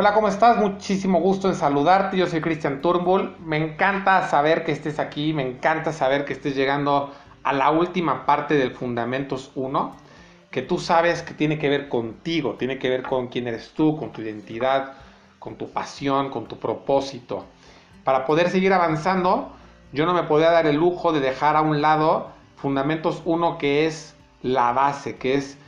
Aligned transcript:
Hola, 0.00 0.14
¿cómo 0.14 0.28
estás? 0.28 0.56
Muchísimo 0.56 1.20
gusto 1.20 1.46
en 1.46 1.54
saludarte. 1.54 2.16
Yo 2.16 2.26
soy 2.26 2.40
Cristian 2.40 2.80
Turnbull. 2.80 3.36
Me 3.44 3.58
encanta 3.58 4.26
saber 4.28 4.64
que 4.64 4.72
estés 4.72 4.98
aquí, 4.98 5.34
me 5.34 5.46
encanta 5.46 5.92
saber 5.92 6.24
que 6.24 6.32
estés 6.32 6.56
llegando 6.56 7.12
a 7.42 7.52
la 7.52 7.70
última 7.70 8.24
parte 8.24 8.54
del 8.54 8.70
Fundamentos 8.70 9.52
1, 9.56 9.94
que 10.50 10.62
tú 10.62 10.78
sabes 10.78 11.20
que 11.20 11.34
tiene 11.34 11.58
que 11.58 11.68
ver 11.68 11.90
contigo, 11.90 12.54
tiene 12.54 12.78
que 12.78 12.88
ver 12.88 13.02
con 13.02 13.28
quién 13.28 13.46
eres 13.46 13.72
tú, 13.76 13.98
con 13.98 14.10
tu 14.10 14.22
identidad, 14.22 14.94
con 15.38 15.56
tu 15.56 15.68
pasión, 15.68 16.30
con 16.30 16.46
tu 16.46 16.58
propósito. 16.58 17.44
Para 18.02 18.24
poder 18.24 18.48
seguir 18.48 18.72
avanzando, 18.72 19.52
yo 19.92 20.06
no 20.06 20.14
me 20.14 20.22
podía 20.22 20.50
dar 20.50 20.66
el 20.66 20.76
lujo 20.76 21.12
de 21.12 21.20
dejar 21.20 21.56
a 21.56 21.60
un 21.60 21.82
lado 21.82 22.30
Fundamentos 22.56 23.20
1, 23.26 23.58
que 23.58 23.84
es 23.84 24.16
la 24.40 24.72
base, 24.72 25.16
que 25.16 25.34
es 25.34 25.58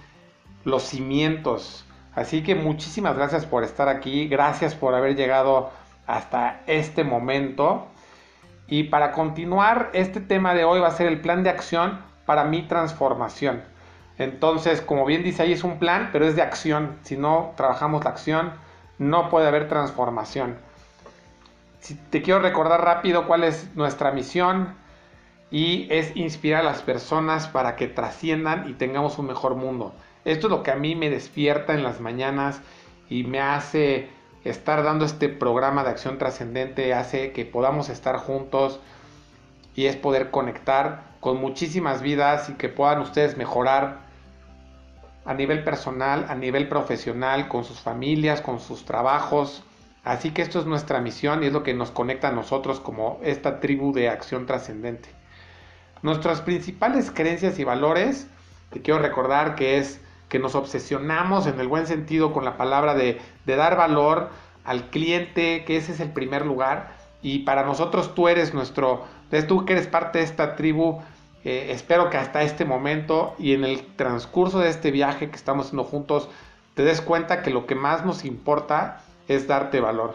los 0.64 0.84
cimientos. 0.84 1.84
Así 2.14 2.42
que 2.42 2.54
muchísimas 2.54 3.16
gracias 3.16 3.46
por 3.46 3.64
estar 3.64 3.88
aquí, 3.88 4.28
gracias 4.28 4.74
por 4.74 4.94
haber 4.94 5.16
llegado 5.16 5.70
hasta 6.06 6.60
este 6.66 7.04
momento. 7.04 7.86
Y 8.66 8.84
para 8.84 9.12
continuar, 9.12 9.90
este 9.92 10.20
tema 10.20 10.54
de 10.54 10.64
hoy 10.64 10.80
va 10.80 10.88
a 10.88 10.92
ser 10.92 11.06
el 11.06 11.20
plan 11.20 11.42
de 11.42 11.50
acción 11.50 12.00
para 12.26 12.44
mi 12.44 12.62
transformación. 12.62 13.62
Entonces, 14.18 14.80
como 14.80 15.04
bien 15.04 15.22
dice 15.22 15.42
ahí, 15.42 15.52
es 15.52 15.64
un 15.64 15.78
plan, 15.78 16.10
pero 16.12 16.26
es 16.26 16.36
de 16.36 16.42
acción. 16.42 16.96
Si 17.02 17.16
no 17.16 17.52
trabajamos 17.56 18.04
la 18.04 18.10
acción, 18.10 18.52
no 18.98 19.30
puede 19.30 19.48
haber 19.48 19.68
transformación. 19.68 20.56
Si 21.80 21.94
te 21.94 22.22
quiero 22.22 22.40
recordar 22.40 22.84
rápido 22.84 23.26
cuál 23.26 23.42
es 23.42 23.74
nuestra 23.74 24.12
misión 24.12 24.74
y 25.50 25.88
es 25.90 26.14
inspirar 26.16 26.60
a 26.60 26.64
las 26.64 26.82
personas 26.82 27.48
para 27.48 27.74
que 27.74 27.88
trasciendan 27.88 28.68
y 28.68 28.74
tengamos 28.74 29.18
un 29.18 29.26
mejor 29.26 29.56
mundo. 29.56 29.94
Esto 30.24 30.46
es 30.46 30.50
lo 30.50 30.62
que 30.62 30.70
a 30.70 30.76
mí 30.76 30.94
me 30.94 31.10
despierta 31.10 31.74
en 31.74 31.82
las 31.82 32.00
mañanas 32.00 32.60
y 33.08 33.24
me 33.24 33.40
hace 33.40 34.08
estar 34.44 34.82
dando 34.82 35.04
este 35.04 35.28
programa 35.28 35.82
de 35.84 35.90
acción 35.90 36.18
trascendente, 36.18 36.94
hace 36.94 37.32
que 37.32 37.44
podamos 37.44 37.88
estar 37.88 38.16
juntos 38.16 38.80
y 39.74 39.86
es 39.86 39.96
poder 39.96 40.30
conectar 40.30 41.02
con 41.20 41.40
muchísimas 41.40 42.02
vidas 42.02 42.50
y 42.50 42.54
que 42.54 42.68
puedan 42.68 43.00
ustedes 43.00 43.36
mejorar 43.36 44.00
a 45.24 45.34
nivel 45.34 45.62
personal, 45.62 46.26
a 46.28 46.34
nivel 46.34 46.68
profesional, 46.68 47.48
con 47.48 47.64
sus 47.64 47.80
familias, 47.80 48.40
con 48.40 48.60
sus 48.60 48.84
trabajos. 48.84 49.62
Así 50.04 50.32
que 50.32 50.42
esto 50.42 50.58
es 50.58 50.66
nuestra 50.66 51.00
misión 51.00 51.42
y 51.42 51.46
es 51.46 51.52
lo 51.52 51.62
que 51.62 51.74
nos 51.74 51.92
conecta 51.92 52.28
a 52.28 52.32
nosotros 52.32 52.80
como 52.80 53.20
esta 53.22 53.60
tribu 53.60 53.92
de 53.92 54.08
acción 54.08 54.46
trascendente. 54.46 55.08
Nuestras 56.02 56.40
principales 56.40 57.12
creencias 57.12 57.60
y 57.60 57.64
valores, 57.64 58.26
te 58.70 58.82
quiero 58.82 58.98
recordar 58.98 59.54
que 59.54 59.78
es 59.78 60.00
que 60.32 60.38
nos 60.38 60.54
obsesionamos 60.54 61.46
en 61.46 61.60
el 61.60 61.68
buen 61.68 61.86
sentido 61.86 62.32
con 62.32 62.46
la 62.46 62.56
palabra 62.56 62.94
de, 62.94 63.20
dar 63.44 63.76
valor 63.76 64.30
al 64.64 64.88
cliente, 64.88 65.62
que 65.66 65.76
ese 65.76 65.92
es 65.92 66.00
el 66.00 66.10
primer 66.10 66.46
lugar. 66.46 66.96
Y 67.20 67.40
para 67.40 67.64
nosotros 67.66 68.14
tú 68.14 68.28
eres 68.28 68.54
nuestro, 68.54 69.04
tú 69.46 69.66
que 69.66 69.74
eres 69.74 69.88
parte 69.88 70.20
de 70.20 70.24
esta 70.24 70.56
tribu, 70.56 71.02
eh, 71.44 71.66
espero 71.68 72.08
que 72.08 72.16
hasta 72.16 72.40
este 72.44 72.64
momento 72.64 73.34
y 73.38 73.52
en 73.52 73.62
el 73.62 73.84
transcurso 73.94 74.58
de 74.60 74.70
este 74.70 74.90
viaje 74.90 75.28
que 75.28 75.36
estamos 75.36 75.66
haciendo 75.66 75.84
juntos, 75.84 76.30
te 76.72 76.82
des 76.82 77.02
cuenta 77.02 77.42
que 77.42 77.50
lo 77.50 77.66
que 77.66 77.74
más 77.74 78.06
nos 78.06 78.24
importa 78.24 79.02
es 79.28 79.46
darte 79.46 79.80
valor. 79.80 80.14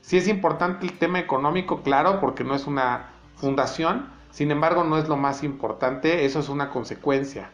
Sí 0.00 0.16
es 0.16 0.26
importante 0.26 0.86
el 0.86 0.98
tema 0.98 1.20
económico, 1.20 1.82
claro, 1.82 2.18
porque 2.18 2.42
no 2.42 2.56
es 2.56 2.66
una 2.66 3.10
fundación, 3.36 4.10
sin 4.32 4.50
embargo 4.50 4.82
no 4.82 4.98
es 4.98 5.08
lo 5.08 5.16
más 5.16 5.44
importante, 5.44 6.24
eso 6.24 6.40
es 6.40 6.48
una 6.48 6.68
consecuencia. 6.70 7.52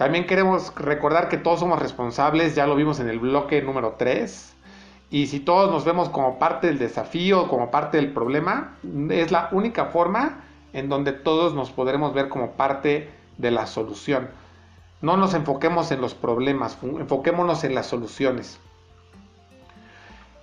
También 0.00 0.26
queremos 0.26 0.74
recordar 0.76 1.28
que 1.28 1.36
todos 1.36 1.60
somos 1.60 1.78
responsables, 1.78 2.54
ya 2.54 2.66
lo 2.66 2.74
vimos 2.74 3.00
en 3.00 3.10
el 3.10 3.18
bloque 3.18 3.60
número 3.60 3.96
3. 3.98 4.54
Y 5.10 5.26
si 5.26 5.40
todos 5.40 5.70
nos 5.70 5.84
vemos 5.84 6.08
como 6.08 6.38
parte 6.38 6.68
del 6.68 6.78
desafío, 6.78 7.48
como 7.48 7.70
parte 7.70 7.98
del 7.98 8.10
problema, 8.10 8.78
es 9.10 9.30
la 9.30 9.50
única 9.52 9.84
forma 9.84 10.40
en 10.72 10.88
donde 10.88 11.12
todos 11.12 11.52
nos 11.54 11.70
podremos 11.70 12.14
ver 12.14 12.30
como 12.30 12.52
parte 12.52 13.10
de 13.36 13.50
la 13.50 13.66
solución. 13.66 14.30
No 15.02 15.18
nos 15.18 15.34
enfoquemos 15.34 15.90
en 15.92 16.00
los 16.00 16.14
problemas, 16.14 16.78
enfoquémonos 16.82 17.62
en 17.64 17.74
las 17.74 17.84
soluciones. 17.84 18.58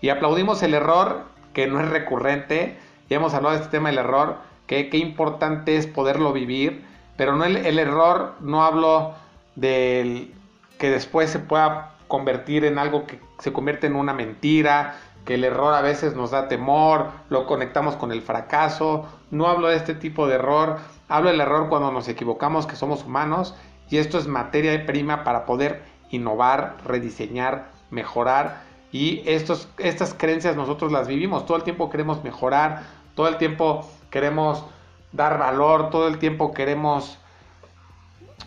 Y 0.01 0.09
aplaudimos 0.09 0.61
el 0.61 0.75
error, 0.75 1.23
que 1.53 1.65
no 1.65 1.81
es 1.81 1.89
recurrente. 1.89 2.77
Ya 3.09 3.15
hemos 3.15 3.33
hablado 3.33 3.55
de 3.55 3.63
este 3.63 3.75
tema 3.75 3.89
del 3.89 3.97
error, 3.97 4.35
que 4.67 4.91
qué 4.91 4.97
importante 4.97 5.77
es 5.77 5.87
poderlo 5.87 6.31
vivir. 6.31 6.85
Pero 7.15 7.35
no 7.35 7.43
el, 7.43 7.57
el 7.57 7.79
error, 7.79 8.35
no 8.39 8.63
hablo 8.63 9.15
del 9.57 10.33
que 10.77 10.89
después 10.89 11.29
se 11.31 11.39
pueda 11.39 11.95
convertir 12.07 12.63
en 12.63 12.77
algo 12.77 13.05
que 13.05 13.19
se 13.39 13.51
convierte 13.51 13.87
en 13.87 13.95
una 13.95 14.13
mentira, 14.13 14.95
que 15.25 15.33
el 15.33 15.43
error 15.43 15.73
a 15.73 15.81
veces 15.81 16.15
nos 16.15 16.31
da 16.31 16.47
temor, 16.47 17.07
lo 17.29 17.45
conectamos 17.47 17.97
con 17.97 18.13
el 18.13 18.21
fracaso. 18.21 19.05
No 19.29 19.47
hablo 19.47 19.67
de 19.67 19.75
este 19.75 19.93
tipo 19.93 20.27
de 20.27 20.35
error, 20.35 20.77
hablo 21.09 21.29
del 21.29 21.41
error 21.41 21.67
cuando 21.67 21.91
nos 21.91 22.07
equivocamos, 22.07 22.65
que 22.65 22.77
somos 22.77 23.03
humanos, 23.03 23.55
y 23.89 23.97
esto 23.97 24.17
es 24.17 24.27
materia 24.27 24.85
prima 24.85 25.25
para 25.25 25.45
poder 25.45 25.83
innovar, 26.11 26.77
rediseñar, 26.85 27.71
mejorar. 27.89 28.61
Y 28.91 29.21
estos, 29.25 29.67
estas 29.79 30.13
creencias 30.13 30.55
nosotros 30.55 30.91
las 30.91 31.07
vivimos, 31.07 31.45
todo 31.45 31.57
el 31.57 31.63
tiempo 31.63 31.89
queremos 31.89 32.23
mejorar, 32.23 32.83
todo 33.15 33.27
el 33.27 33.37
tiempo 33.37 33.85
queremos 34.11 34.63
dar 35.11 35.39
valor, 35.39 35.89
todo 35.89 36.07
el 36.07 36.19
tiempo 36.19 36.53
queremos 36.53 37.17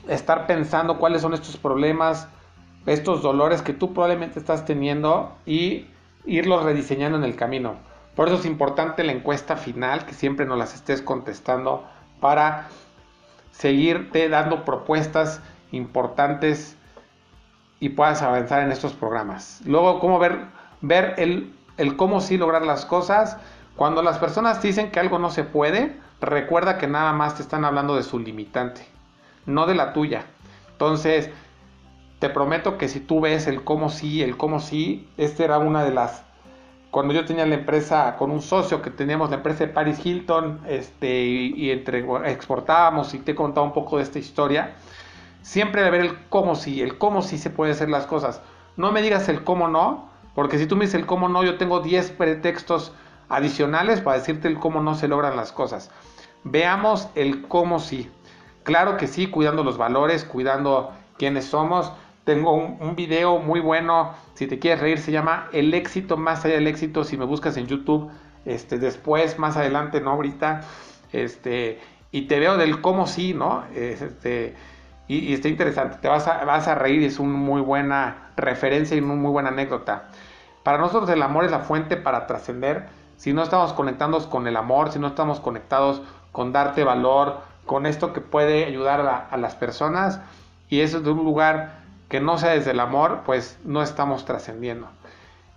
estar 0.08 0.46
pensando 0.46 0.98
cuáles 0.98 1.22
son 1.22 1.34
estos 1.34 1.56
problemas, 1.56 2.28
estos 2.86 3.22
dolores 3.22 3.62
que 3.62 3.72
tú 3.72 3.92
probablemente 3.92 4.38
estás 4.38 4.64
teniendo 4.64 5.36
y 5.46 5.86
irlos 6.24 6.64
rediseñando 6.64 7.18
en 7.18 7.24
el 7.24 7.36
camino. 7.36 7.74
Por 8.14 8.28
eso 8.28 8.38
es 8.38 8.46
importante 8.46 9.04
la 9.04 9.12
encuesta 9.12 9.56
final, 9.56 10.04
que 10.04 10.14
siempre 10.14 10.46
nos 10.46 10.58
las 10.58 10.74
estés 10.74 11.02
contestando 11.02 11.84
para 12.20 12.68
seguirte 13.52 14.28
dando 14.28 14.64
propuestas 14.64 15.40
importantes 15.72 16.76
y 17.78 17.90
puedas 17.90 18.22
avanzar 18.22 18.62
en 18.62 18.72
estos 18.72 18.92
programas. 18.92 19.62
Luego, 19.64 20.00
cómo 20.00 20.18
ver, 20.18 20.46
ver 20.80 21.14
el, 21.18 21.54
el 21.76 21.96
cómo 21.96 22.20
sí 22.20 22.36
lograr 22.36 22.62
las 22.62 22.84
cosas. 22.84 23.38
Cuando 23.76 24.02
las 24.02 24.18
personas 24.18 24.60
dicen 24.60 24.90
que 24.90 25.00
algo 25.00 25.18
no 25.18 25.30
se 25.30 25.44
puede, 25.44 25.96
recuerda 26.20 26.76
que 26.76 26.86
nada 26.86 27.12
más 27.12 27.36
te 27.36 27.42
están 27.42 27.64
hablando 27.64 27.96
de 27.96 28.02
su 28.02 28.18
limitante 28.18 28.86
no 29.50 29.66
de 29.66 29.74
la 29.74 29.92
tuya. 29.92 30.24
Entonces, 30.72 31.30
te 32.20 32.28
prometo 32.28 32.78
que 32.78 32.88
si 32.88 33.00
tú 33.00 33.20
ves 33.20 33.46
el 33.46 33.64
cómo 33.64 33.88
sí, 33.88 34.22
el 34.22 34.36
cómo 34.36 34.60
sí, 34.60 35.08
esta 35.16 35.44
era 35.44 35.58
una 35.58 35.84
de 35.84 35.92
las... 35.92 36.22
Cuando 36.90 37.14
yo 37.14 37.24
tenía 37.24 37.46
la 37.46 37.54
empresa 37.54 38.16
con 38.16 38.30
un 38.30 38.42
socio 38.42 38.82
que 38.82 38.90
teníamos 38.90 39.30
la 39.30 39.36
empresa 39.36 39.66
de 39.66 39.72
Paris 39.72 40.04
Hilton, 40.04 40.60
este, 40.66 41.22
y, 41.24 41.70
entre, 41.70 42.04
exportábamos 42.26 43.14
y 43.14 43.20
te 43.20 43.32
he 43.32 43.34
contado 43.34 43.64
un 43.64 43.72
poco 43.72 43.98
de 43.98 44.02
esta 44.02 44.18
historia, 44.18 44.74
siempre 45.42 45.82
de 45.82 45.90
ver 45.90 46.00
el 46.00 46.18
cómo 46.28 46.56
sí, 46.56 46.82
el 46.82 46.98
cómo 46.98 47.22
sí 47.22 47.38
se 47.38 47.48
puede 47.48 47.72
hacer 47.72 47.88
las 47.88 48.06
cosas. 48.06 48.42
No 48.76 48.90
me 48.92 49.02
digas 49.02 49.28
el 49.28 49.44
cómo 49.44 49.68
no, 49.68 50.10
porque 50.34 50.58
si 50.58 50.66
tú 50.66 50.76
me 50.76 50.84
dices 50.84 51.00
el 51.00 51.06
cómo 51.06 51.28
no, 51.28 51.44
yo 51.44 51.58
tengo 51.58 51.80
10 51.80 52.10
pretextos 52.12 52.92
adicionales 53.28 54.00
para 54.00 54.18
decirte 54.18 54.48
el 54.48 54.58
cómo 54.58 54.82
no 54.82 54.94
se 54.94 55.08
logran 55.08 55.36
las 55.36 55.52
cosas. 55.52 55.90
Veamos 56.44 57.08
el 57.14 57.42
cómo 57.46 57.78
sí. 57.78 58.10
Claro 58.62 58.97
que 58.97 59.06
sí, 59.06 59.28
cuidando 59.28 59.65
los 59.65 59.78
valores, 59.78 60.25
cuidando 60.25 60.93
quiénes 61.19 61.47
somos. 61.47 61.93
Tengo 62.25 62.54
un, 62.54 62.94
video 62.97 63.38
muy 63.38 63.60
bueno, 63.60 64.12
si 64.34 64.47
te 64.47 64.59
quieres 64.59 64.81
reír, 64.81 64.98
se 64.98 65.10
llama 65.10 65.48
El 65.53 65.72
éxito 65.75 66.16
más 66.16 66.44
allá 66.44 66.54
del 66.54 66.66
éxito. 66.66 67.04
Si 67.04 67.16
me 67.16 67.25
buscas 67.25 67.56
en 67.56 67.66
YouTube, 67.66 68.10
este, 68.44 68.78
después, 68.78 69.38
más 69.38 69.56
adelante, 69.56 70.00
no 70.00 70.10
ahorita, 70.10 70.60
este, 71.12 71.81
y 72.12 72.22
te 72.22 72.38
veo 72.38 72.56
del 72.56 72.81
cómo 72.81 73.06
sí, 73.06 73.34
¿no? 73.34 73.65
Este, 73.75 74.54
y, 75.09 75.32
está 75.32 75.48
interesante, 75.48 75.98
te 76.00 76.09
vas 76.09 76.28
a, 76.28 76.44
vas 76.44 76.69
a 76.69 76.75
reír, 76.75 77.03
es 77.03 77.19
una 77.19 77.37
muy 77.37 77.60
buena 77.60 78.30
referencia 78.36 78.97
y 78.97 79.01
una 79.01 79.15
muy 79.15 79.33
buena 79.33 79.48
anécdota. 79.48 80.09
Para 80.63 80.78
nosotros 80.78 81.10
el 81.10 81.22
amor 81.22 81.45
es 81.45 81.51
la 81.51 81.60
fuente 81.60 81.97
para 81.97 82.27
trascender. 82.27 82.89
Si 83.16 83.33
no 83.33 83.42
estamos 83.42 83.72
conectados 83.72 84.27
con 84.27 84.47
el 84.47 84.56
amor, 84.56 84.92
si 84.92 84.98
no 84.98 85.09
estamos 85.09 85.41
conectados 85.41 86.03
con 86.33 86.53
darte 86.53 86.84
valor, 86.84 87.41
con 87.70 87.86
esto 87.86 88.12
que 88.12 88.20
puede 88.20 88.64
ayudar 88.64 89.28
a, 89.30 89.36
las 89.36 89.54
personas 89.54 90.20
y 90.68 90.80
eso 90.80 91.02
de 91.02 91.10
un 91.12 91.18
lugar 91.18 91.84
que 92.08 92.18
no 92.18 92.36
sea 92.36 92.50
desde 92.50 92.72
el 92.72 92.80
amor, 92.80 93.20
pues 93.24 93.60
no 93.62 93.80
estamos 93.80 94.24
trascendiendo. 94.24 94.88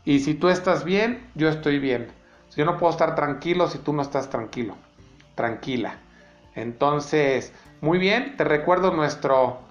Y 0.06 0.20
si 0.20 0.36
tú 0.36 0.50
estás 0.50 0.84
bien, 0.84 1.28
yo 1.34 1.50
estoy 1.50 1.80
bien. 1.80 2.12
Yo 2.56 2.66
no 2.66 2.78
puedo 2.78 2.92
estar 2.92 3.16
tranquilo 3.16 3.68
si 3.68 3.80
tú 3.80 3.94
no 3.94 4.04
estás 4.04 4.30
tranquilo, 4.30 4.76
tranquila. 5.34 5.96
Entonces, 6.54 7.52
muy 7.82 7.98
bien, 7.98 8.38
te 8.38 8.44
recuerdo 8.44 8.92
nuestro 8.92 9.62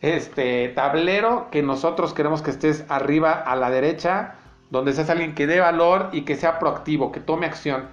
este 0.00 0.70
tablero 0.70 1.48
que 1.50 1.62
nosotros 1.62 2.14
queremos 2.14 2.40
que 2.40 2.52
estés 2.52 2.86
arriba 2.88 3.32
a 3.32 3.54
la 3.54 3.68
derecha, 3.68 4.36
donde 4.70 4.94
seas 4.94 5.10
alguien 5.10 5.34
que 5.34 5.46
dé 5.46 5.60
valor 5.60 6.08
y 6.12 6.22
que 6.22 6.36
sea 6.36 6.58
proactivo, 6.58 7.12
que 7.12 7.20
tome 7.20 7.44
acción. 7.44 7.88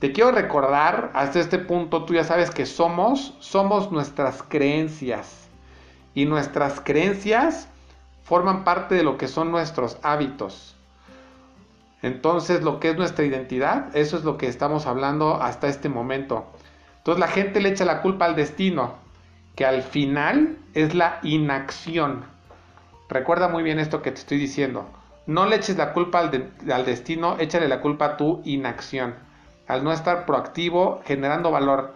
Te 0.00 0.12
quiero 0.12 0.32
recordar, 0.32 1.10
hasta 1.12 1.40
este 1.40 1.58
punto 1.58 2.04
tú 2.04 2.14
ya 2.14 2.24
sabes 2.24 2.50
que 2.50 2.64
somos, 2.64 3.34
somos 3.38 3.92
nuestras 3.92 4.42
creencias. 4.42 5.48
Y 6.14 6.24
nuestras 6.24 6.80
creencias 6.80 7.68
forman 8.22 8.64
parte 8.64 8.94
de 8.94 9.02
lo 9.02 9.18
que 9.18 9.28
son 9.28 9.50
nuestros 9.50 9.98
hábitos. 10.02 10.74
Entonces, 12.00 12.62
lo 12.62 12.80
que 12.80 12.90
es 12.90 12.96
nuestra 12.96 13.26
identidad, 13.26 13.94
eso 13.94 14.16
es 14.16 14.24
lo 14.24 14.38
que 14.38 14.48
estamos 14.48 14.86
hablando 14.86 15.34
hasta 15.42 15.68
este 15.68 15.90
momento. 15.90 16.46
Entonces, 16.96 17.20
la 17.20 17.28
gente 17.28 17.60
le 17.60 17.68
echa 17.68 17.84
la 17.84 18.00
culpa 18.00 18.24
al 18.24 18.36
destino, 18.36 18.94
que 19.54 19.66
al 19.66 19.82
final 19.82 20.56
es 20.72 20.94
la 20.94 21.20
inacción. 21.22 22.24
Recuerda 23.10 23.48
muy 23.48 23.62
bien 23.62 23.78
esto 23.78 24.00
que 24.00 24.12
te 24.12 24.20
estoy 24.20 24.38
diciendo. 24.38 24.88
No 25.26 25.44
le 25.44 25.56
eches 25.56 25.76
la 25.76 25.92
culpa 25.92 26.20
al, 26.20 26.84
destino, 26.86 27.36
échale 27.38 27.68
la 27.68 27.82
culpa 27.82 28.06
a 28.06 28.16
tu 28.16 28.40
inacción. 28.46 29.14
Al 29.70 29.84
no 29.84 29.92
estar 29.92 30.26
proactivo, 30.26 31.00
generando 31.04 31.52
valor. 31.52 31.94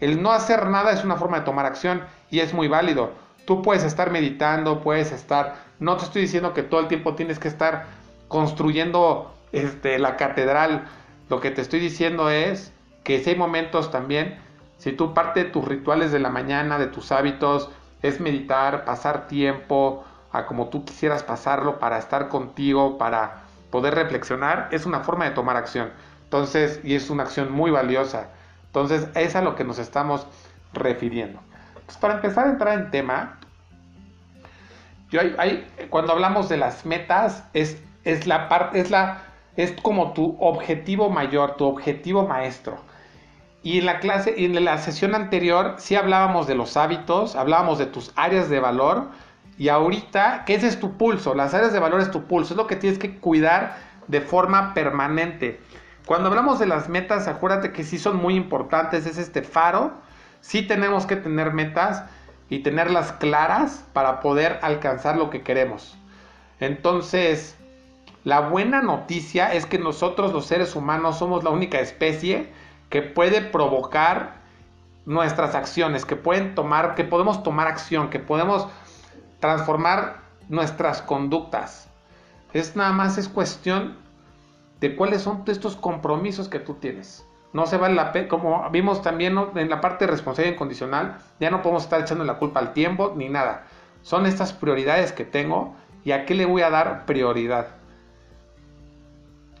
El 0.00 0.22
no 0.22 0.30
hacer 0.30 0.68
nada 0.68 0.92
es 0.92 1.02
una 1.02 1.16
forma 1.16 1.40
de 1.40 1.44
tomar 1.44 1.66
acción 1.66 2.02
y 2.30 2.38
es 2.38 2.54
muy 2.54 2.68
válido. 2.68 3.10
Tú 3.44 3.60
puedes 3.60 3.82
estar 3.82 4.12
meditando, 4.12 4.80
puedes 4.80 5.10
estar... 5.10 5.56
No 5.80 5.96
te 5.96 6.04
estoy 6.04 6.22
diciendo 6.22 6.54
que 6.54 6.62
todo 6.62 6.78
el 6.78 6.86
tiempo 6.86 7.16
tienes 7.16 7.40
que 7.40 7.48
estar 7.48 7.86
construyendo 8.28 9.34
este, 9.50 9.98
la 9.98 10.16
catedral. 10.16 10.84
Lo 11.28 11.40
que 11.40 11.50
te 11.50 11.60
estoy 11.60 11.80
diciendo 11.80 12.30
es 12.30 12.72
que 13.02 13.18
si 13.18 13.30
hay 13.30 13.36
momentos 13.36 13.90
también, 13.90 14.38
si 14.76 14.92
tú 14.92 15.12
parte 15.12 15.42
de 15.42 15.50
tus 15.50 15.64
rituales 15.64 16.12
de 16.12 16.20
la 16.20 16.30
mañana, 16.30 16.78
de 16.78 16.86
tus 16.86 17.10
hábitos, 17.10 17.68
es 18.00 18.20
meditar, 18.20 18.84
pasar 18.84 19.26
tiempo 19.26 20.04
a 20.30 20.46
como 20.46 20.68
tú 20.68 20.84
quisieras 20.84 21.24
pasarlo 21.24 21.80
para 21.80 21.98
estar 21.98 22.28
contigo, 22.28 22.96
para 22.96 23.42
poder 23.70 23.96
reflexionar, 23.96 24.68
es 24.70 24.86
una 24.86 25.00
forma 25.00 25.24
de 25.24 25.32
tomar 25.32 25.56
acción. 25.56 25.90
Entonces, 26.28 26.80
y 26.84 26.94
es 26.94 27.08
una 27.08 27.22
acción 27.22 27.50
muy 27.50 27.70
valiosa. 27.70 28.28
Entonces, 28.66 29.08
es 29.14 29.34
a 29.34 29.40
lo 29.40 29.54
que 29.54 29.64
nos 29.64 29.78
estamos 29.78 30.26
refiriendo. 30.74 31.40
Pues 31.86 31.96
para 31.96 32.16
empezar 32.16 32.46
a 32.46 32.50
entrar 32.50 32.78
en 32.78 32.90
tema, 32.90 33.38
yo 35.10 35.22
hay, 35.38 35.66
cuando 35.88 36.12
hablamos 36.12 36.50
de 36.50 36.58
las 36.58 36.84
metas, 36.84 37.44
es, 37.54 37.82
es 38.04 38.26
la 38.26 38.50
parte, 38.50 38.78
es 38.78 38.90
la, 38.90 39.22
es 39.56 39.72
como 39.72 40.12
tu 40.12 40.36
objetivo 40.38 41.08
mayor, 41.08 41.56
tu 41.56 41.64
objetivo 41.64 42.26
maestro. 42.26 42.76
Y 43.62 43.78
en 43.78 43.86
la 43.86 44.00
clase, 44.00 44.34
en 44.44 44.62
la 44.62 44.76
sesión 44.76 45.14
anterior, 45.14 45.76
sí 45.78 45.96
hablábamos 45.96 46.46
de 46.46 46.56
los 46.56 46.76
hábitos, 46.76 47.36
hablábamos 47.36 47.78
de 47.78 47.86
tus 47.86 48.12
áreas 48.16 48.50
de 48.50 48.60
valor. 48.60 49.08
Y 49.56 49.70
ahorita, 49.70 50.44
¿qué 50.44 50.56
ese 50.56 50.68
es 50.68 50.78
tu 50.78 50.98
pulso? 50.98 51.34
Las 51.34 51.54
áreas 51.54 51.72
de 51.72 51.80
valor 51.80 52.02
es 52.02 52.10
tu 52.10 52.24
pulso, 52.24 52.52
es 52.52 52.58
lo 52.58 52.66
que 52.66 52.76
tienes 52.76 52.98
que 52.98 53.16
cuidar 53.16 53.78
de 54.08 54.20
forma 54.20 54.74
permanente. 54.74 55.58
Cuando 56.08 56.30
hablamos 56.30 56.58
de 56.58 56.64
las 56.64 56.88
metas, 56.88 57.28
acuérdate 57.28 57.70
que 57.70 57.84
sí 57.84 57.98
son 57.98 58.16
muy 58.16 58.34
importantes, 58.34 59.04
es 59.04 59.18
este 59.18 59.42
faro. 59.42 59.92
Sí 60.40 60.62
tenemos 60.62 61.04
que 61.04 61.16
tener 61.16 61.52
metas 61.52 62.02
y 62.48 62.60
tenerlas 62.60 63.12
claras 63.12 63.84
para 63.92 64.20
poder 64.20 64.58
alcanzar 64.62 65.18
lo 65.18 65.28
que 65.28 65.42
queremos. 65.42 65.98
Entonces, 66.60 67.58
la 68.24 68.40
buena 68.40 68.80
noticia 68.80 69.52
es 69.52 69.66
que 69.66 69.78
nosotros 69.78 70.32
los 70.32 70.46
seres 70.46 70.74
humanos 70.74 71.18
somos 71.18 71.44
la 71.44 71.50
única 71.50 71.78
especie 71.78 72.54
que 72.88 73.02
puede 73.02 73.42
provocar 73.42 74.36
nuestras 75.04 75.54
acciones, 75.54 76.06
que 76.06 76.16
pueden 76.16 76.54
tomar, 76.54 76.94
que 76.94 77.04
podemos 77.04 77.42
tomar 77.42 77.66
acción, 77.66 78.08
que 78.08 78.18
podemos 78.18 78.66
transformar 79.40 80.22
nuestras 80.48 81.02
conductas. 81.02 81.90
Es 82.54 82.76
nada 82.76 82.92
más 82.92 83.18
es 83.18 83.28
cuestión 83.28 84.07
de 84.80 84.96
cuáles 84.96 85.22
son 85.22 85.42
estos 85.46 85.76
compromisos 85.76 86.48
que 86.48 86.60
tú 86.60 86.74
tienes. 86.74 87.26
No 87.52 87.66
se 87.66 87.78
vale 87.78 87.94
la 87.94 88.12
pena, 88.12 88.28
como 88.28 88.68
vimos 88.70 89.02
también 89.02 89.36
en 89.54 89.70
la 89.70 89.80
parte 89.80 90.04
de 90.04 90.10
responsabilidad 90.10 90.54
incondicional, 90.54 91.18
ya 91.40 91.50
no 91.50 91.62
podemos 91.62 91.84
estar 91.84 92.00
echando 92.00 92.24
la 92.24 92.38
culpa 92.38 92.60
al 92.60 92.72
tiempo 92.72 93.14
ni 93.16 93.28
nada. 93.28 93.64
Son 94.02 94.26
estas 94.26 94.52
prioridades 94.52 95.12
que 95.12 95.24
tengo 95.24 95.74
y 96.04 96.12
a 96.12 96.26
qué 96.26 96.34
le 96.34 96.44
voy 96.44 96.62
a 96.62 96.70
dar 96.70 97.06
prioridad. 97.06 97.68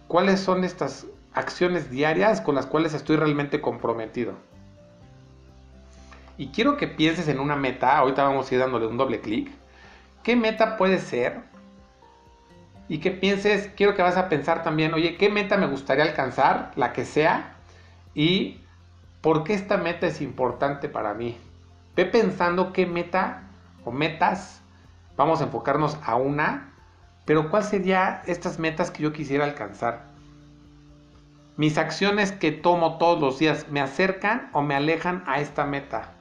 ¿Cuáles 0.06 0.40
son 0.40 0.64
estas 0.64 1.06
acciones 1.32 1.90
diarias 1.90 2.40
con 2.40 2.54
las 2.54 2.66
cuales 2.66 2.94
estoy 2.94 3.16
realmente 3.16 3.60
comprometido? 3.60 4.34
Y 6.36 6.48
quiero 6.48 6.76
que 6.76 6.86
pienses 6.86 7.28
en 7.28 7.40
una 7.40 7.56
meta, 7.56 7.98
ahorita 7.98 8.22
vamos 8.22 8.50
a 8.50 8.54
ir 8.54 8.60
dándole 8.60 8.86
un 8.86 8.96
doble 8.96 9.20
clic. 9.20 9.50
¿Qué 10.22 10.36
meta 10.36 10.76
puede 10.76 10.98
ser 10.98 11.42
y 12.88 12.98
que 12.98 13.10
pienses, 13.10 13.70
quiero 13.76 13.94
que 13.94 14.02
vas 14.02 14.16
a 14.16 14.28
pensar 14.28 14.62
también, 14.62 14.94
oye, 14.94 15.16
¿qué 15.16 15.28
meta 15.28 15.56
me 15.56 15.66
gustaría 15.66 16.04
alcanzar? 16.04 16.72
La 16.74 16.92
que 16.92 17.04
sea. 17.04 17.54
Y 18.14 18.60
por 19.20 19.44
qué 19.44 19.54
esta 19.54 19.76
meta 19.76 20.06
es 20.06 20.20
importante 20.22 20.88
para 20.88 21.12
mí. 21.12 21.36
Ve 21.94 22.06
pensando 22.06 22.72
qué 22.72 22.86
meta 22.86 23.42
o 23.84 23.90
metas, 23.90 24.62
vamos 25.16 25.40
a 25.40 25.44
enfocarnos 25.44 25.98
a 26.04 26.16
una, 26.16 26.72
pero 27.24 27.50
¿cuál 27.50 27.64
sería 27.64 28.22
estas 28.26 28.58
metas 28.58 28.90
que 28.90 29.02
yo 29.02 29.12
quisiera 29.12 29.44
alcanzar? 29.44 30.04
Mis 31.58 31.76
acciones 31.76 32.32
que 32.32 32.52
tomo 32.52 32.98
todos 32.98 33.20
los 33.20 33.38
días, 33.38 33.66
¿me 33.68 33.80
acercan 33.80 34.48
o 34.52 34.62
me 34.62 34.74
alejan 34.74 35.24
a 35.26 35.40
esta 35.40 35.66
meta? 35.66 36.12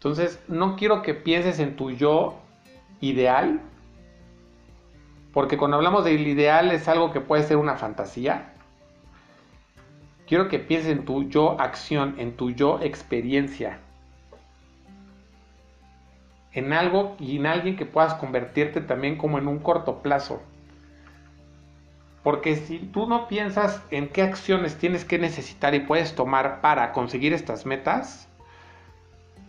Entonces, 0.00 0.42
no 0.48 0.76
quiero 0.76 1.02
que 1.02 1.12
pienses 1.12 1.58
en 1.58 1.76
tu 1.76 1.90
yo 1.90 2.40
ideal, 3.02 3.60
porque 5.34 5.58
cuando 5.58 5.76
hablamos 5.76 6.06
del 6.06 6.26
ideal 6.26 6.72
es 6.72 6.88
algo 6.88 7.12
que 7.12 7.20
puede 7.20 7.42
ser 7.42 7.58
una 7.58 7.76
fantasía. 7.76 8.54
Quiero 10.26 10.48
que 10.48 10.58
pienses 10.58 10.90
en 10.90 11.04
tu 11.04 11.28
yo 11.28 11.60
acción, 11.60 12.14
en 12.16 12.34
tu 12.34 12.50
yo 12.50 12.80
experiencia, 12.80 13.78
en 16.54 16.72
algo 16.72 17.14
y 17.20 17.36
en 17.36 17.44
alguien 17.44 17.76
que 17.76 17.84
puedas 17.84 18.14
convertirte 18.14 18.80
también 18.80 19.18
como 19.18 19.36
en 19.36 19.48
un 19.48 19.58
corto 19.58 19.98
plazo. 19.98 20.40
Porque 22.22 22.56
si 22.56 22.78
tú 22.78 23.06
no 23.06 23.28
piensas 23.28 23.82
en 23.90 24.08
qué 24.08 24.22
acciones 24.22 24.78
tienes 24.78 25.04
que 25.04 25.18
necesitar 25.18 25.74
y 25.74 25.80
puedes 25.80 26.14
tomar 26.14 26.62
para 26.62 26.92
conseguir 26.92 27.34
estas 27.34 27.66
metas, 27.66 28.29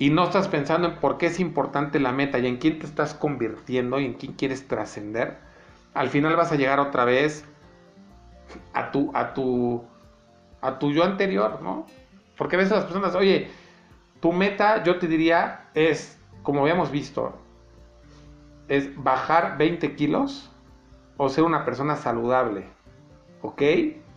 y 0.01 0.09
no 0.09 0.23
estás 0.23 0.47
pensando 0.47 0.87
en 0.87 0.95
por 0.95 1.19
qué 1.19 1.27
es 1.27 1.39
importante 1.39 1.99
la 1.99 2.11
meta 2.11 2.39
y 2.39 2.47
en 2.47 2.57
quién 2.57 2.79
te 2.79 2.87
estás 2.87 3.13
convirtiendo 3.13 3.99
y 3.99 4.05
en 4.05 4.13
quién 4.15 4.33
quieres 4.33 4.67
trascender, 4.67 5.37
al 5.93 6.09
final 6.09 6.35
vas 6.35 6.51
a 6.51 6.55
llegar 6.55 6.79
otra 6.79 7.05
vez 7.05 7.45
a 8.73 8.89
tu, 8.89 9.11
a 9.13 9.35
tu, 9.35 9.83
a 10.59 10.79
tu 10.79 10.91
yo 10.91 11.03
anterior, 11.03 11.61
¿no? 11.61 11.85
Porque 12.35 12.55
a 12.55 12.57
veces 12.57 12.73
las 12.73 12.85
personas, 12.85 13.13
oye, 13.13 13.51
tu 14.19 14.33
meta, 14.33 14.81
yo 14.83 14.97
te 14.97 15.05
diría, 15.05 15.69
es, 15.75 16.17
como 16.41 16.61
habíamos 16.61 16.89
visto, 16.89 17.37
es 18.69 18.89
bajar 19.03 19.59
20 19.59 19.93
kilos 19.93 20.49
o 21.17 21.29
ser 21.29 21.43
una 21.43 21.63
persona 21.63 21.95
saludable, 21.95 22.65
¿ok? 23.43 23.61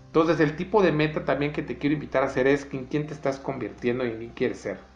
Entonces 0.07 0.41
el 0.41 0.57
tipo 0.57 0.83
de 0.83 0.93
meta 0.93 1.27
también 1.27 1.53
que 1.53 1.63
te 1.63 1.77
quiero 1.77 1.93
invitar 1.93 2.23
a 2.23 2.27
hacer 2.29 2.47
es 2.47 2.67
en 2.73 2.87
quién 2.87 3.07
te 3.07 3.13
estás 3.13 3.39
convirtiendo 3.39 4.07
y 4.07 4.13
en 4.13 4.17
quién 4.17 4.31
quieres 4.31 4.61
ser. 4.61 4.94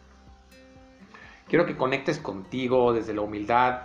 Quiero 1.49 1.65
que 1.65 1.75
conectes 1.75 2.19
contigo 2.19 2.93
desde 2.93 3.13
la 3.13 3.21
humildad, 3.21 3.81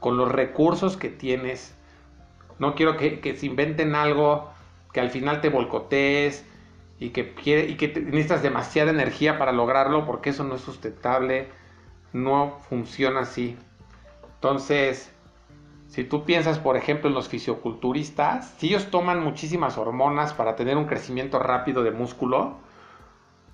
con 0.00 0.16
los 0.16 0.32
recursos 0.32 0.96
que 0.96 1.10
tienes. 1.10 1.76
No 2.58 2.74
quiero 2.74 2.96
que, 2.96 3.36
se 3.38 3.46
inventen 3.46 3.94
algo 3.94 4.50
que 4.92 5.00
al 5.00 5.10
final 5.10 5.40
te 5.42 5.50
volcotees 5.50 6.44
y 6.98 7.10
que, 7.10 7.34
y 7.44 7.76
que 7.76 7.88
necesitas 8.00 8.42
demasiada 8.42 8.90
energía 8.90 9.38
para 9.38 9.52
lograrlo 9.52 10.06
porque 10.06 10.30
eso 10.30 10.42
no 10.42 10.54
es 10.54 10.62
sustentable, 10.62 11.48
no 12.14 12.58
funciona 12.68 13.20
así. 13.20 13.56
Entonces, 14.34 15.12
si 15.88 16.04
tú 16.04 16.24
piensas, 16.24 16.58
por 16.58 16.78
ejemplo, 16.78 17.10
en 17.10 17.14
los 17.14 17.28
fisioculturistas, 17.28 18.54
si 18.56 18.68
ellos 18.68 18.90
toman 18.90 19.22
muchísimas 19.22 19.76
hormonas 19.76 20.32
para 20.32 20.56
tener 20.56 20.78
un 20.78 20.86
crecimiento 20.86 21.38
rápido 21.38 21.82
de 21.82 21.90
músculo, 21.90 22.56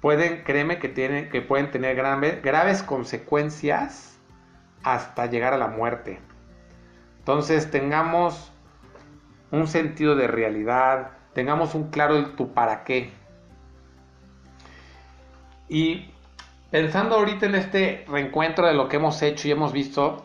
pueden, 0.00 0.42
créeme 0.44 0.78
que, 0.78 0.88
tienen, 0.88 1.28
que 1.28 1.40
pueden 1.40 1.70
tener 1.70 1.96
graves 1.96 2.82
consecuencias 2.82 4.18
hasta 4.82 5.26
llegar 5.26 5.52
a 5.52 5.58
la 5.58 5.68
muerte. 5.68 6.20
Entonces 7.18 7.70
tengamos 7.70 8.52
un 9.50 9.66
sentido 9.66 10.16
de 10.16 10.28
realidad, 10.28 11.10
tengamos 11.34 11.74
un 11.74 11.90
claro 11.90 12.30
tu 12.30 12.52
para 12.52 12.84
qué. 12.84 13.10
Y 15.68 16.10
pensando 16.70 17.16
ahorita 17.16 17.46
en 17.46 17.54
este 17.54 18.04
reencuentro 18.08 18.66
de 18.66 18.74
lo 18.74 18.88
que 18.88 18.96
hemos 18.96 19.20
hecho 19.22 19.48
y 19.48 19.50
hemos 19.50 19.72
visto, 19.72 20.24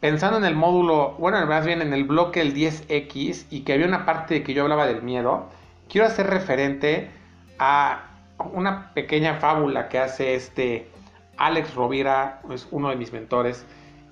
pensando 0.00 0.38
en 0.38 0.44
el 0.44 0.54
módulo, 0.54 1.12
bueno, 1.18 1.44
más 1.46 1.64
bien 1.64 1.80
en 1.80 1.92
el 1.92 2.04
bloque 2.04 2.40
el 2.40 2.54
10X 2.54 3.46
y 3.50 3.60
que 3.60 3.72
había 3.72 3.86
una 3.86 4.04
parte 4.04 4.34
de 4.34 4.42
que 4.42 4.52
yo 4.52 4.62
hablaba 4.62 4.86
del 4.86 5.02
miedo, 5.02 5.48
quiero 5.88 6.06
hacer 6.06 6.26
referente 6.26 7.10
a 7.58 8.15
una 8.38 8.92
pequeña 8.94 9.36
fábula 9.36 9.88
que 9.88 9.98
hace 9.98 10.34
este 10.34 10.90
Alex 11.36 11.74
Rovira, 11.74 12.40
es 12.50 12.68
uno 12.70 12.90
de 12.90 12.96
mis 12.96 13.12
mentores, 13.12 13.66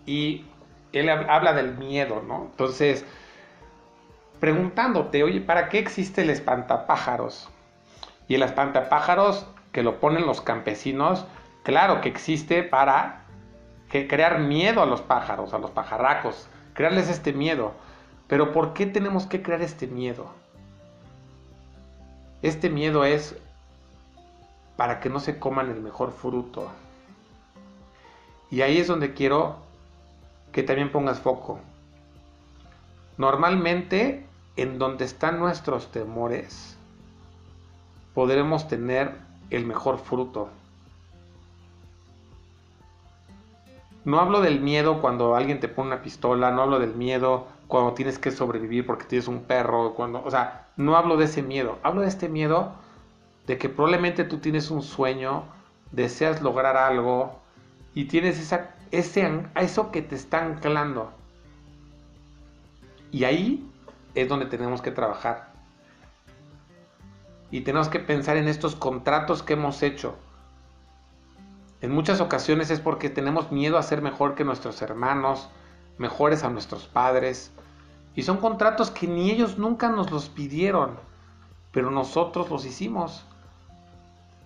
y 0.06 0.44
él 0.92 1.08
habla 1.08 1.52
del 1.52 1.76
miedo, 1.76 2.22
¿no? 2.26 2.48
Entonces, 2.50 3.04
preguntándote, 4.40 5.22
oye, 5.24 5.40
¿para 5.40 5.68
qué 5.68 5.78
existe 5.78 6.22
el 6.22 6.30
espantapájaros? 6.30 7.48
Y 8.28 8.34
el 8.34 8.42
espantapájaros 8.42 9.46
que 9.72 9.82
lo 9.82 10.00
ponen 10.00 10.26
los 10.26 10.40
campesinos, 10.40 11.26
claro 11.62 12.00
que 12.00 12.08
existe 12.08 12.62
para 12.62 13.22
crear 13.88 14.40
miedo 14.40 14.82
a 14.82 14.86
los 14.86 15.02
pájaros, 15.02 15.54
a 15.54 15.58
los 15.58 15.70
pajarracos, 15.70 16.48
crearles 16.74 17.08
este 17.08 17.32
miedo. 17.32 17.72
Pero 18.26 18.52
¿por 18.52 18.72
qué 18.72 18.86
tenemos 18.86 19.26
que 19.26 19.42
crear 19.42 19.62
este 19.62 19.86
miedo? 19.86 20.32
Este 22.42 22.70
miedo 22.70 23.04
es 23.04 23.36
para 24.76 25.00
que 25.00 25.08
no 25.08 25.20
se 25.20 25.38
coman 25.38 25.70
el 25.70 25.80
mejor 25.80 26.12
fruto. 26.12 26.68
Y 28.50 28.62
ahí 28.62 28.78
es 28.78 28.86
donde 28.86 29.14
quiero 29.14 29.56
que 30.52 30.62
también 30.62 30.92
pongas 30.92 31.20
foco. 31.20 31.58
Normalmente, 33.16 34.26
en 34.56 34.78
donde 34.78 35.04
están 35.04 35.38
nuestros 35.38 35.90
temores, 35.90 36.76
podremos 38.14 38.68
tener 38.68 39.12
el 39.50 39.66
mejor 39.66 39.98
fruto. 39.98 40.48
No 44.04 44.20
hablo 44.20 44.40
del 44.40 44.60
miedo 44.60 45.00
cuando 45.00 45.34
alguien 45.34 45.60
te 45.60 45.68
pone 45.68 45.88
una 45.88 46.02
pistola, 46.02 46.50
no 46.50 46.62
hablo 46.62 46.78
del 46.78 46.94
miedo 46.94 47.46
cuando 47.68 47.94
tienes 47.94 48.18
que 48.18 48.30
sobrevivir 48.30 48.84
porque 48.84 49.06
tienes 49.06 49.28
un 49.28 49.44
perro, 49.44 49.94
cuando, 49.94 50.22
o 50.22 50.30
sea, 50.30 50.68
no 50.76 50.96
hablo 50.96 51.16
de 51.16 51.24
ese 51.24 51.42
miedo, 51.42 51.78
hablo 51.82 52.02
de 52.02 52.08
este 52.08 52.28
miedo 52.28 52.72
de 53.46 53.58
que 53.58 53.68
probablemente 53.68 54.24
tú 54.24 54.38
tienes 54.38 54.70
un 54.70 54.82
sueño, 54.82 55.44
deseas 55.92 56.42
lograr 56.42 56.76
algo 56.76 57.40
y 57.94 58.06
tienes 58.06 58.38
esa, 58.38 58.74
ese, 58.90 59.44
eso 59.56 59.90
que 59.90 60.02
te 60.02 60.14
está 60.14 60.44
anclando. 60.44 61.12
Y 63.12 63.24
ahí 63.24 63.70
es 64.14 64.28
donde 64.28 64.46
tenemos 64.46 64.82
que 64.82 64.90
trabajar. 64.90 65.52
Y 67.50 67.60
tenemos 67.60 67.88
que 67.88 68.00
pensar 68.00 68.36
en 68.36 68.48
estos 68.48 68.74
contratos 68.74 69.42
que 69.42 69.52
hemos 69.52 69.82
hecho. 69.82 70.16
En 71.80 71.92
muchas 71.92 72.20
ocasiones 72.20 72.70
es 72.70 72.80
porque 72.80 73.10
tenemos 73.10 73.52
miedo 73.52 73.78
a 73.78 73.82
ser 73.82 74.02
mejor 74.02 74.34
que 74.34 74.42
nuestros 74.42 74.80
hermanos, 74.82 75.48
mejores 75.98 76.42
a 76.42 76.50
nuestros 76.50 76.86
padres. 76.86 77.52
Y 78.16 78.22
son 78.22 78.38
contratos 78.38 78.90
que 78.90 79.06
ni 79.06 79.30
ellos 79.30 79.58
nunca 79.58 79.88
nos 79.88 80.10
los 80.10 80.28
pidieron, 80.28 80.96
pero 81.72 81.90
nosotros 81.90 82.50
los 82.50 82.64
hicimos. 82.64 83.26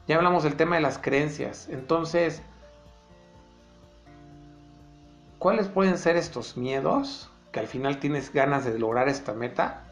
Ya 0.09 0.17
hablamos 0.17 0.43
del 0.43 0.57
tema 0.57 0.77
de 0.77 0.81
las 0.81 0.99
creencias. 0.99 1.69
Entonces, 1.69 2.41
¿cuáles 5.39 5.69
pueden 5.69 5.99
ser 5.99 6.17
estos 6.17 6.57
miedos 6.57 7.31
que 7.53 7.61
al 7.61 7.67
final 7.67 8.01
tienes 8.01 8.33
ganas 8.33 8.65
de 8.65 8.79
lograr 8.79 9.11
esta 9.11 9.35
meta? 9.35 9.85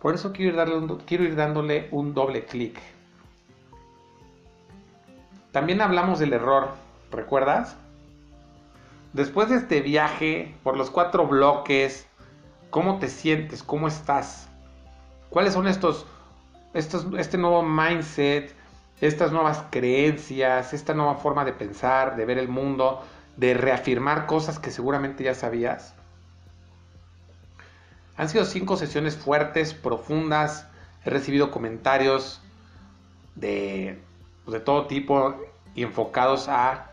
Por 0.00 0.14
eso 0.14 0.32
quiero 0.32 1.24
ir, 1.24 1.34
dándole 1.34 1.88
un 1.90 2.12
doble 2.12 2.44
clic. 2.44 2.78
También 5.50 5.80
hablamos 5.80 6.18
del 6.18 6.34
error, 6.34 6.68
¿recuerdas? 7.10 7.74
Después 9.14 9.48
de 9.48 9.56
este 9.56 9.80
viaje 9.80 10.54
por 10.62 10.76
los 10.76 10.90
cuatro 10.90 11.26
bloques, 11.26 12.06
¿cómo 12.68 12.98
te 12.98 13.08
sientes? 13.08 13.62
¿Cómo 13.62 13.88
estás? 13.88 14.46
¿Cuáles 15.30 15.54
son 15.54 15.66
estos, 15.66 16.06
este 16.74 17.38
nuevo 17.38 17.62
mindset, 17.62 18.54
estas 19.00 19.32
nuevas 19.32 19.64
creencias, 19.70 20.74
esta 20.74 20.94
nueva 20.94 21.16
forma 21.16 21.44
de 21.44 21.52
pensar, 21.52 22.16
de 22.16 22.24
ver 22.24 22.38
el 22.38 22.48
mundo, 22.48 23.02
de 23.36 23.54
reafirmar 23.54 24.26
cosas 24.26 24.58
que 24.58 24.70
seguramente 24.70 25.24
ya 25.24 25.34
sabías? 25.34 25.94
Han 28.16 28.28
sido 28.28 28.44
cinco 28.44 28.76
sesiones 28.76 29.16
fuertes, 29.16 29.74
profundas. 29.74 30.66
He 31.04 31.10
recibido 31.10 31.52
comentarios 31.52 32.40
de, 33.36 34.02
de 34.46 34.60
todo 34.60 34.86
tipo 34.86 35.36
y 35.74 35.84
enfocados 35.84 36.48
a 36.48 36.90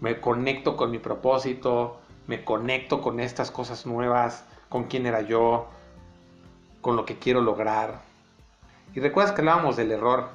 me 0.00 0.20
conecto 0.20 0.76
con 0.76 0.90
mi 0.90 0.98
propósito, 0.98 1.98
me 2.26 2.44
conecto 2.44 3.00
con 3.00 3.20
estas 3.20 3.50
cosas 3.50 3.86
nuevas, 3.86 4.44
con 4.68 4.84
quién 4.84 5.06
era 5.06 5.22
yo, 5.22 5.68
con 6.80 6.96
lo 6.96 7.04
que 7.04 7.18
quiero 7.18 7.40
lograr. 7.40 8.07
Y 8.98 9.00
recuerdas 9.00 9.32
que 9.32 9.42
hablábamos 9.42 9.76
del 9.76 9.92
error. 9.92 10.28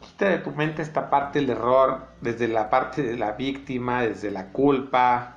Quita 0.00 0.30
de 0.30 0.38
tu 0.38 0.50
mente 0.50 0.80
esta 0.80 1.10
parte 1.10 1.40
del 1.40 1.50
error, 1.50 2.06
desde 2.22 2.48
la 2.48 2.70
parte 2.70 3.02
de 3.02 3.18
la 3.18 3.32
víctima, 3.32 4.00
desde 4.00 4.30
la 4.30 4.46
culpa. 4.50 5.36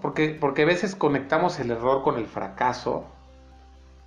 Porque, 0.00 0.38
porque 0.40 0.62
a 0.62 0.66
veces 0.66 0.94
conectamos 0.94 1.58
el 1.58 1.72
error 1.72 2.04
con 2.04 2.18
el 2.18 2.26
fracaso 2.26 3.04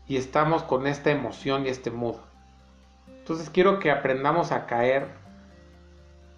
y 0.08 0.16
estamos 0.16 0.64
con 0.64 0.88
esta 0.88 1.12
emoción 1.12 1.66
y 1.66 1.68
este 1.68 1.92
mood. 1.92 2.16
Entonces 3.10 3.50
quiero 3.50 3.80
que 3.80 3.92
aprendamos 3.92 4.54
a 4.54 4.68
caer 4.68 5.10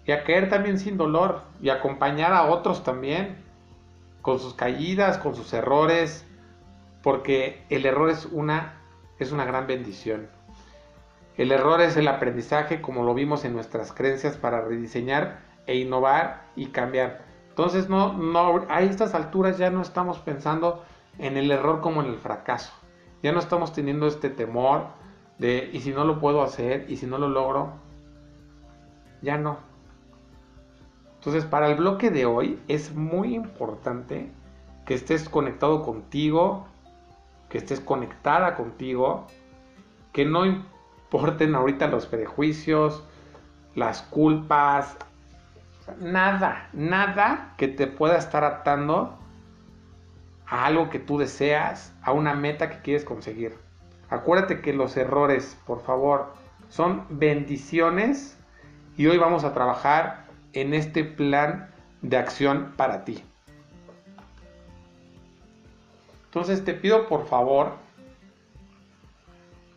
y 0.04 0.10
a 0.10 0.24
caer 0.24 0.48
también 0.48 0.80
sin 0.80 0.96
dolor 0.96 1.42
y 1.62 1.68
acompañar 1.68 2.32
a 2.32 2.46
otros 2.46 2.82
también 2.82 3.36
con 4.22 4.40
sus 4.40 4.54
caídas, 4.54 5.18
con 5.18 5.36
sus 5.36 5.52
errores, 5.52 6.26
porque 7.06 7.62
el 7.68 7.86
error 7.86 8.10
es 8.10 8.26
una, 8.32 8.80
es 9.20 9.30
una 9.30 9.44
gran 9.44 9.68
bendición. 9.68 10.26
El 11.36 11.52
error 11.52 11.80
es 11.80 11.96
el 11.96 12.08
aprendizaje 12.08 12.80
como 12.80 13.04
lo 13.04 13.14
vimos 13.14 13.44
en 13.44 13.52
nuestras 13.52 13.92
creencias 13.92 14.36
para 14.36 14.62
rediseñar 14.62 15.38
e 15.66 15.76
innovar 15.76 16.48
y 16.56 16.66
cambiar. 16.66 17.24
Entonces 17.48 17.88
no, 17.88 18.12
no, 18.14 18.66
a 18.68 18.82
estas 18.82 19.14
alturas 19.14 19.56
ya 19.56 19.70
no 19.70 19.82
estamos 19.82 20.18
pensando 20.18 20.82
en 21.20 21.36
el 21.36 21.52
error 21.52 21.80
como 21.80 22.02
en 22.02 22.08
el 22.08 22.16
fracaso. 22.16 22.72
Ya 23.22 23.30
no 23.30 23.38
estamos 23.38 23.72
teniendo 23.72 24.08
este 24.08 24.28
temor 24.28 24.88
de 25.38 25.70
y 25.72 25.82
si 25.82 25.92
no 25.92 26.04
lo 26.04 26.18
puedo 26.18 26.42
hacer 26.42 26.86
y 26.88 26.96
si 26.96 27.06
no 27.06 27.18
lo 27.18 27.28
logro, 27.28 27.74
ya 29.22 29.38
no. 29.38 29.58
Entonces, 31.20 31.44
para 31.44 31.68
el 31.68 31.76
bloque 31.76 32.10
de 32.10 32.26
hoy 32.26 32.58
es 32.66 32.92
muy 32.96 33.36
importante 33.36 34.28
que 34.84 34.94
estés 34.94 35.28
conectado 35.28 35.84
contigo, 35.84 36.66
que 37.48 37.58
estés 37.58 37.80
conectada 37.80 38.54
contigo, 38.54 39.26
que 40.12 40.24
no 40.24 40.44
importen 40.46 41.54
ahorita 41.54 41.86
los 41.86 42.06
prejuicios, 42.06 43.04
las 43.74 44.02
culpas, 44.02 44.96
nada, 46.00 46.68
nada 46.72 47.54
que 47.56 47.68
te 47.68 47.86
pueda 47.86 48.16
estar 48.16 48.44
atando 48.44 49.18
a 50.46 50.66
algo 50.66 50.90
que 50.90 50.98
tú 50.98 51.18
deseas, 51.18 51.94
a 52.02 52.12
una 52.12 52.34
meta 52.34 52.70
que 52.70 52.80
quieres 52.80 53.04
conseguir. 53.04 53.56
Acuérdate 54.08 54.60
que 54.60 54.72
los 54.72 54.96
errores, 54.96 55.58
por 55.66 55.80
favor, 55.80 56.32
son 56.68 57.04
bendiciones 57.10 58.38
y 58.96 59.06
hoy 59.06 59.18
vamos 59.18 59.44
a 59.44 59.52
trabajar 59.52 60.26
en 60.52 60.74
este 60.74 61.04
plan 61.04 61.70
de 62.02 62.16
acción 62.16 62.72
para 62.76 63.04
ti. 63.04 63.22
Entonces 66.36 66.66
te 66.66 66.74
pido 66.74 67.08
por 67.08 67.26
favor 67.26 67.76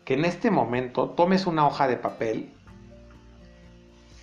que 0.04 0.12
en 0.12 0.26
este 0.26 0.50
momento 0.50 1.08
tomes 1.08 1.46
una 1.46 1.66
hoja 1.66 1.88
de 1.88 1.96
papel 1.96 2.52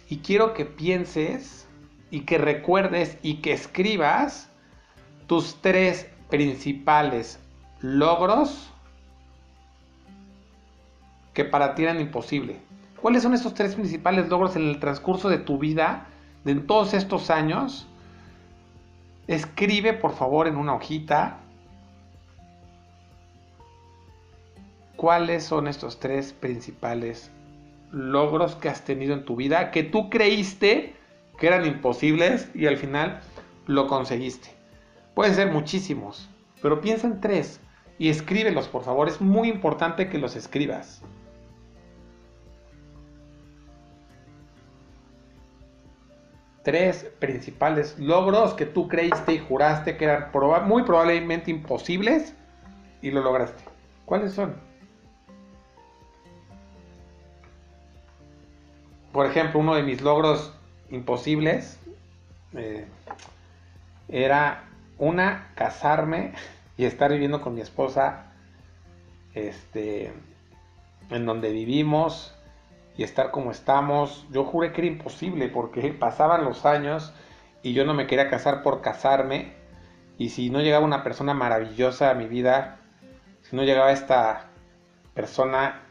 y 0.08 0.17
quiero 0.17 0.53
que 0.53 0.63
pienses 0.63 1.67
y 2.12 2.25
que 2.25 2.38
recuerdes 2.38 3.17
y 3.24 3.38
que 3.38 3.53
escribas 3.53 4.51
tus 5.25 5.60
tres 5.63 6.12
principales 6.29 7.39
logros 7.82 8.70
que 11.34 11.44
para 11.44 11.74
ti 11.74 11.86
eran 11.86 12.00
imposibles. 12.00 12.58
¿Cuáles 13.01 13.24
son 13.24 13.34
estos 13.34 13.56
tres 13.56 13.74
principales 13.74 14.29
logros 14.29 14.56
en 14.56 14.70
el 14.70 14.79
transcurso 14.79 15.27
de 15.27 15.39
tu 15.39 15.58
vida 15.58 16.06
de 16.44 16.51
en 16.51 16.67
todos 16.67 16.94
estos 16.94 17.32
años, 17.32 17.88
escribe 19.25 19.94
por 19.94 20.13
favor 20.13 20.48
en 20.48 20.56
una 20.56 20.75
hojita 20.75 21.39
cuáles 24.98 25.44
son 25.44 25.68
estos 25.68 26.00
tres 26.00 26.34
principales 26.34 27.32
logros 27.92 28.56
que 28.56 28.68
has 28.68 28.84
tenido 28.84 29.13
en 29.13 29.24
tu 29.24 29.38
vida 29.38 29.72
que 29.72 29.84
tú 29.84 30.10
creíste 30.10 30.96
que 31.38 31.48
eran 31.48 31.66
imposibles 31.66 32.50
y 32.54 32.66
al 32.66 32.77
final 32.77 33.22
lo 33.68 33.88
conseguiste. 33.88 34.50
Pueden 35.13 35.36
ser 35.36 35.51
muchísimos, 35.51 36.30
pero 36.62 36.82
piensa 36.82 37.08
en 37.08 37.22
tres 37.22 37.62
y 37.98 38.10
escríbelos 38.10 38.68
por 38.68 38.84
favor. 38.84 39.08
Es 39.08 39.22
muy 39.22 39.48
importante 39.48 40.10
que 40.10 40.18
los 40.18 40.36
escribas. 40.36 41.01
tres 46.63 47.10
principales 47.20 47.98
logros 47.98 48.54
que 48.54 48.66
tú 48.66 48.89
creíste 48.89 49.32
y 49.32 49.39
juraste 49.39 49.96
que 49.96 50.04
eran 50.04 50.32
muy 50.66 50.84
probablemente 50.84 51.50
imposibles 51.50 52.36
y 53.01 53.10
lo 53.12 53.22
lograste. 53.22 53.63
¿Cuáles 54.04 54.34
son? 54.34 54.54
Por 59.12 59.26
ejemplo, 59.26 59.60
uno 59.60 59.76
de 59.76 59.84
mis 59.84 60.02
logros 60.02 60.54
imposibles 60.90 61.80
eh, 62.54 62.86
era 64.08 64.64
una 64.98 65.52
casarme 65.56 66.34
y 66.78 66.86
estar 66.86 67.12
viviendo 67.12 67.42
con 67.42 67.56
mi 67.56 67.62
esposa 67.62 68.32
este 69.34 70.14
en 71.10 71.26
donde 71.26 71.52
vivimos 71.52 72.36
y 72.98 73.04
estar 73.04 73.32
como 73.32 73.52
estamos. 73.52 74.26
Yo 74.32 74.44
juré 74.44 74.74
que 74.74 74.82
era 74.82 74.88
imposible 74.88 75.48
porque 75.48 75.90
pasaban 75.94 76.44
los 76.44 76.66
años 76.66 77.14
y 77.64 77.74
yo 77.74 77.86
no 77.86 77.94
me 77.94 78.08
quería 78.08 78.30
casar 78.30 78.64
por 78.64 78.82
casarme. 78.82 79.54
Y 80.18 80.30
si 80.30 80.50
no 80.50 80.62
llegaba 80.62 80.84
una 80.84 81.04
persona 81.04 81.34
maravillosa 81.34 82.10
a 82.10 82.16
mi 82.16 82.28
vida, 82.28 82.80
si 83.44 83.56
no 83.56 83.64
llegaba 83.64 83.92
esta 83.92 84.48
persona 85.14 85.82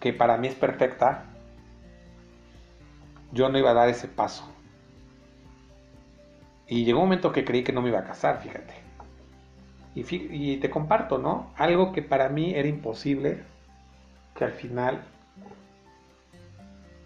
que 0.00 0.12
para 0.12 0.36
mí 0.36 0.48
es 0.48 0.54
perfecta, 0.54 1.29
yo 3.32 3.48
no 3.48 3.58
iba 3.58 3.70
a 3.70 3.74
dar 3.74 3.88
ese 3.88 4.08
paso. 4.08 4.44
Y 6.66 6.84
llegó 6.84 7.00
un 7.00 7.06
momento 7.06 7.32
que 7.32 7.44
creí 7.44 7.64
que 7.64 7.72
no 7.72 7.82
me 7.82 7.88
iba 7.88 7.98
a 7.98 8.04
casar, 8.04 8.40
fíjate. 8.40 8.74
Y, 9.94 10.56
te 10.58 10.70
comparto, 10.70 11.18
¿no? 11.18 11.50
Algo 11.56 11.92
que 11.92 12.00
para 12.00 12.28
mí 12.28 12.54
era 12.54 12.68
imposible, 12.68 13.42
que 14.36 14.44
al 14.44 14.52
final 14.52 15.02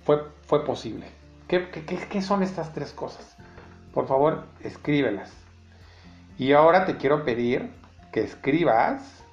fue, 0.04 0.22
fue 0.46 0.64
posible. 0.66 1.06
¿Qué, 1.48 1.68
qué 2.10 2.22
son 2.22 2.42
estas 2.42 2.74
tres 2.74 2.92
cosas? 2.92 3.36
Por 3.94 4.06
favor, 4.06 4.44
escríbelas. 4.60 5.32
Y 6.36 6.52
ahora 6.52 6.84
te 6.84 6.96
quiero 6.96 7.24
pedir 7.24 7.70
que 8.12 8.20
escribas 8.20 9.24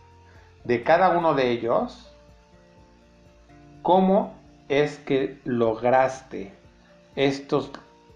de 0.64 0.84
cada 0.84 1.10
uno 1.10 1.34
de 1.34 1.50
ellos 1.50 2.12
cómo 3.82 4.34
es 4.70 4.98
que 5.00 5.40
lograste 5.44 6.54
estos 7.16 7.72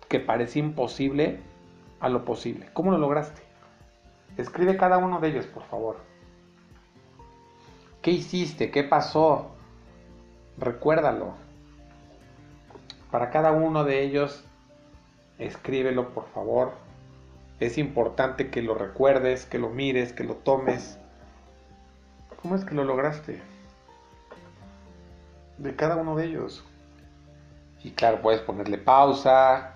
que 0.07 0.19
parece 0.19 0.59
imposible 0.59 1.39
a 1.99 2.09
lo 2.09 2.25
posible. 2.25 2.69
¿Cómo 2.73 2.91
lo 2.91 2.97
lograste? 2.97 3.41
Escribe 4.37 4.77
cada 4.77 4.97
uno 4.97 5.19
de 5.19 5.29
ellos, 5.29 5.45
por 5.47 5.63
favor. 5.63 5.97
¿Qué 8.01 8.11
hiciste? 8.11 8.69
¿Qué 8.69 8.83
pasó? 8.83 9.51
Recuérdalo. 10.57 11.33
Para 13.11 13.31
cada 13.31 13.51
uno 13.51 13.83
de 13.83 14.03
ellos, 14.03 14.43
escríbelo, 15.39 16.09
por 16.09 16.27
favor. 16.29 16.73
Es 17.59 17.77
importante 17.77 18.49
que 18.49 18.61
lo 18.61 18.75
recuerdes, 18.75 19.45
que 19.45 19.57
lo 19.57 19.69
mires, 19.69 20.11
que 20.11 20.25
lo 20.25 20.35
tomes. 20.35 20.99
¿Cómo 22.41 22.55
es 22.55 22.65
que 22.65 22.75
lo 22.75 22.83
lograste? 22.83 23.41
De 25.57 25.75
cada 25.75 25.95
uno 25.95 26.15
de 26.15 26.25
ellos. 26.25 26.65
Y 27.85 27.91
claro, 27.91 28.19
puedes 28.19 28.41
ponerle 28.41 28.79
pausa 28.79 29.75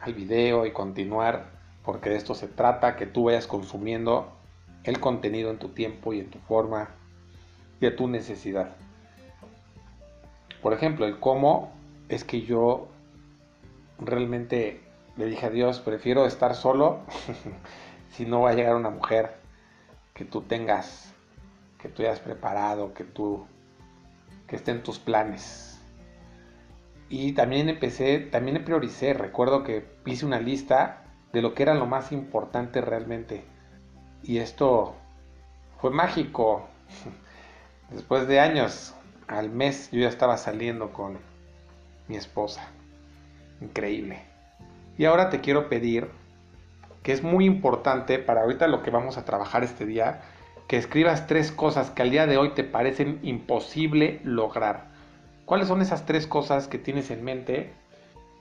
al 0.00 0.14
video 0.14 0.64
y 0.64 0.72
continuar, 0.72 1.50
porque 1.84 2.08
de 2.08 2.16
esto 2.16 2.34
se 2.34 2.48
trata, 2.48 2.96
que 2.96 3.04
tú 3.04 3.24
vayas 3.24 3.46
consumiendo 3.46 4.32
el 4.84 4.98
contenido 5.00 5.50
en 5.50 5.58
tu 5.58 5.68
tiempo 5.68 6.14
y 6.14 6.20
en 6.20 6.30
tu 6.30 6.38
forma 6.38 6.88
y 7.78 7.84
a 7.84 7.94
tu 7.94 8.08
necesidad. 8.08 8.74
Por 10.62 10.72
ejemplo, 10.72 11.04
el 11.04 11.20
cómo 11.20 11.70
es 12.08 12.24
que 12.24 12.40
yo 12.40 12.88
realmente 13.98 14.80
le 15.18 15.26
dije 15.26 15.44
a 15.44 15.50
Dios, 15.50 15.80
prefiero 15.80 16.24
estar 16.24 16.54
solo 16.54 17.00
si 18.12 18.24
no 18.24 18.40
va 18.40 18.52
a 18.52 18.54
llegar 18.54 18.76
una 18.76 18.88
mujer 18.88 19.36
que 20.14 20.24
tú 20.24 20.40
tengas, 20.40 21.12
que 21.78 21.90
tú 21.90 22.00
hayas 22.00 22.20
preparado, 22.20 22.94
que 22.94 23.04
tú, 23.04 23.44
que 24.46 24.56
esté 24.56 24.70
en 24.70 24.82
tus 24.82 24.98
planes. 24.98 25.71
Y 27.12 27.32
también 27.32 27.68
empecé, 27.68 28.20
también 28.20 28.64
prioricé, 28.64 29.12
recuerdo 29.12 29.64
que 29.64 29.84
hice 30.06 30.24
una 30.24 30.40
lista 30.40 31.04
de 31.34 31.42
lo 31.42 31.52
que 31.52 31.62
era 31.62 31.74
lo 31.74 31.84
más 31.84 32.10
importante 32.10 32.80
realmente. 32.80 33.44
Y 34.22 34.38
esto 34.38 34.96
fue 35.78 35.90
mágico. 35.90 36.66
Después 37.90 38.26
de 38.28 38.40
años, 38.40 38.94
al 39.28 39.50
mes 39.50 39.90
yo 39.92 40.00
ya 40.00 40.08
estaba 40.08 40.38
saliendo 40.38 40.94
con 40.94 41.18
mi 42.08 42.16
esposa. 42.16 42.66
Increíble. 43.60 44.22
Y 44.96 45.04
ahora 45.04 45.28
te 45.28 45.42
quiero 45.42 45.68
pedir, 45.68 46.08
que 47.02 47.12
es 47.12 47.22
muy 47.22 47.44
importante 47.44 48.20
para 48.20 48.40
ahorita 48.40 48.68
lo 48.68 48.82
que 48.82 48.90
vamos 48.90 49.18
a 49.18 49.26
trabajar 49.26 49.64
este 49.64 49.84
día, 49.84 50.22
que 50.66 50.78
escribas 50.78 51.26
tres 51.26 51.52
cosas 51.52 51.90
que 51.90 52.00
al 52.00 52.10
día 52.10 52.26
de 52.26 52.38
hoy 52.38 52.54
te 52.54 52.64
parecen 52.64 53.18
imposible 53.22 54.22
lograr. 54.24 54.91
¿Cuáles 55.44 55.68
son 55.68 55.82
esas 55.82 56.06
tres 56.06 56.26
cosas 56.26 56.68
que 56.68 56.78
tienes 56.78 57.10
en 57.10 57.24
mente 57.24 57.72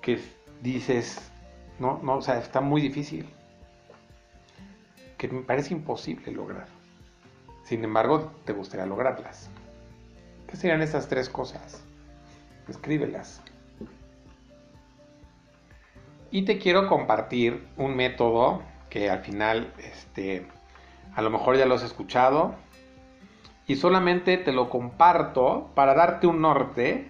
que 0.01 0.21
dices, 0.61 1.31
no, 1.79 1.99
no, 2.03 2.17
o 2.17 2.21
sea, 2.21 2.37
está 2.37 2.61
muy 2.61 2.81
difícil? 2.81 3.27
Que 5.17 5.27
me 5.27 5.41
parece 5.41 5.73
imposible 5.73 6.31
lograr. 6.31 6.67
Sin 7.63 7.83
embargo, 7.83 8.31
te 8.45 8.53
gustaría 8.53 8.85
lograrlas. 8.85 9.49
¿Qué 10.47 10.57
serían 10.57 10.81
esas 10.81 11.07
tres 11.07 11.29
cosas? 11.29 11.81
Escríbelas. 12.67 13.41
Y 16.31 16.43
te 16.43 16.59
quiero 16.59 16.87
compartir 16.87 17.65
un 17.77 17.95
método 17.95 18.61
que 18.89 19.09
al 19.09 19.19
final, 19.19 19.73
este, 19.77 20.45
a 21.15 21.21
lo 21.21 21.29
mejor 21.29 21.57
ya 21.57 21.65
lo 21.65 21.75
has 21.75 21.83
escuchado, 21.83 22.55
y 23.71 23.77
solamente 23.77 24.35
te 24.35 24.51
lo 24.51 24.69
comparto 24.69 25.69
para 25.75 25.93
darte 25.93 26.27
un 26.27 26.41
norte 26.41 27.09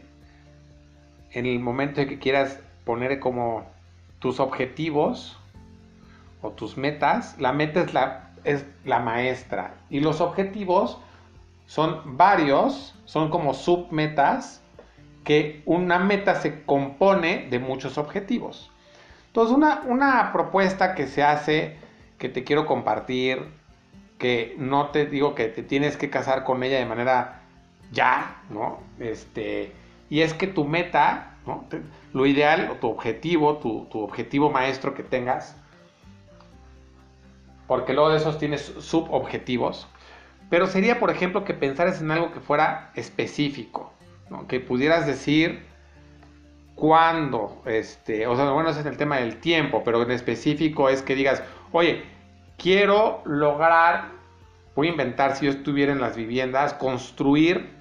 en 1.31 1.47
el 1.47 1.59
momento 1.59 2.01
en 2.01 2.07
que 2.07 2.19
quieras 2.19 2.59
poner 2.85 3.19
como 3.19 3.65
tus 4.19 4.39
objetivos 4.39 5.39
o 6.43 6.51
tus 6.51 6.77
metas. 6.77 7.35
La 7.39 7.51
meta 7.51 7.81
es 7.81 7.95
la, 7.95 8.29
es 8.43 8.63
la 8.85 8.99
maestra 8.99 9.73
y 9.89 10.01
los 10.01 10.21
objetivos 10.21 10.99
son 11.65 12.15
varios, 12.15 12.93
son 13.05 13.31
como 13.31 13.55
submetas 13.55 14.61
que 15.23 15.63
una 15.65 15.97
meta 15.97 16.35
se 16.35 16.63
compone 16.63 17.47
de 17.49 17.57
muchos 17.57 17.97
objetivos. 17.97 18.69
Entonces 19.25 19.57
una, 19.57 19.81
una 19.87 20.31
propuesta 20.31 20.93
que 20.93 21.07
se 21.07 21.23
hace, 21.23 21.77
que 22.19 22.29
te 22.29 22.43
quiero 22.43 22.67
compartir, 22.67 23.47
que 24.21 24.53
no 24.59 24.91
te 24.91 25.07
digo 25.07 25.33
que 25.33 25.47
te 25.47 25.63
tienes 25.63 25.97
que 25.97 26.11
casar 26.11 26.43
con 26.43 26.61
ella 26.61 26.77
de 26.77 26.85
manera 26.85 27.41
ya, 27.91 28.43
¿no? 28.51 28.79
Este, 28.99 29.71
y 30.11 30.21
es 30.21 30.35
que 30.35 30.45
tu 30.45 30.63
meta, 30.63 31.37
¿no? 31.47 31.65
lo 32.13 32.27
ideal 32.27 32.69
o 32.71 32.75
tu 32.75 32.87
objetivo, 32.87 33.57
tu, 33.57 33.87
objetivo 33.93 34.51
maestro 34.51 34.93
que 34.93 35.01
tengas, 35.01 35.55
porque 37.65 37.93
luego 37.93 38.11
de 38.11 38.17
esos 38.17 38.37
tienes 38.37 38.61
subobjetivos, 38.61 39.87
pero 40.51 40.67
sería, 40.67 40.99
por 40.99 41.09
ejemplo, 41.09 41.43
que 41.43 41.55
pensaras 41.55 41.99
en 41.99 42.11
algo 42.11 42.31
que 42.31 42.41
fuera 42.41 42.91
específico, 42.93 43.91
¿no? 44.29 44.47
que 44.47 44.59
pudieras 44.59 45.07
decir 45.07 45.65
cuándo, 46.75 47.59
este, 47.65 48.27
o 48.27 48.35
sea, 48.35 48.51
bueno, 48.51 48.69
ese 48.69 48.81
es 48.81 48.85
el 48.85 48.97
tema 48.97 49.17
del 49.17 49.37
tiempo, 49.37 49.81
pero 49.83 50.03
en 50.03 50.11
específico 50.11 50.89
es 50.89 51.01
que 51.01 51.15
digas, 51.15 51.41
oye, 51.71 52.03
quiero 52.61 53.21
lograr, 53.25 54.11
voy 54.75 54.87
a 54.87 54.91
inventar 54.91 55.35
si 55.35 55.45
yo 55.45 55.51
estuviera 55.51 55.91
en 55.91 55.99
las 55.99 56.15
viviendas, 56.15 56.73
construir 56.75 57.71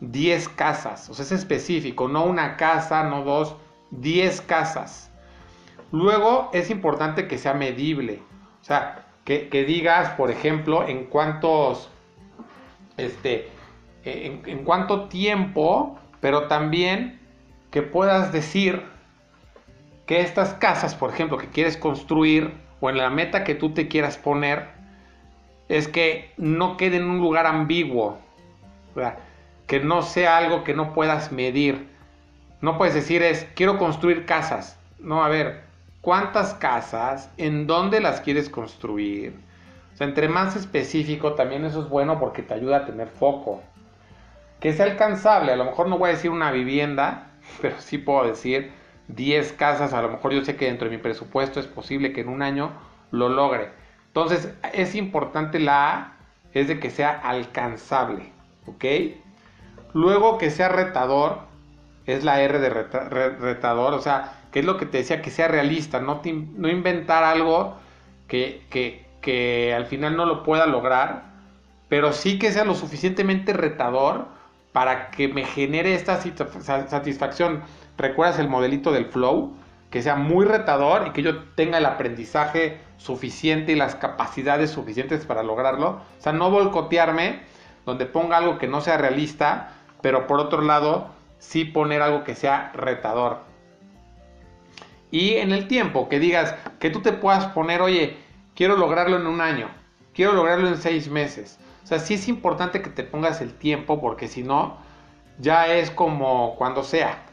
10 0.00 0.48
casas. 0.48 1.10
O 1.10 1.14
sea, 1.14 1.24
es 1.24 1.32
específico, 1.32 2.08
no 2.08 2.24
una 2.24 2.56
casa, 2.56 3.04
no 3.04 3.22
dos, 3.22 3.54
10 3.90 4.40
casas. 4.42 5.10
Luego 5.92 6.50
es 6.54 6.70
importante 6.70 7.28
que 7.28 7.36
sea 7.36 7.52
medible. 7.52 8.22
O 8.62 8.64
sea, 8.64 9.04
que, 9.24 9.48
digas, 9.64 10.10
por 10.14 10.30
ejemplo, 10.30 10.88
en 10.88 11.04
cuántos, 11.04 11.88
este, 12.96 13.48
en, 14.04 14.42
en 14.46 14.64
cuánto 14.64 15.08
tiempo, 15.08 15.98
pero 16.20 16.48
también 16.48 17.20
que 17.70 17.82
puedas 17.82 18.32
decir 18.32 18.82
que 20.06 20.22
estas 20.22 20.54
casas, 20.54 20.96
por 20.96 21.10
ejemplo, 21.10 21.36
que 21.36 21.46
quieres 21.46 21.76
construir, 21.76 22.52
o 22.80 22.90
en 22.90 22.96
la 22.96 23.10
meta 23.10 23.44
que 23.44 23.54
tú 23.54 23.72
te 23.72 23.88
quieras 23.88 24.16
poner 24.16 24.68
es 25.68 25.86
que 25.86 26.32
no 26.36 26.76
quede 26.76 26.96
en 26.96 27.04
un 27.04 27.18
lugar 27.18 27.46
ambiguo, 27.46 28.18
que 29.66 29.80
no 29.80 30.02
sea 30.02 30.36
algo 30.36 30.64
que 30.64 30.74
no 30.74 30.92
puedas 30.92 31.30
medir. 31.30 31.88
No 32.60 32.76
puedes 32.76 32.94
decir 32.94 33.22
es, 33.22 33.46
quiero 33.54 33.78
construir 33.78 34.26
casas. 34.26 34.78
No, 34.98 35.22
a 35.22 35.28
ver, 35.28 35.62
¿cuántas 36.00 36.54
casas? 36.54 37.30
¿En 37.36 37.66
dónde 37.66 38.00
las 38.00 38.20
quieres 38.20 38.50
construir? 38.50 39.38
O 39.94 39.96
sea, 39.96 40.06
entre 40.06 40.28
más 40.28 40.56
específico 40.56 41.34
también 41.34 41.64
eso 41.64 41.82
es 41.82 41.88
bueno 41.88 42.18
porque 42.18 42.42
te 42.42 42.54
ayuda 42.54 42.78
a 42.78 42.86
tener 42.86 43.08
foco. 43.08 43.62
Que 44.58 44.72
sea 44.72 44.86
alcanzable, 44.86 45.52
a 45.52 45.56
lo 45.56 45.64
mejor 45.64 45.88
no 45.88 45.98
voy 45.98 46.10
a 46.10 46.14
decir 46.14 46.30
una 46.30 46.50
vivienda, 46.50 47.30
pero 47.62 47.76
sí 47.78 47.98
puedo 47.98 48.26
decir 48.26 48.72
10 49.14 49.52
casas, 49.52 49.92
a 49.92 50.02
lo 50.02 50.08
mejor 50.08 50.32
yo 50.32 50.44
sé 50.44 50.56
que 50.56 50.66
dentro 50.66 50.88
de 50.88 50.96
mi 50.96 51.02
presupuesto 51.02 51.60
es 51.60 51.66
posible 51.66 52.12
que 52.12 52.22
en 52.22 52.28
un 52.28 52.42
año 52.42 52.72
lo 53.10 53.28
logre. 53.28 53.70
Entonces, 54.08 54.52
es 54.72 54.94
importante 54.94 55.58
la 55.58 55.92
A, 55.92 56.12
es 56.52 56.68
de 56.68 56.80
que 56.80 56.90
sea 56.90 57.10
alcanzable, 57.10 58.32
¿ok? 58.66 58.84
Luego 59.94 60.38
que 60.38 60.50
sea 60.50 60.68
retador, 60.68 61.38
es 62.06 62.24
la 62.24 62.40
R 62.40 62.58
de 62.58 62.70
retador, 62.70 63.94
o 63.94 64.00
sea, 64.00 64.40
que 64.50 64.60
es 64.60 64.64
lo 64.64 64.76
que 64.78 64.86
te 64.86 64.98
decía, 64.98 65.22
que 65.22 65.30
sea 65.30 65.48
realista, 65.48 66.00
no, 66.00 66.22
no 66.24 66.68
inventar 66.68 67.22
algo 67.22 67.76
que, 68.26 68.64
que, 68.70 69.06
que 69.20 69.74
al 69.74 69.86
final 69.86 70.16
no 70.16 70.26
lo 70.26 70.42
pueda 70.42 70.66
lograr, 70.66 71.30
pero 71.88 72.12
sí 72.12 72.38
que 72.38 72.52
sea 72.52 72.64
lo 72.64 72.74
suficientemente 72.74 73.52
retador 73.52 74.26
para 74.72 75.10
que 75.10 75.28
me 75.28 75.44
genere 75.44 75.94
esta 75.94 76.20
satisfacción. 76.20 77.62
¿Recuerdas 78.00 78.38
el 78.38 78.48
modelito 78.48 78.92
del 78.92 79.06
flow? 79.06 79.54
que 79.90 80.02
sea 80.02 80.14
muy 80.14 80.46
retador 80.46 81.08
y 81.08 81.10
que 81.10 81.22
yo 81.22 81.42
tenga 81.54 81.78
el 81.78 81.86
aprendizaje 81.86 82.78
suficiente 82.96 83.72
y 83.72 83.74
las 83.74 83.96
capacidades 83.96 84.70
suficientes 84.70 85.26
para 85.26 85.42
lograrlo. 85.42 86.00
O 86.18 86.22
sea, 86.22 86.32
no 86.32 86.50
volcotearme 86.50 87.40
donde 87.84 88.06
ponga 88.06 88.36
algo 88.36 88.56
que 88.58 88.68
no 88.68 88.80
sea 88.80 88.98
realista, 88.98 89.72
pero 90.00 90.26
por 90.28 90.38
otro 90.38 90.62
lado, 90.62 91.08
sí 91.38 91.64
poner 91.64 92.02
algo 92.02 92.22
que 92.22 92.36
sea 92.36 92.70
retador. 92.72 93.38
Y 95.10 95.34
en 95.34 95.50
el 95.50 95.66
tiempo, 95.66 96.08
que 96.08 96.20
digas, 96.20 96.54
que 96.78 96.90
tú 96.90 97.00
te 97.00 97.12
puedas 97.12 97.46
poner, 97.46 97.82
oye, 97.82 98.16
quiero 98.54 98.76
lograrlo 98.76 99.16
en 99.16 99.26
un 99.26 99.40
año, 99.40 99.68
quiero 100.14 100.32
lograrlo 100.32 100.68
en 100.68 100.76
seis 100.76 101.08
meses. 101.08 101.58
O 101.82 101.86
sea, 101.88 101.98
sí 101.98 102.14
es 102.14 102.28
importante 102.28 102.80
que 102.80 102.90
te 102.90 103.02
pongas 103.02 103.40
el 103.40 103.54
tiempo, 103.54 104.00
porque 104.00 104.28
si 104.28 104.44
no, 104.44 104.76
ya 105.40 105.66
es 105.66 105.90
como 105.90 106.54
cuando 106.56 106.84
sea. 106.84 107.24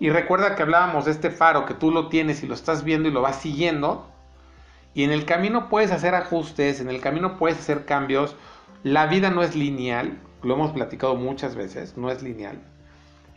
Y 0.00 0.10
recuerda 0.10 0.54
que 0.54 0.62
hablábamos 0.62 1.04
de 1.04 1.12
este 1.12 1.30
faro, 1.30 1.66
que 1.66 1.74
tú 1.74 1.90
lo 1.90 2.08
tienes 2.08 2.42
y 2.42 2.46
lo 2.46 2.54
estás 2.54 2.84
viendo 2.84 3.08
y 3.08 3.12
lo 3.12 3.22
vas 3.22 3.36
siguiendo. 3.36 4.06
Y 4.94 5.04
en 5.04 5.10
el 5.10 5.24
camino 5.24 5.68
puedes 5.68 5.92
hacer 5.92 6.14
ajustes, 6.14 6.80
en 6.80 6.88
el 6.88 7.00
camino 7.00 7.36
puedes 7.36 7.58
hacer 7.58 7.84
cambios. 7.84 8.36
La 8.82 9.06
vida 9.06 9.30
no 9.30 9.42
es 9.42 9.54
lineal, 9.56 10.18
lo 10.42 10.54
hemos 10.54 10.72
platicado 10.72 11.16
muchas 11.16 11.54
veces, 11.54 11.96
no 11.96 12.10
es 12.10 12.22
lineal. 12.22 12.60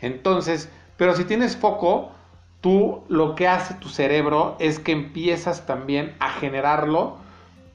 Entonces, 0.01 0.69
pero 0.97 1.15
si 1.15 1.23
tienes 1.23 1.55
foco, 1.55 2.11
tú 2.61 3.03
lo 3.07 3.35
que 3.35 3.47
hace 3.47 3.75
tu 3.75 3.89
cerebro 3.89 4.55
es 4.59 4.79
que 4.79 4.91
empiezas 4.91 5.65
también 5.65 6.15
a 6.19 6.29
generarlo. 6.29 7.17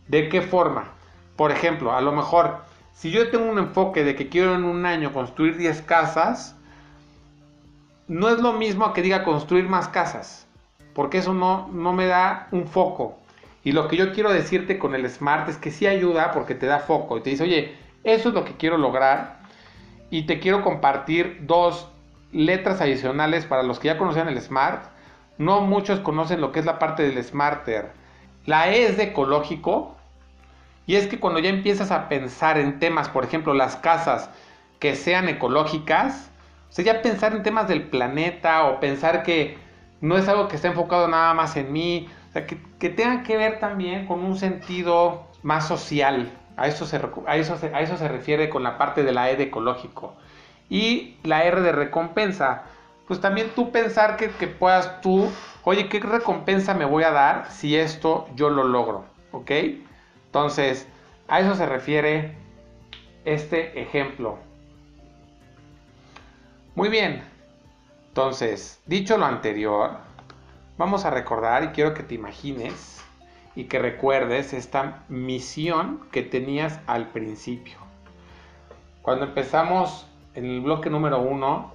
¿De 0.08 0.28
qué 0.28 0.42
forma? 0.42 0.92
Por 1.36 1.50
ejemplo, 1.50 1.92
a 1.92 2.00
lo 2.00 2.12
mejor, 2.12 2.58
si 2.92 3.10
yo 3.10 3.30
tengo 3.30 3.50
un 3.50 3.58
enfoque 3.58 4.04
de 4.04 4.14
que 4.14 4.28
quiero 4.28 4.54
en 4.54 4.64
un 4.64 4.86
año 4.86 5.12
construir 5.12 5.56
10 5.56 5.82
casas, 5.82 6.56
no 8.08 8.28
es 8.28 8.40
lo 8.40 8.52
mismo 8.52 8.92
que 8.92 9.02
diga 9.02 9.24
construir 9.24 9.68
más 9.68 9.88
casas, 9.88 10.46
porque 10.94 11.18
eso 11.18 11.34
no, 11.34 11.68
no 11.72 11.92
me 11.92 12.06
da 12.06 12.48
un 12.50 12.66
foco. 12.66 13.18
Y 13.64 13.72
lo 13.72 13.88
que 13.88 13.96
yo 13.96 14.12
quiero 14.12 14.32
decirte 14.32 14.78
con 14.78 14.94
el 14.94 15.08
Smart 15.08 15.48
es 15.48 15.56
que 15.56 15.70
sí 15.70 15.86
ayuda 15.86 16.32
porque 16.32 16.54
te 16.54 16.66
da 16.66 16.80
foco 16.80 17.18
y 17.18 17.22
te 17.22 17.30
dice, 17.30 17.44
oye, 17.44 17.76
eso 18.04 18.30
es 18.30 18.34
lo 18.34 18.44
que 18.44 18.56
quiero 18.56 18.76
lograr 18.76 19.40
y 20.10 20.22
te 20.22 20.40
quiero 20.40 20.62
compartir 20.62 21.38
dos 21.42 21.88
letras 22.32 22.80
adicionales 22.80 23.44
para 23.46 23.62
los 23.62 23.78
que 23.78 23.88
ya 23.88 23.98
conocen 23.98 24.28
el 24.28 24.40
Smart. 24.40 24.84
No 25.38 25.60
muchos 25.60 26.00
conocen 26.00 26.40
lo 26.40 26.50
que 26.50 26.60
es 26.60 26.66
la 26.66 26.78
parte 26.78 27.02
del 27.02 27.22
Smarter. 27.22 27.92
La 28.44 28.70
E 28.70 28.84
es 28.84 28.96
de 28.96 29.04
ecológico 29.04 29.94
y 30.86 30.96
es 30.96 31.06
que 31.06 31.20
cuando 31.20 31.38
ya 31.38 31.50
empiezas 31.50 31.92
a 31.92 32.08
pensar 32.08 32.58
en 32.58 32.80
temas, 32.80 33.08
por 33.08 33.24
ejemplo, 33.24 33.54
las 33.54 33.76
casas 33.76 34.30
que 34.80 34.96
sean 34.96 35.28
ecológicas, 35.28 36.31
o 36.72 36.74
sea, 36.74 36.86
ya 36.86 37.02
pensar 37.02 37.34
en 37.34 37.42
temas 37.42 37.68
del 37.68 37.82
planeta 37.82 38.64
o 38.64 38.80
pensar 38.80 39.22
que 39.24 39.58
no 40.00 40.16
es 40.16 40.26
algo 40.26 40.48
que 40.48 40.56
está 40.56 40.68
enfocado 40.68 41.06
nada 41.06 41.34
más 41.34 41.54
en 41.58 41.70
mí, 41.70 42.08
o 42.30 42.32
sea, 42.32 42.46
que, 42.46 42.56
que 42.78 42.88
tenga 42.88 43.22
que 43.24 43.36
ver 43.36 43.60
también 43.60 44.06
con 44.06 44.24
un 44.24 44.38
sentido 44.38 45.26
más 45.42 45.68
social. 45.68 46.32
A 46.56 46.68
eso, 46.68 46.86
se, 46.86 46.96
a, 46.96 47.36
eso 47.36 47.58
a 47.74 47.80
eso 47.82 47.98
se 47.98 48.08
refiere 48.08 48.48
con 48.48 48.62
la 48.62 48.78
parte 48.78 49.02
de 49.02 49.12
la 49.12 49.30
E 49.30 49.36
de 49.36 49.44
ecológico. 49.44 50.14
Y 50.70 51.18
la 51.24 51.44
R 51.44 51.60
de 51.60 51.72
recompensa. 51.72 52.62
Pues 53.06 53.20
también 53.20 53.50
tú 53.54 53.70
pensar 53.70 54.16
que, 54.16 54.30
que 54.30 54.46
puedas 54.46 55.02
tú, 55.02 55.30
oye, 55.64 55.90
¿qué 55.90 56.00
recompensa 56.00 56.72
me 56.72 56.86
voy 56.86 57.04
a 57.04 57.10
dar 57.10 57.50
si 57.50 57.76
esto 57.76 58.28
yo 58.34 58.48
lo 58.48 58.64
logro? 58.64 59.04
¿Ok? 59.32 59.50
Entonces, 60.24 60.88
a 61.28 61.40
eso 61.40 61.54
se 61.54 61.66
refiere 61.66 62.34
este 63.26 63.78
ejemplo. 63.78 64.38
Muy 66.74 66.88
bien. 66.88 67.22
Entonces, 68.08 68.80
dicho 68.86 69.18
lo 69.18 69.26
anterior, 69.26 69.98
vamos 70.78 71.04
a 71.04 71.10
recordar 71.10 71.64
y 71.64 71.68
quiero 71.68 71.92
que 71.92 72.02
te 72.02 72.14
imagines 72.14 73.04
y 73.54 73.64
que 73.64 73.78
recuerdes 73.78 74.54
esta 74.54 75.04
misión 75.10 76.00
que 76.10 76.22
tenías 76.22 76.80
al 76.86 77.08
principio. 77.08 77.76
Cuando 79.02 79.26
empezamos 79.26 80.06
en 80.34 80.46
el 80.46 80.60
bloque 80.62 80.88
número 80.88 81.20
uno, 81.20 81.74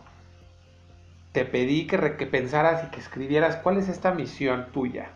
te 1.32 1.46
pedí 1.46 1.86
que, 1.86 2.00
pensaras 2.26 2.84
y 2.84 2.90
que 2.90 3.00
escribieras 3.00 3.58
cuál 3.58 3.78
es 3.78 3.90
esta 3.90 4.12
misión 4.16 4.66
tuya 4.72 5.10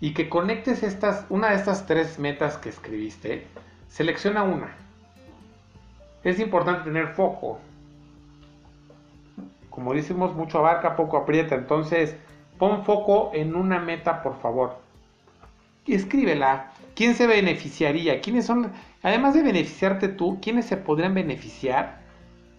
y 0.00 0.14
que 0.14 0.28
conectes 0.28 0.84
estas, 0.84 1.26
una 1.28 1.50
de 1.50 1.56
estas 1.56 1.86
tres 1.86 2.20
metas 2.20 2.56
que 2.56 2.68
escribiste. 2.68 3.48
Selecciona 3.88 4.44
una. 4.44 4.76
Es 6.22 6.38
importante 6.38 6.84
tener 6.84 7.08
foco 7.08 7.58
como 9.78 9.94
decimos, 9.94 10.34
mucho 10.34 10.58
abarca, 10.58 10.96
poco 10.96 11.16
aprieta. 11.18 11.54
Entonces, 11.54 12.16
pon 12.58 12.84
foco 12.84 13.30
en 13.32 13.54
una 13.54 13.78
meta, 13.78 14.24
por 14.24 14.40
favor. 14.40 14.80
Escríbela. 15.86 16.72
¿Quién 16.96 17.14
se 17.14 17.28
beneficiaría? 17.28 18.20
¿Quiénes 18.20 18.44
son, 18.44 18.72
además 19.04 19.34
de 19.34 19.44
beneficiarte 19.44 20.08
tú, 20.08 20.40
quiénes 20.42 20.66
se 20.66 20.78
podrían 20.78 21.14
beneficiar 21.14 22.00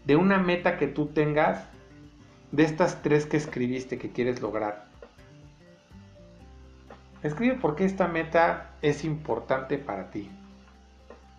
de 0.05 0.15
una 0.15 0.38
meta 0.38 0.77
que 0.77 0.88
tú 0.88 1.08
tengas 1.08 1.65
de 2.53 2.63
estas 2.63 3.01
tres 3.01 3.25
que 3.25 3.36
escribiste 3.36 3.97
que 3.97 4.13
quieres 4.13 4.41
lograr? 4.41 4.86
Escribe 7.21 7.55
por 7.55 7.75
qué 7.75 7.84
esta 7.84 8.08
meta 8.08 8.69
es 8.82 9.03
importante 9.03 9.77
para 9.77 10.10
ti. 10.10 10.32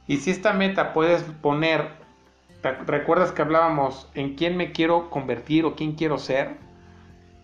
Y 0.06 0.18
si 0.18 0.30
esta 0.30 0.52
meta 0.52 0.92
puedes 0.92 1.22
poner 1.22 1.99
¿Recuerdas 2.62 3.32
que 3.32 3.42
hablábamos 3.42 4.08
en 4.14 4.34
quién 4.34 4.56
me 4.56 4.72
quiero 4.72 5.08
convertir 5.08 5.64
o 5.64 5.74
quién 5.74 5.92
quiero 5.92 6.18
ser? 6.18 6.56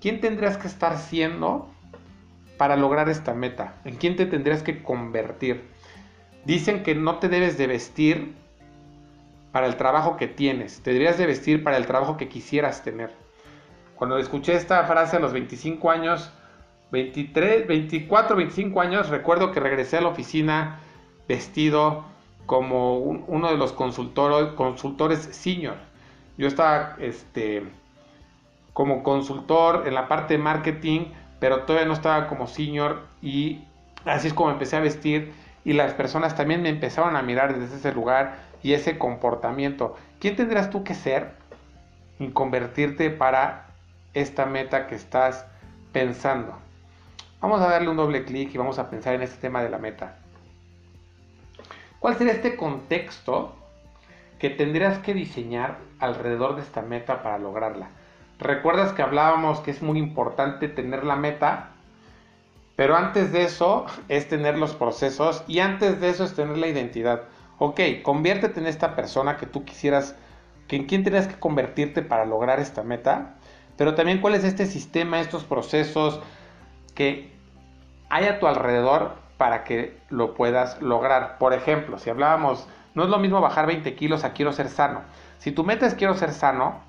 ¿Quién 0.01 0.21
tendrías 0.21 0.59
que 0.59 0.67
estar 0.67 0.99
siendo 0.99 1.71
para 2.59 2.77
lograr 2.77 3.09
esta 3.09 3.33
meta? 3.33 3.77
¿En 3.85 3.97
quién 3.97 4.17
te 4.17 4.27
tendrías 4.27 4.63
que 4.63 4.83
convertir? 4.83 5.65
Dicen 6.45 6.83
que 6.83 6.95
no 6.95 7.19
te 7.19 7.29
debes 7.29 7.57
de 7.57 7.67
vestir 7.67 8.35
para 9.53 9.67
el 9.67 9.77
trabajo 9.77 10.19
que 10.19 10.29
tienes, 10.29 10.83
te 10.83 10.93
deberías 10.93 11.17
de 11.17 11.27
vestir 11.27 11.65
para 11.65 11.79
el 11.79 11.87
trabajo 11.87 12.19
que 12.19 12.29
quisieras 12.29 12.85
tener. 12.85 13.11
Cuando 13.95 14.19
escuché 14.19 14.55
esta 14.55 14.85
frase 14.85 15.17
a 15.17 15.21
los 15.21 15.33
25 15.33 15.91
años, 15.91 16.31
23, 16.93 17.67
24, 17.67 18.37
25 18.37 18.81
años, 18.83 19.09
recuerdo 19.09 19.53
que 19.53 19.61
regresé 19.61 19.97
a 19.97 20.03
la 20.03 20.09
oficina 20.09 20.81
vestido 21.27 22.05
como 22.47 22.99
uno 22.99 23.51
de 23.51 23.57
los 23.57 23.73
consultores, 23.73 24.53
consultores 24.55 25.19
senior. 25.19 25.77
Yo 26.39 26.47
estaba 26.47 26.97
este, 26.99 27.65
como 28.73 29.03
consultor 29.03 29.85
en 29.87 29.95
la 29.95 30.09
parte 30.09 30.35
de 30.35 30.39
marketing, 30.39 31.07
pero 31.41 31.63
todavía 31.63 31.87
no 31.87 31.95
estaba 31.95 32.29
como 32.29 32.47
senior 32.47 33.03
y 33.21 33.65
así 34.05 34.29
es 34.29 34.35
como 34.35 34.51
empecé 34.51 34.77
a 34.77 34.81
vestir 34.81 35.33
y 35.65 35.73
las 35.73 35.95
personas 35.95 36.37
también 36.37 36.63
me 36.63 36.69
empezaron 36.69 37.17
a 37.17 37.23
mirar 37.23 37.59
desde 37.59 37.77
ese 37.77 37.93
lugar 37.93 38.37
y 38.63 38.75
ese 38.75 38.99
comportamiento. 38.99 39.97
¿Quién 40.21 40.37
tendrás 40.37 40.71
tú 40.71 40.85
que 40.85 40.95
ser 40.95 41.33
y 42.19 42.29
convertirte 42.29 43.11
para 43.11 43.67
esta 44.15 44.47
meta 44.47 44.87
que 44.87 44.95
estás 44.95 45.45
pensando? 45.93 46.55
Vamos 47.41 47.61
a 47.61 47.69
darle 47.69 47.89
un 47.89 47.97
doble 47.97 48.25
clic 48.25 48.55
y 48.55 48.59
vamos 48.59 48.79
a 48.79 48.89
pensar 48.89 49.15
en 49.15 49.23
este 49.23 49.41
tema 49.41 49.63
de 49.63 49.71
la 49.71 49.79
meta. 49.79 50.17
¿Cuál 52.01 52.17
sería 52.17 52.35
este 52.35 52.57
contexto 52.57 53.55
que 54.39 54.51
tendrías 54.51 54.99
que 54.99 55.15
diseñar 55.15 55.79
alrededor 55.99 56.57
de 56.57 56.63
esta 56.63 56.83
meta 56.83 57.23
para 57.23 57.39
lograrla? 57.39 57.89
Recuerdas 58.39 58.93
que 58.93 59.03
hablábamos 59.03 59.61
que 59.61 59.71
es 59.71 59.83
muy 59.83 59.99
importante 59.99 60.69
tener 60.69 61.05
la 61.05 61.17
meta, 61.17 61.71
pero 62.77 62.97
antes 62.97 63.33
de 63.33 63.45
eso 63.45 63.87
es 64.09 64.29
tener 64.29 64.59
los 64.59 64.75
procesos 64.75 65.43
y 65.49 65.61
antes 65.61 66.01
de 66.01 66.11
eso 66.11 66.25
es 66.25 66.35
tener 66.35 66.59
la 66.59 66.67
identidad. 66.67 67.23
Ok, 67.59 67.81
conviértete 68.03 68.61
en 68.61 68.67
esta 68.67 68.95
persona 68.95 69.39
que 69.39 69.47
tú 69.47 69.65
quisieras, 69.65 70.15
que 70.69 70.77
en 70.77 70.85
quién 70.85 71.03
tendrías 71.03 71.29
que 71.29 71.41
convertirte 71.41 72.03
para 72.03 72.27
lograr 72.27 72.61
esta 72.61 72.83
meta, 72.83 73.37
pero 73.79 73.95
también 73.95 74.21
cuál 74.21 74.35
es 74.35 74.45
este 74.45 74.67
sistema, 74.67 75.21
estos 75.21 75.45
procesos 75.45 76.21
que 76.95 77.33
hay 78.11 78.27
a 78.27 78.39
tu 78.39 78.47
alrededor 78.47 79.26
para 79.37 79.65
que 79.65 79.99
lo 80.09 80.35
puedas 80.35 80.81
lograr. 80.81 81.39
Por 81.39 81.53
ejemplo, 81.53 81.99
si 81.99 82.11
hablábamos, 82.11 82.67
no 82.95 83.05
es 83.05 83.11
lo 83.11 83.19
mismo 83.19 83.41
bajar 83.41 83.67
20 83.67 83.95
kilos 83.95 84.25
a 84.25 84.33
quiero 84.33 84.53
ser 84.53 84.69
sano. 84.69 85.03
Si 85.39 85.53
tu 85.53 85.65
meta 85.65 85.87
es 85.87 85.95
quiero 85.95 86.15
ser 86.15 86.33
sano, 86.33 86.81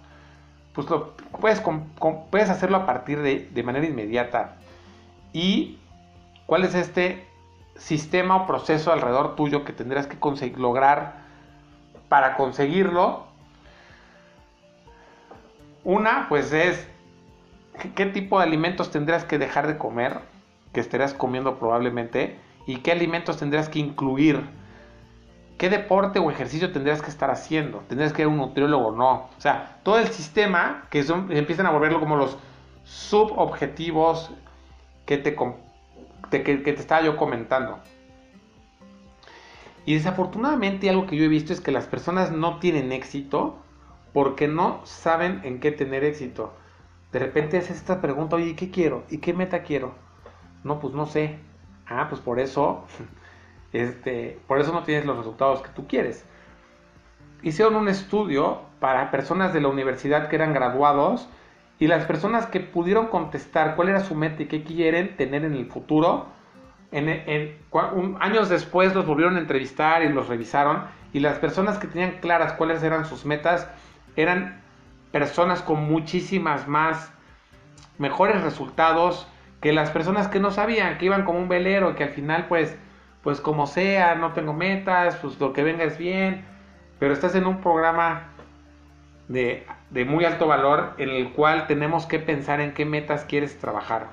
pues 0.74 0.90
lo 0.90 1.14
puedes, 1.40 1.62
puedes 2.32 2.50
hacerlo 2.50 2.78
a 2.78 2.86
partir 2.86 3.22
de, 3.22 3.50
de 3.52 3.64
manera 3.64 3.86
inmediata. 3.86 4.56
¿Y 5.34 5.80
cuál 6.46 6.64
es 6.64 6.76
este 6.76 7.28
sistema 7.76 8.36
o 8.38 8.48
proceso 8.48 8.92
alrededor 8.92 9.36
tuyo 9.36 9.64
que 9.66 9.74
tendrás 9.74 10.08
que 10.08 10.18
conseguir, 10.18 10.60
lograr 10.60 11.16
para 12.10 12.36
conseguirlo? 12.36 13.26
Una, 15.84 16.28
pues 16.30 16.54
es 16.54 16.88
qué 17.96 18.06
tipo 18.06 18.40
de 18.40 18.46
alimentos 18.46 18.92
tendrás 18.92 19.24
que 19.26 19.38
dejar 19.38 19.68
de 19.68 19.78
comer 19.78 20.20
que 20.78 20.82
estarías 20.82 21.16
comiendo 21.16 21.58
probablemente 21.58 22.38
y 22.68 22.78
qué 22.78 22.92
alimentos 22.92 23.38
tendrías 23.38 23.68
que 23.68 23.80
incluir. 23.80 24.40
¿Qué 25.58 25.72
deporte 25.72 26.20
o 26.20 26.30
ejercicio 26.30 26.72
tendrías 26.72 27.02
que 27.02 27.10
estar 27.10 27.32
haciendo? 27.32 27.80
¿Tendrías 27.88 28.14
que 28.14 28.22
ir 28.22 28.28
a 28.28 28.30
un 28.30 28.38
nutriólogo 28.38 28.90
o 28.90 28.96
no? 28.96 29.12
O 29.36 29.42
sea, 29.42 29.80
todo 29.82 29.98
el 29.98 30.10
sistema 30.10 30.84
que 30.92 31.04
empiezan 31.30 31.66
a 31.66 31.72
volverlo 31.72 32.00
como 32.00 32.16
los 32.16 32.38
subobjetivos 32.84 34.30
que 35.08 35.18
te, 35.18 35.36
que, 36.30 36.58
te 36.58 36.72
estaba 36.74 37.02
yo 37.02 37.18
comentando. 37.18 37.80
Y 39.84 39.96
desafortunadamente 39.96 40.92
algo 40.92 41.08
que 41.08 41.18
yo 41.18 41.24
he 41.24 41.28
visto 41.28 41.54
es 41.54 41.60
que 41.60 41.72
las 41.72 41.88
personas 41.88 42.32
no 42.32 42.60
tienen 42.60 42.92
éxito 42.92 43.58
porque 44.14 44.48
no 44.48 44.82
saben 44.84 45.42
en 45.44 45.60
qué 45.60 45.72
tener 45.72 46.04
éxito. 46.04 46.54
De 47.12 47.18
repente 47.18 47.58
haces 47.58 47.78
esta 47.78 48.00
pregunta, 48.00 48.36
oye, 48.36 48.56
¿qué 48.56 48.70
quiero? 48.70 49.06
¿Y 49.10 49.18
qué 49.18 49.34
meta 49.34 49.64
quiero? 49.64 50.06
No, 50.68 50.80
pues 50.80 50.94
no 50.94 51.06
sé. 51.06 51.40
Ah, 51.88 52.08
pues 52.10 52.22
por 52.22 52.40
eso, 52.40 52.86
este, 53.74 54.40
por 54.48 54.60
eso 54.60 54.74
no 54.74 54.84
tienes 54.84 55.06
los 55.06 55.18
resultados 55.18 55.62
que 55.62 55.70
tú 55.70 55.88
quieres. 55.88 56.26
Hicieron 57.42 57.76
un 57.76 57.88
estudio 57.88 58.62
para 58.80 59.10
personas 59.10 59.54
de 59.54 59.62
la 59.62 59.70
universidad 59.70 60.28
que 60.28 60.36
eran 60.36 60.54
graduados 60.54 61.30
y 61.80 61.88
las 61.88 62.06
personas 62.06 62.48
que 62.48 62.60
pudieron 62.60 63.08
contestar 63.08 63.76
cuál 63.76 63.90
era 63.90 64.02
su 64.02 64.16
meta 64.16 64.44
y 64.44 64.48
qué 64.48 64.64
quieren 64.64 65.16
tener 65.16 65.46
en 65.46 65.54
el 65.54 65.68
futuro, 65.68 66.28
años 68.20 68.50
después 68.50 68.96
los 68.96 69.06
volvieron 69.06 69.36
a 69.36 69.40
entrevistar 69.40 70.04
y 70.04 70.10
los 70.10 70.28
revisaron 70.28 70.86
y 71.14 71.20
las 71.20 71.38
personas 71.38 71.78
que 71.78 71.88
tenían 71.88 72.20
claras 72.20 72.54
cuáles 72.54 72.82
eran 72.82 73.06
sus 73.06 73.26
metas 73.26 73.70
eran 74.16 74.62
personas 75.12 75.62
con 75.62 75.84
muchísimas 75.84 76.68
más 76.68 77.12
mejores 77.98 78.42
resultados 78.42 79.28
que 79.62 79.74
las 79.74 79.90
personas 79.90 80.28
que 80.28 80.40
no 80.40 80.52
sabían, 80.52 80.98
que 80.98 81.06
iban 81.06 81.26
como 81.26 81.40
un 81.40 81.50
velero, 81.50 81.96
que 81.96 82.04
al 82.04 82.12
final 82.12 82.48
pues, 82.48 82.76
pues 83.24 83.42
como 83.42 83.68
sea, 83.68 84.16
no 84.16 84.34
tengo 84.34 84.54
metas, 84.54 85.16
pues 85.18 85.40
lo 85.40 85.54
que 85.54 85.64
venga 85.64 85.84
es 85.84 85.98
bien, 85.98 86.46
pero 87.00 87.14
estás 87.14 87.36
en 87.36 87.46
un 87.46 87.62
programa 87.62 88.30
de, 89.28 89.66
muy 90.06 90.26
alto 90.26 90.48
valor 90.48 90.94
en 90.98 91.10
el 91.10 91.34
cual 91.34 91.68
tenemos 91.68 92.06
que 92.06 92.20
pensar 92.20 92.62
en 92.62 92.74
qué 92.74 92.86
metas 92.86 93.26
quieres 93.26 93.58
trabajar. 93.58 94.10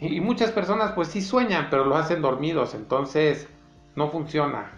Y, 0.00 0.16
y 0.16 0.20
muchas 0.20 0.50
personas 0.50 0.92
pues 0.92 1.08
sí 1.08 1.22
sueñan, 1.22 1.68
pero 1.70 1.84
lo 1.84 1.96
hacen 1.96 2.20
dormidos, 2.20 2.74
entonces 2.74 3.48
no 3.94 4.10
funciona. 4.10 4.72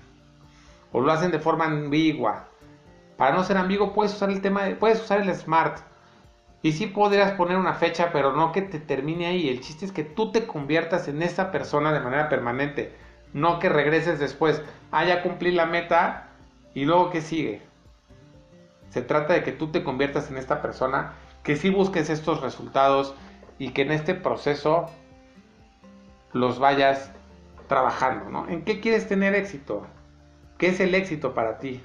O 0.93 1.01
lo 1.01 1.11
hacen 1.11 1.31
de 1.31 1.39
forma 1.39 1.65
ambigua. 1.65 2.49
Para 3.17 3.35
no 3.35 3.43
ser 3.45 3.57
ambiguo 3.57 3.95
puedes 3.95 4.15
usar 4.15 4.31
el 4.31 4.43
tema, 4.43 4.67
puedes 4.79 5.03
usar 5.03 5.23
el 5.23 5.35
smart 5.35 5.79
y 6.67 6.73
sí 6.73 6.89
podrías 6.89 7.31
poner 7.35 7.59
una 7.59 7.75
fecha, 7.75 8.11
pero 8.13 8.33
no 8.33 8.51
que 8.51 8.61
te 8.61 8.81
termine 8.81 9.27
ahí. 9.27 9.49
El 9.49 9.61
chiste 9.61 9.85
es 9.85 9.93
que 9.93 10.03
tú 10.03 10.33
te 10.33 10.49
conviertas 10.49 11.07
en 11.07 11.23
esa 11.23 11.53
persona 11.53 11.93
de 11.93 12.01
manera 12.01 12.29
permanente. 12.29 12.93
No 13.33 13.61
que 13.61 13.69
regreses 13.69 14.19
después. 14.19 14.61
Ah, 14.91 15.05
ya 15.05 15.23
cumplí 15.23 15.53
la 15.53 15.67
meta. 15.67 16.27
¿Y 16.75 16.85
luego 16.85 17.11
qué 17.11 17.21
sigue? 17.21 17.63
Se 18.91 19.01
trata 19.01 19.35
de 19.35 19.45
que 19.45 19.53
tú 19.53 19.69
te 19.69 19.85
conviertas 19.85 20.29
en 20.29 20.39
esta 20.39 20.61
persona, 20.61 21.13
que 21.45 21.55
sí 21.55 21.71
busques 21.71 22.11
estos 22.11 22.41
resultados 22.41 23.15
y 23.61 23.69
que 23.71 23.83
en 23.83 23.93
este 23.93 24.17
proceso 24.17 24.91
los 26.33 26.59
vayas 26.59 27.13
trabajando, 27.69 28.29
¿no? 28.29 28.49
¿En 28.49 28.65
qué 28.65 28.81
quieres 28.81 29.07
tener 29.07 29.37
éxito? 29.37 29.87
¿Qué 30.59 30.71
es 30.71 30.81
el 30.81 30.97
éxito 30.97 31.33
para 31.33 31.59
ti? 31.59 31.81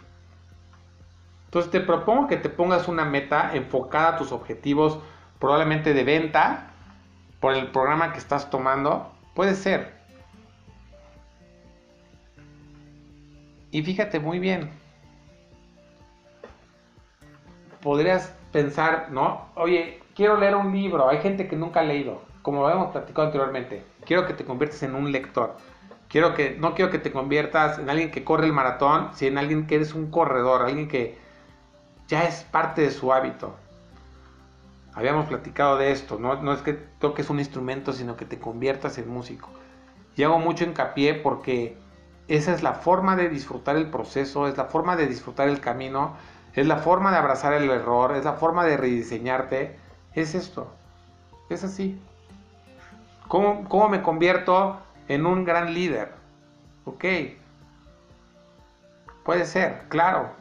Entonces 1.52 1.70
te 1.70 1.82
propongo 1.82 2.28
que 2.28 2.38
te 2.38 2.48
pongas 2.48 2.88
una 2.88 3.04
meta 3.04 3.52
enfocada 3.54 4.16
a 4.16 4.18
tus 4.18 4.32
objetivos, 4.32 5.00
probablemente 5.38 5.94
de 5.94 6.06
venta, 6.06 6.72
por 7.42 7.54
el 7.54 7.68
programa 7.72 8.14
que 8.14 8.20
estás 8.20 8.50
tomando. 8.50 9.12
Puede 9.34 9.56
ser. 9.56 9.94
Y 13.70 13.84
fíjate 13.84 14.22
muy 14.22 14.40
bien. 14.40 14.70
Podrías 17.82 18.34
pensar, 18.54 19.10
¿no? 19.12 19.50
Oye, 19.56 20.00
quiero 20.16 20.38
leer 20.38 20.56
un 20.56 20.72
libro. 20.72 21.10
Hay 21.10 21.18
gente 21.18 21.50
que 21.50 21.58
nunca 21.58 21.82
ha 21.82 21.84
leído. 21.84 22.22
Como 22.44 22.62
lo 22.62 22.68
habíamos 22.68 22.94
platicado 22.94 23.28
anteriormente. 23.28 23.84
Quiero 24.06 24.26
que 24.26 24.34
te 24.36 24.46
conviertas 24.46 24.84
en 24.84 24.96
un 24.96 25.12
lector. 25.12 25.58
Quiero 26.08 26.34
que, 26.34 26.56
no 26.58 26.76
quiero 26.76 26.90
que 26.90 27.00
te 27.00 27.12
conviertas 27.12 27.78
en 27.78 27.90
alguien 27.90 28.10
que 28.10 28.24
corre 28.24 28.46
el 28.46 28.54
maratón, 28.54 29.10
sino 29.16 29.32
en 29.32 29.38
alguien 29.40 29.68
que 29.68 29.76
eres 29.76 29.94
un 29.94 30.10
corredor, 30.10 30.62
alguien 30.62 30.88
que, 30.88 31.20
ya 32.12 32.26
es 32.26 32.44
parte 32.44 32.82
de 32.82 32.92
su 32.92 33.14
hábito. 33.14 33.56
Habíamos 34.94 35.28
platicado 35.28 35.78
de 35.78 35.94
esto, 35.94 36.20
no, 36.20 36.52
es 36.52 36.62
que 36.62 36.74
toques 36.74 37.30
un 37.30 37.40
instrumento, 37.40 37.94
sino 37.94 38.18
que 38.18 38.26
te 38.26 38.38
conviertas 38.38 38.98
en 38.98 39.08
músico. 39.08 39.48
Y 40.18 40.24
hago 40.24 40.38
mucho 40.38 40.66
hincapié 40.66 41.14
porque 41.14 41.78
esa 42.28 42.54
es 42.54 42.64
la 42.64 42.74
forma 42.74 43.16
de 43.16 43.30
disfrutar 43.30 43.78
el 43.78 43.90
proceso, 43.90 44.50
es 44.50 44.58
la 44.58 44.66
forma 44.66 44.98
de 44.98 45.08
disfrutar 45.08 45.48
el 45.48 45.62
camino, 45.62 46.18
es 46.54 46.68
la 46.68 46.80
forma 46.80 47.12
de 47.12 47.18
abrazar 47.18 47.54
el 47.54 47.70
error, 47.70 48.14
es 48.14 48.26
la 48.26 48.34
forma 48.34 48.66
de 48.66 48.76
rediseñarte. 48.76 49.80
Es 50.14 50.36
esto, 50.36 50.70
es 51.50 51.64
así. 51.64 51.98
¿Cómo, 53.30 53.70
cómo 53.70 53.88
me 53.88 54.02
convierto 54.02 54.82
en 55.08 55.26
un 55.26 55.46
gran 55.46 55.74
líder? 55.74 56.12
Ok, 56.84 57.06
puede 59.24 59.46
ser, 59.46 59.86
claro. 59.88 60.32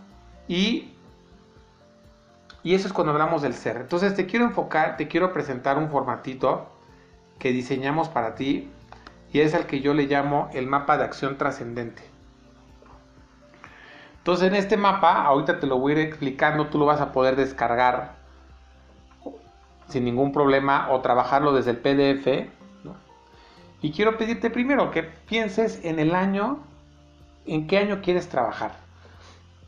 Y 0.48 0.96
y 2.62 2.74
eso 2.74 2.86
es 2.86 2.92
cuando 2.92 3.12
hablamos 3.12 3.42
del 3.42 3.54
ser. 3.54 3.76
Entonces 3.76 4.14
te 4.14 4.26
quiero 4.26 4.44
enfocar, 4.44 4.96
te 4.96 5.08
quiero 5.08 5.32
presentar 5.32 5.78
un 5.78 5.90
formatito 5.90 6.68
que 7.38 7.52
diseñamos 7.52 8.08
para 8.08 8.34
ti 8.34 8.70
y 9.32 9.40
es 9.40 9.54
el 9.54 9.66
que 9.66 9.80
yo 9.80 9.94
le 9.94 10.04
llamo 10.04 10.50
el 10.52 10.66
mapa 10.66 10.96
de 10.98 11.04
acción 11.04 11.38
trascendente. 11.38 12.02
Entonces 14.18 14.48
en 14.48 14.54
este 14.54 14.76
mapa, 14.76 15.24
ahorita 15.24 15.60
te 15.60 15.66
lo 15.66 15.78
voy 15.78 15.92
a 15.92 15.94
ir 15.96 16.00
explicando, 16.08 16.66
tú 16.66 16.78
lo 16.78 16.84
vas 16.84 17.00
a 17.00 17.12
poder 17.12 17.36
descargar 17.36 18.16
sin 19.88 20.04
ningún 20.04 20.32
problema 20.32 20.90
o 20.90 21.00
trabajarlo 21.00 21.52
desde 21.52 21.70
el 21.70 21.78
PDF. 21.78 22.50
Y 23.82 23.92
quiero 23.92 24.18
pedirte 24.18 24.50
primero 24.50 24.90
que 24.90 25.02
pienses 25.02 25.82
en 25.84 25.98
el 25.98 26.14
año, 26.14 26.58
en 27.46 27.66
qué 27.66 27.78
año 27.78 28.02
quieres 28.02 28.28
trabajar. 28.28 28.72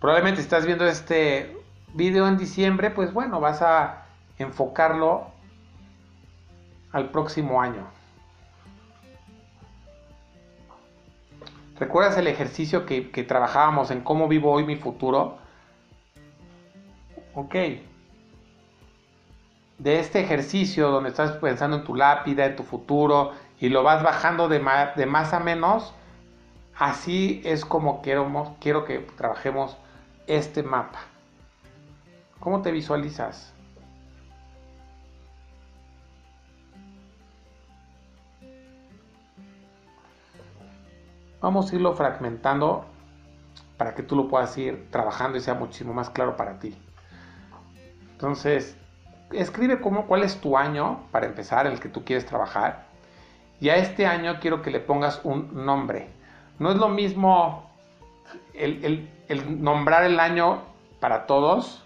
Probablemente 0.01 0.43
estás 0.43 0.67
viendo 0.67 0.87
este 0.87 1.57
video 1.95 2.27
en 2.27 2.39
diciembre, 2.39 2.91
pues 2.91 3.13
bueno, 3.13 3.41
vas 3.41 3.63
a 3.63 4.07
enfocarlo 4.39 5.27
al 6.93 7.11
próximo 7.11 7.61
año. 7.61 7.87
¿Recuerdas 11.79 12.17
el 12.17 12.29
ejercicio 12.29 12.87
que, 12.87 13.01
trabajábamos 13.27 13.91
en 13.91 14.03
cómo 14.03 14.29
vivo 14.29 14.53
hoy 14.53 14.65
mi 14.65 14.77
futuro? 14.77 15.39
Ok. 17.35 17.55
De 19.79 19.99
este 19.99 20.21
ejercicio 20.21 20.91
donde 20.91 21.11
estás 21.11 21.33
pensando 21.39 21.79
en 21.79 21.85
tu 21.85 21.97
lápida, 21.97 22.47
en 22.47 22.55
tu 22.55 22.63
futuro, 22.63 23.33
y 23.59 23.69
lo 23.69 23.83
vas 23.83 24.03
bajando 24.03 24.49
de 24.49 24.61
más, 24.61 24.95
de 24.97 25.07
más 25.07 25.33
a 25.33 25.41
menos, 25.41 25.93
así 26.77 27.43
es 27.45 27.65
como 27.65 28.01
quiero, 28.01 28.57
quiero 28.61 28.85
que 28.85 28.99
trabajemos 29.17 29.77
este 30.27 30.63
mapa. 30.63 31.12
¿Cómo 32.43 32.61
te 32.61 32.73
visualizas? 32.73 33.55
Vamos 41.41 41.71
a 41.71 41.77
irlo 41.77 41.95
fragmentando 41.95 42.85
para 43.77 43.95
que 43.95 44.03
tú 44.03 44.17
lo 44.17 44.27
puedas 44.27 44.59
ir 44.59 44.91
trabajando 44.91 45.39
y 45.39 45.41
sea 45.41 45.55
muchísimo 45.55 45.95
más 45.95 46.11
claro 46.11 46.37
para 46.37 46.59
ti. 46.59 46.77
Entonces, 48.11 48.77
escribe 49.31 49.81
cómo, 49.81 50.09
cuál 50.09 50.25
es 50.25 50.41
tu 50.41 50.59
año 50.59 51.07
para 51.13 51.27
empezar, 51.27 51.69
el 51.69 51.79
que 51.79 51.89
tú 51.89 52.05
quieres 52.05 52.27
trabajar. 52.27 52.87
Y 53.61 53.69
a 53.69 53.77
este 53.77 54.05
año 54.05 54.41
quiero 54.41 54.63
que 54.63 54.73
le 54.73 54.81
pongas 54.81 55.21
un 55.23 55.65
nombre. 55.65 56.09
No 56.59 56.73
es 56.73 56.77
lo 56.77 56.89
mismo 56.89 57.71
el, 58.53 59.09
nombrar 59.63 60.03
el 60.03 60.19
año 60.19 60.63
para 60.99 61.27
todos 61.27 61.82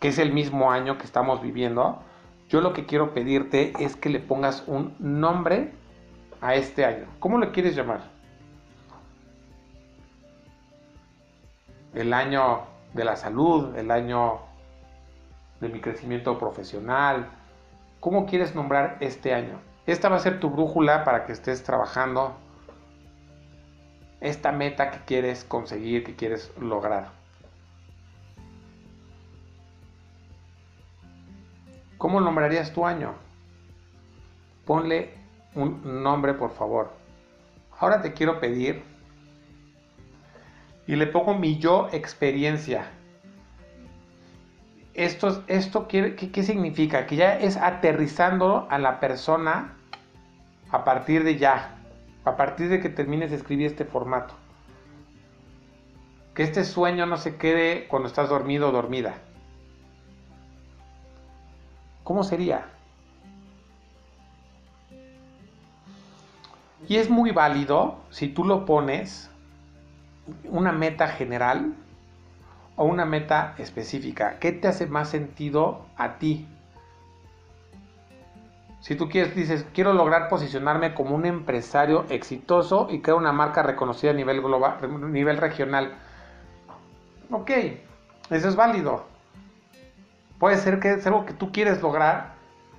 que 0.00 0.08
es 0.08 0.18
el 0.18 0.32
mismo 0.32 0.70
año 0.70 0.98
que 0.98 1.04
estamos 1.04 1.42
viviendo, 1.42 2.02
yo 2.48 2.60
lo 2.60 2.72
que 2.72 2.86
quiero 2.86 3.12
pedirte 3.12 3.72
es 3.78 3.96
que 3.96 4.08
le 4.08 4.20
pongas 4.20 4.64
un 4.66 4.94
nombre 4.98 5.72
a 6.40 6.54
este 6.54 6.84
año. 6.84 7.06
¿Cómo 7.18 7.38
le 7.38 7.50
quieres 7.50 7.74
llamar? 7.74 8.00
El 11.94 12.12
año 12.12 12.60
de 12.94 13.04
la 13.04 13.16
salud, 13.16 13.76
el 13.76 13.90
año 13.90 14.40
de 15.60 15.68
mi 15.68 15.80
crecimiento 15.80 16.38
profesional. 16.38 17.28
¿Cómo 18.00 18.26
quieres 18.26 18.54
nombrar 18.54 18.96
este 19.00 19.34
año? 19.34 19.60
Esta 19.86 20.08
va 20.08 20.16
a 20.16 20.20
ser 20.20 20.38
tu 20.40 20.50
brújula 20.50 21.04
para 21.04 21.24
que 21.24 21.32
estés 21.32 21.64
trabajando 21.64 22.36
esta 24.20 24.52
meta 24.52 24.90
que 24.90 24.98
quieres 25.04 25.44
conseguir, 25.44 26.04
que 26.04 26.14
quieres 26.14 26.52
lograr. 26.60 27.17
¿Cómo 31.98 32.20
nombrarías 32.20 32.72
tu 32.72 32.86
año? 32.86 33.14
Ponle 34.64 35.14
un 35.54 36.02
nombre, 36.02 36.32
por 36.34 36.52
favor. 36.52 36.92
Ahora 37.78 38.00
te 38.00 38.12
quiero 38.12 38.38
pedir 38.38 38.82
y 40.86 40.94
le 40.94 41.08
pongo 41.08 41.34
mi 41.34 41.58
yo 41.58 41.88
experiencia. 41.92 42.90
esto, 44.94 45.44
esto 45.48 45.86
quiere, 45.88 46.14
¿qué, 46.14 46.42
significa? 46.42 47.06
Que 47.06 47.16
ya 47.16 47.38
es 47.38 47.56
aterrizando 47.56 48.66
a 48.70 48.78
la 48.78 49.00
persona 49.00 49.76
a 50.70 50.84
partir 50.84 51.24
de 51.24 51.36
ya, 51.36 51.78
a 52.24 52.36
partir 52.36 52.68
de 52.68 52.80
que 52.80 52.88
termines 52.88 53.30
de 53.30 53.36
escribir 53.36 53.66
este 53.66 53.84
formato. 53.84 54.34
Que 56.34 56.44
este 56.44 56.64
sueño 56.64 57.06
no 57.06 57.16
se 57.16 57.36
quede 57.36 57.86
cuando 57.88 58.06
estás 58.06 58.28
dormido 58.28 58.68
o 58.68 58.72
dormida. 58.72 59.14
¿Cómo 62.08 62.24
sería? 62.24 62.64
Y 66.88 66.96
es 66.96 67.10
muy 67.10 67.32
válido 67.32 67.98
si 68.08 68.28
tú 68.28 68.46
lo 68.46 68.64
pones 68.64 69.30
una 70.44 70.72
meta 70.72 71.08
general 71.08 71.74
o 72.76 72.84
una 72.84 73.04
meta 73.04 73.54
específica. 73.58 74.38
¿Qué 74.38 74.52
te 74.52 74.68
hace 74.68 74.86
más 74.86 75.10
sentido 75.10 75.84
a 75.98 76.14
ti? 76.14 76.48
Si 78.80 78.94
tú 78.96 79.10
quieres, 79.10 79.36
dices, 79.36 79.66
quiero 79.74 79.92
lograr 79.92 80.30
posicionarme 80.30 80.94
como 80.94 81.14
un 81.14 81.26
empresario 81.26 82.06
exitoso 82.08 82.88
y 82.90 83.02
crear 83.02 83.18
una 83.18 83.32
marca 83.32 83.62
reconocida 83.62 84.12
a 84.12 84.14
nivel 84.14 84.40
global, 84.40 85.12
nivel 85.12 85.36
regional. 85.36 85.92
Ok, 87.30 87.50
eso 88.30 88.48
es 88.48 88.56
válido. 88.56 89.17
Puede 90.38 90.56
ser 90.56 90.78
que 90.78 90.92
es 90.92 91.06
algo 91.06 91.26
que 91.26 91.34
tú 91.34 91.50
quieres 91.50 91.82
lograr 91.82 92.34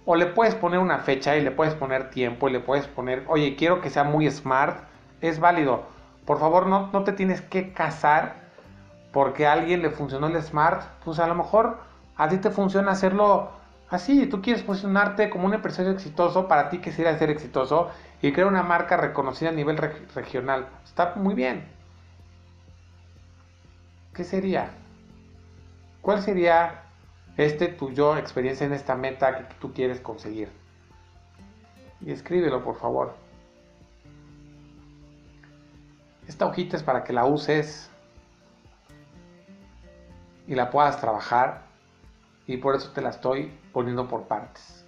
o 0.06 0.16
le 0.16 0.26
puedes 0.26 0.56
poner 0.56 0.80
una 0.80 1.00
fecha 1.00 1.36
y 1.36 1.42
le 1.42 1.52
puedes 1.52 1.76
poner 1.76 2.10
tiempo 2.10 2.48
y 2.48 2.54
le 2.54 2.60
puedes 2.60 2.88
poner, 2.88 3.26
oye, 3.28 3.56
quiero 3.56 3.82
que 3.82 3.90
sea 3.90 4.04
muy 4.04 4.30
smart. 4.32 4.80
Es 5.22 5.40
válido. 5.40 5.84
Por 6.26 6.40
favor, 6.40 6.68
no, 6.68 6.90
no 6.94 7.04
te 7.04 7.12
tienes 7.12 7.42
que 7.42 7.74
casar 7.74 8.36
porque 9.12 9.46
a 9.46 9.54
alguien 9.54 9.82
le 9.82 9.90
funcionó 9.90 10.28
el 10.28 10.42
smart. 10.42 10.84
Pues 11.04 11.20
a 11.20 11.28
lo 11.28 11.36
mejor 11.36 11.80
a 12.16 12.30
ti 12.30 12.38
te 12.38 12.50
funciona 12.50 12.92
hacerlo 12.92 13.52
así. 13.90 14.26
Tú 14.28 14.42
quieres 14.42 14.64
posicionarte 14.64 15.30
como 15.30 15.46
un 15.46 15.54
empresario 15.54 15.92
exitoso 15.92 16.48
para 16.48 16.70
ti 16.70 16.78
que 16.78 16.92
quisiera 16.92 17.18
ser 17.18 17.30
exitoso 17.30 17.90
y 18.22 18.32
crear 18.32 18.48
una 18.48 18.64
marca 18.64 18.96
reconocida 18.96 19.50
a 19.50 19.54
nivel 19.54 19.78
regional. 19.78 20.68
Está 20.86 21.14
muy 21.16 21.36
bien. 21.36 21.68
¿Qué 24.14 24.24
sería? 24.24 24.70
¿Cuál 26.02 26.22
sería 26.22 26.89
este 27.40 27.70
tu 27.70 27.92
yo 27.92 28.18
experiencia 28.18 28.66
en 28.66 28.74
esta 28.74 28.96
meta 28.96 29.48
que 29.48 29.54
tú 29.62 29.72
quieres 29.74 30.02
conseguir. 30.02 30.50
Y 32.02 32.12
escríbelo, 32.12 32.62
por 32.66 32.78
favor. 32.78 33.16
Esta 36.28 36.46
hojita 36.46 36.76
es 36.76 36.84
para 36.84 37.06
que 37.06 37.14
la 37.14 37.26
uses 37.26 37.90
y 40.48 40.56
la 40.56 40.70
puedas 40.70 41.00
trabajar 41.00 41.62
y 42.46 42.58
por 42.58 42.76
eso 42.76 42.92
te 42.92 43.02
la 43.02 43.10
estoy 43.10 43.54
poniendo 43.72 44.10
por 44.10 44.24
partes. 44.24 44.86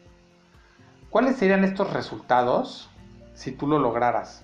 ¿Cuáles 1.09 1.37
serían 1.37 1.63
estos 1.63 1.93
resultados 1.93 2.89
si 3.33 3.53
tú 3.53 3.65
lo 3.65 3.79
lograras? 3.79 4.43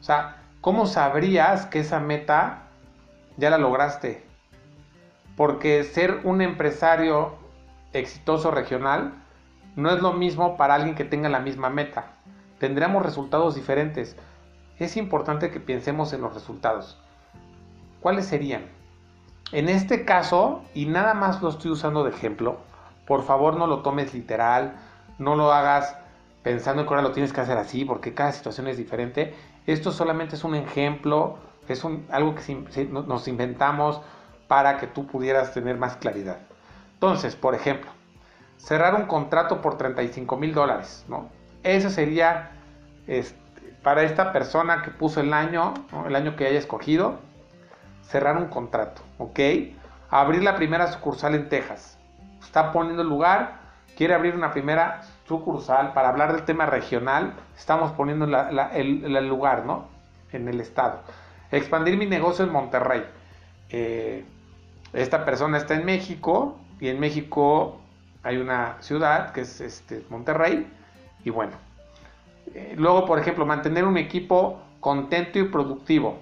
O 0.00 0.02
sea, 0.02 0.42
¿cómo 0.60 0.86
sabrías 0.86 1.66
que 1.66 1.78
esa 1.78 2.00
meta 2.00 2.64
ya 3.36 3.48
la 3.48 3.58
lograste? 3.58 4.24
Porque 5.36 5.84
ser 5.84 6.20
un 6.24 6.42
empresario 6.42 7.43
exitoso 7.98 8.50
regional 8.50 9.14
no 9.76 9.90
es 9.90 10.00
lo 10.00 10.12
mismo 10.12 10.56
para 10.56 10.74
alguien 10.74 10.94
que 10.94 11.04
tenga 11.04 11.28
la 11.28 11.40
misma 11.40 11.70
meta. 11.70 12.12
Tendremos 12.58 13.02
resultados 13.02 13.54
diferentes. 13.54 14.16
Es 14.78 14.96
importante 14.96 15.50
que 15.50 15.60
pensemos 15.60 16.12
en 16.12 16.20
los 16.20 16.34
resultados. 16.34 16.98
¿Cuáles 18.00 18.26
serían? 18.26 18.66
En 19.52 19.68
este 19.68 20.04
caso, 20.04 20.62
y 20.74 20.86
nada 20.86 21.14
más 21.14 21.42
lo 21.42 21.48
estoy 21.48 21.70
usando 21.70 22.04
de 22.04 22.10
ejemplo, 22.10 22.58
por 23.06 23.22
favor 23.22 23.56
no 23.56 23.66
lo 23.66 23.80
tomes 23.82 24.14
literal, 24.14 24.74
no 25.18 25.36
lo 25.36 25.52
hagas 25.52 25.96
pensando 26.42 26.84
que 26.84 26.90
ahora 26.90 27.02
lo 27.02 27.12
tienes 27.12 27.32
que 27.32 27.40
hacer 27.40 27.58
así, 27.58 27.84
porque 27.84 28.14
cada 28.14 28.32
situación 28.32 28.68
es 28.68 28.76
diferente. 28.76 29.34
Esto 29.66 29.92
solamente 29.92 30.36
es 30.36 30.44
un 30.44 30.54
ejemplo, 30.54 31.38
es 31.68 31.84
algo 32.10 32.34
que 32.34 32.88
nos 32.90 33.28
inventamos 33.28 34.00
para 34.48 34.78
que 34.78 34.86
tú 34.86 35.06
pudieras 35.06 35.54
tener 35.54 35.78
más 35.78 35.96
claridad. 35.96 36.38
Entonces, 36.94 37.36
por 37.36 37.54
ejemplo, 37.54 37.90
cerrar 38.56 38.94
un 38.94 39.06
contrato 39.06 39.60
por 39.60 39.76
35 39.76 40.36
mil 40.36 40.54
dólares, 40.54 41.04
¿no? 41.08 41.28
Eso 41.62 41.90
sería 41.90 42.50
este, 43.06 43.38
para 43.82 44.02
esta 44.02 44.32
persona 44.32 44.82
que 44.82 44.90
puso 44.90 45.20
el 45.20 45.32
año, 45.32 45.74
el 46.06 46.16
año 46.16 46.36
que 46.36 46.46
haya 46.46 46.58
escogido, 46.58 47.18
cerrar 48.02 48.36
un 48.36 48.46
contrato, 48.46 49.02
¿ok? 49.18 49.40
Abrir 50.10 50.42
la 50.42 50.56
primera 50.56 50.90
sucursal 50.90 51.34
en 51.34 51.48
Texas. 51.48 51.98
Está 52.42 52.72
poniendo 52.72 53.02
el 53.02 53.08
lugar, 53.08 53.60
quiere 53.96 54.14
abrir 54.14 54.34
una 54.34 54.52
primera 54.52 55.02
sucursal 55.26 55.92
para 55.92 56.08
hablar 56.08 56.32
del 56.32 56.44
tema 56.44 56.66
regional. 56.66 57.34
Estamos 57.56 57.92
poniendo 57.92 58.24
el, 58.24 59.28
lugar, 59.28 59.64
¿no? 59.64 59.88
En 60.32 60.48
el 60.48 60.60
estado. 60.60 61.00
Expandir 61.50 61.96
mi 61.96 62.06
negocio 62.06 62.44
en 62.44 62.52
Monterrey. 62.52 63.04
Eh, 63.70 64.24
esta 64.92 65.24
persona 65.24 65.58
está 65.58 65.74
en 65.74 65.84
México, 65.84 66.56
y 66.84 66.88
en 66.88 67.00
México 67.00 67.78
hay 68.22 68.36
una 68.36 68.76
ciudad 68.80 69.32
que 69.32 69.40
es 69.40 69.62
este, 69.62 70.04
Monterrey. 70.10 70.70
Y 71.24 71.30
bueno, 71.30 71.52
eh, 72.54 72.74
luego, 72.76 73.06
por 73.06 73.18
ejemplo, 73.18 73.46
mantener 73.46 73.86
un 73.86 73.96
equipo 73.96 74.60
contento 74.80 75.38
y 75.38 75.44
productivo. 75.44 76.18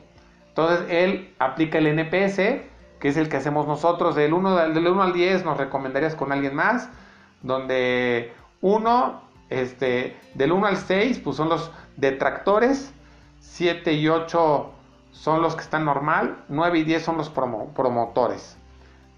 Entonces, 0.51 0.87
él 0.89 1.35
aplica 1.41 1.79
el 1.79 1.89
NPS, 1.89 2.37
que 3.01 3.09
es 3.09 3.17
el 3.17 3.29
que 3.29 3.39
hacemos 3.39 3.67
nosotros. 3.67 4.15
Del 4.15 4.33
1, 4.33 4.69
del 4.69 4.87
1 4.87 5.03
al 5.03 5.13
10 5.13 5.45
nos 5.45 5.59
recomendarías 5.59 6.15
con 6.15 6.31
alguien 6.31 6.55
más. 6.55 6.89
Donde 7.43 8.33
1, 8.61 9.21
este, 9.51 10.17
del 10.35 10.53
1 10.53 10.65
al 10.65 10.77
6, 10.77 11.23
pues 11.25 11.35
son 11.35 11.49
los 11.49 11.73
detractores. 11.97 12.95
7 13.41 13.95
y 13.95 14.07
8 14.07 14.71
son 15.11 15.43
los 15.43 15.57
que 15.57 15.63
están 15.63 15.85
normal. 15.85 16.45
9 16.49 16.79
y 16.79 16.85
10 16.85 17.03
son 17.03 17.17
los 17.17 17.31
promotores. 17.31 18.57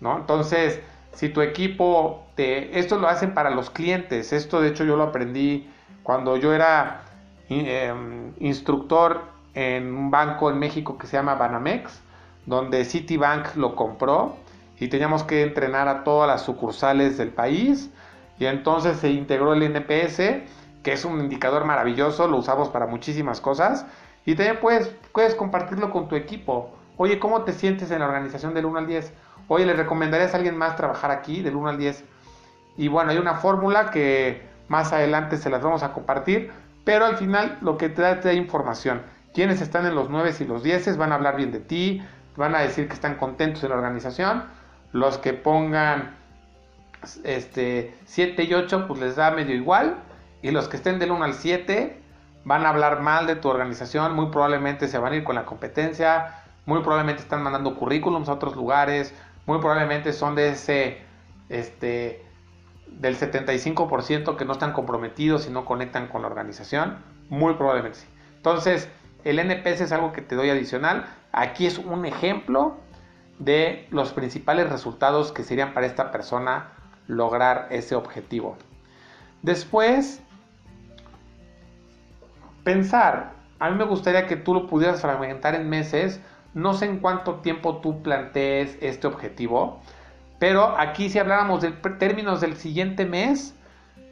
¿no? 0.00 0.16
Entonces, 0.16 0.80
si 1.14 1.28
tu 1.28 1.40
equipo 1.40 2.26
te... 2.34 2.78
Esto 2.78 2.98
lo 2.98 3.08
hacen 3.08 3.34
para 3.34 3.50
los 3.50 3.70
clientes. 3.70 4.32
Esto 4.32 4.60
de 4.60 4.68
hecho 4.68 4.84
yo 4.84 4.96
lo 4.96 5.04
aprendí 5.04 5.70
cuando 6.02 6.36
yo 6.36 6.52
era 6.52 7.02
em, 7.48 8.32
instructor 8.40 9.22
en 9.54 9.94
un 9.94 10.10
banco 10.10 10.50
en 10.50 10.58
México 10.58 10.98
que 10.98 11.06
se 11.06 11.16
llama 11.16 11.36
Banamex, 11.36 12.00
donde 12.46 12.84
Citibank 12.84 13.56
lo 13.56 13.76
compró 13.76 14.36
y 14.78 14.88
teníamos 14.88 15.22
que 15.22 15.42
entrenar 15.42 15.88
a 15.88 16.04
todas 16.04 16.28
las 16.28 16.42
sucursales 16.42 17.16
del 17.16 17.30
país. 17.30 17.90
Y 18.38 18.46
entonces 18.46 18.98
se 18.98 19.10
integró 19.10 19.54
el 19.54 19.62
NPS, 19.62 20.42
que 20.82 20.92
es 20.92 21.04
un 21.04 21.20
indicador 21.20 21.64
maravilloso, 21.64 22.26
lo 22.26 22.36
usamos 22.36 22.68
para 22.68 22.86
muchísimas 22.86 23.40
cosas. 23.40 23.86
Y 24.26 24.34
también 24.34 24.58
puedes, 24.60 24.88
puedes 25.12 25.34
compartirlo 25.34 25.90
con 25.90 26.08
tu 26.08 26.16
equipo. 26.16 26.70
Oye, 26.96 27.18
¿cómo 27.18 27.42
te 27.42 27.52
sientes 27.52 27.90
en 27.90 28.00
la 28.00 28.06
organización 28.06 28.54
del 28.54 28.66
1 28.66 28.78
al 28.78 28.86
10? 28.86 29.12
Oye, 29.48 29.66
¿le 29.66 29.74
recomendarías 29.74 30.34
a 30.34 30.36
alguien 30.36 30.56
más 30.56 30.76
trabajar 30.76 31.10
aquí 31.10 31.42
del 31.42 31.56
1 31.56 31.68
al 31.68 31.78
10? 31.78 32.04
Y 32.76 32.88
bueno, 32.88 33.10
hay 33.10 33.18
una 33.18 33.34
fórmula 33.34 33.90
que 33.90 34.42
más 34.68 34.92
adelante 34.92 35.36
se 35.36 35.50
las 35.50 35.62
vamos 35.62 35.82
a 35.82 35.92
compartir, 35.92 36.50
pero 36.84 37.04
al 37.04 37.16
final 37.16 37.58
lo 37.60 37.76
que 37.76 37.88
te 37.88 38.02
da, 38.02 38.20
te 38.20 38.28
da 38.28 38.34
información. 38.34 39.02
Quienes 39.32 39.60
están 39.60 39.86
en 39.86 39.94
los 39.94 40.10
9 40.10 40.34
y 40.38 40.44
los 40.44 40.62
10 40.62 40.96
van 40.96 41.12
a 41.12 41.16
hablar 41.16 41.36
bien 41.36 41.52
de 41.52 41.60
ti, 41.60 42.02
van 42.36 42.54
a 42.54 42.60
decir 42.60 42.88
que 42.88 42.94
están 42.94 43.16
contentos 43.16 43.62
en 43.64 43.70
la 43.70 43.76
organización. 43.76 44.44
Los 44.92 45.18
que 45.18 45.32
pongan 45.32 46.14
este 47.24 47.94
7 48.06 48.44
y 48.44 48.54
8 48.54 48.86
pues 48.86 49.00
les 49.00 49.16
da 49.16 49.30
medio 49.30 49.54
igual 49.54 49.96
y 50.42 50.50
los 50.50 50.68
que 50.68 50.76
estén 50.76 50.98
del 50.98 51.10
1 51.10 51.24
al 51.24 51.34
7 51.34 52.00
van 52.44 52.66
a 52.66 52.70
hablar 52.70 53.00
mal 53.00 53.26
de 53.26 53.36
tu 53.36 53.48
organización, 53.48 54.14
muy 54.14 54.26
probablemente 54.26 54.88
se 54.88 54.98
van 54.98 55.12
a 55.12 55.16
ir 55.16 55.24
con 55.24 55.34
la 55.34 55.44
competencia, 55.44 56.42
muy 56.66 56.80
probablemente 56.80 57.22
están 57.22 57.42
mandando 57.42 57.74
currículums 57.74 58.28
a 58.28 58.34
otros 58.34 58.54
lugares, 58.54 59.14
muy 59.46 59.58
probablemente 59.58 60.12
son 60.12 60.34
de 60.34 60.50
ese, 60.50 60.98
este, 61.48 62.24
del 62.86 63.18
75% 63.18 64.36
que 64.36 64.44
no 64.44 64.52
están 64.52 64.72
comprometidos 64.72 65.46
y 65.46 65.50
no 65.50 65.64
conectan 65.64 66.08
con 66.08 66.22
la 66.22 66.28
organización, 66.28 66.98
muy 67.28 67.54
probablemente 67.54 68.00
sí. 68.00 68.06
Entonces, 68.36 68.88
el 69.24 69.38
NPS 69.38 69.82
es 69.82 69.92
algo 69.92 70.12
que 70.12 70.20
te 70.20 70.34
doy 70.34 70.50
adicional. 70.50 71.06
Aquí 71.32 71.66
es 71.66 71.78
un 71.78 72.04
ejemplo 72.04 72.76
de 73.38 73.88
los 73.90 74.12
principales 74.12 74.68
resultados 74.68 75.32
que 75.32 75.42
serían 75.42 75.74
para 75.74 75.86
esta 75.86 76.12
persona 76.12 76.72
lograr 77.06 77.68
ese 77.70 77.94
objetivo. 77.94 78.56
Después, 79.42 80.20
pensar. 82.64 83.32
A 83.58 83.70
mí 83.70 83.76
me 83.76 83.84
gustaría 83.84 84.26
que 84.26 84.36
tú 84.36 84.54
lo 84.54 84.66
pudieras 84.66 85.00
fragmentar 85.00 85.54
en 85.54 85.68
meses 85.68 86.20
no 86.54 86.74
sé 86.74 86.86
en 86.86 86.98
cuánto 86.98 87.36
tiempo 87.36 87.78
tú 87.78 88.02
plantees 88.02 88.78
este 88.80 89.06
objetivo, 89.06 89.80
pero 90.38 90.78
aquí 90.78 91.10
si 91.10 91.18
habláramos 91.18 91.62
de 91.62 91.70
términos 91.72 92.40
del 92.40 92.56
siguiente 92.56 93.04
mes, 93.04 93.54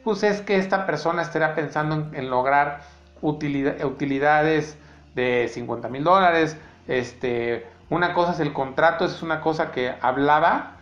pues 0.03 0.23
es 0.23 0.41
que 0.41 0.57
esta 0.57 0.85
persona 0.85 1.21
estará 1.21 1.55
pensando 1.55 2.09
en, 2.13 2.29
lograr 2.29 2.81
utilidades 3.21 4.77
de 5.15 5.49
50 5.51 5.87
mil 5.89 6.03
dólares. 6.03 6.57
Este, 6.87 7.65
una 7.89 8.13
cosa 8.13 8.33
es 8.33 8.39
el 8.39 8.51
contrato, 8.51 9.05
es 9.05 9.21
una 9.21 9.39
cosa 9.41 9.71
que 9.71 9.93
hablaba 10.01 10.77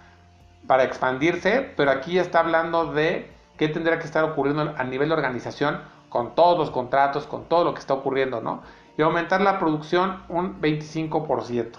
para 0.66 0.84
expandirse, 0.84 1.72
pero 1.76 1.92
aquí 1.92 2.18
está 2.18 2.40
hablando 2.40 2.94
de 2.94 3.30
qué 3.58 3.68
tendría 3.68 4.00
que 4.00 4.06
estar 4.06 4.24
ocurriendo 4.24 4.74
a 4.78 4.84
nivel 4.84 5.10
de 5.10 5.16
organización 5.16 5.80
con 6.10 6.34
todos 6.36 6.58
los 6.58 6.72
contratos, 6.72 7.28
con 7.28 7.46
todo 7.46 7.64
lo 7.64 7.74
que 7.74 7.80
está 7.80 7.94
ocurriendo, 7.94 8.42
¿no? 8.42 8.62
Aumentar 9.02 9.42
la 9.42 9.60
producción 9.60 10.24
un 10.30 10.62
25%. 10.62 11.72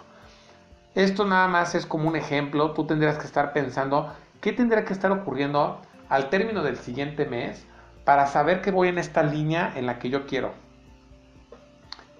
Esto 0.95 1.25
nada 1.25 1.49
más 1.49 1.75
es 1.75 1.87
como 1.87 2.09
un 2.09 2.16
ejemplo, 2.16 2.73
tú 2.73 2.87
tendrías 2.87 3.16
que 3.16 3.27
estar 3.27 3.53
pensando 3.53 4.12
qué 4.41 4.53
tendría 4.53 4.85
que 4.85 4.93
estar 4.93 5.11
ocurriendo 5.11 5.81
al 6.09 6.29
término 6.29 6.62
del 6.62 6.77
siguiente 6.77 7.25
mes 7.25 7.64
para 8.05 8.27
saber 8.27 8.61
que 8.61 8.70
voy 8.70 8.89
en 8.89 8.99
esta 8.99 9.23
línea 9.23 9.73
en 9.75 9.87
la 9.87 9.99
que 9.99 10.11
yo 10.11 10.27
quiero. 10.27 10.53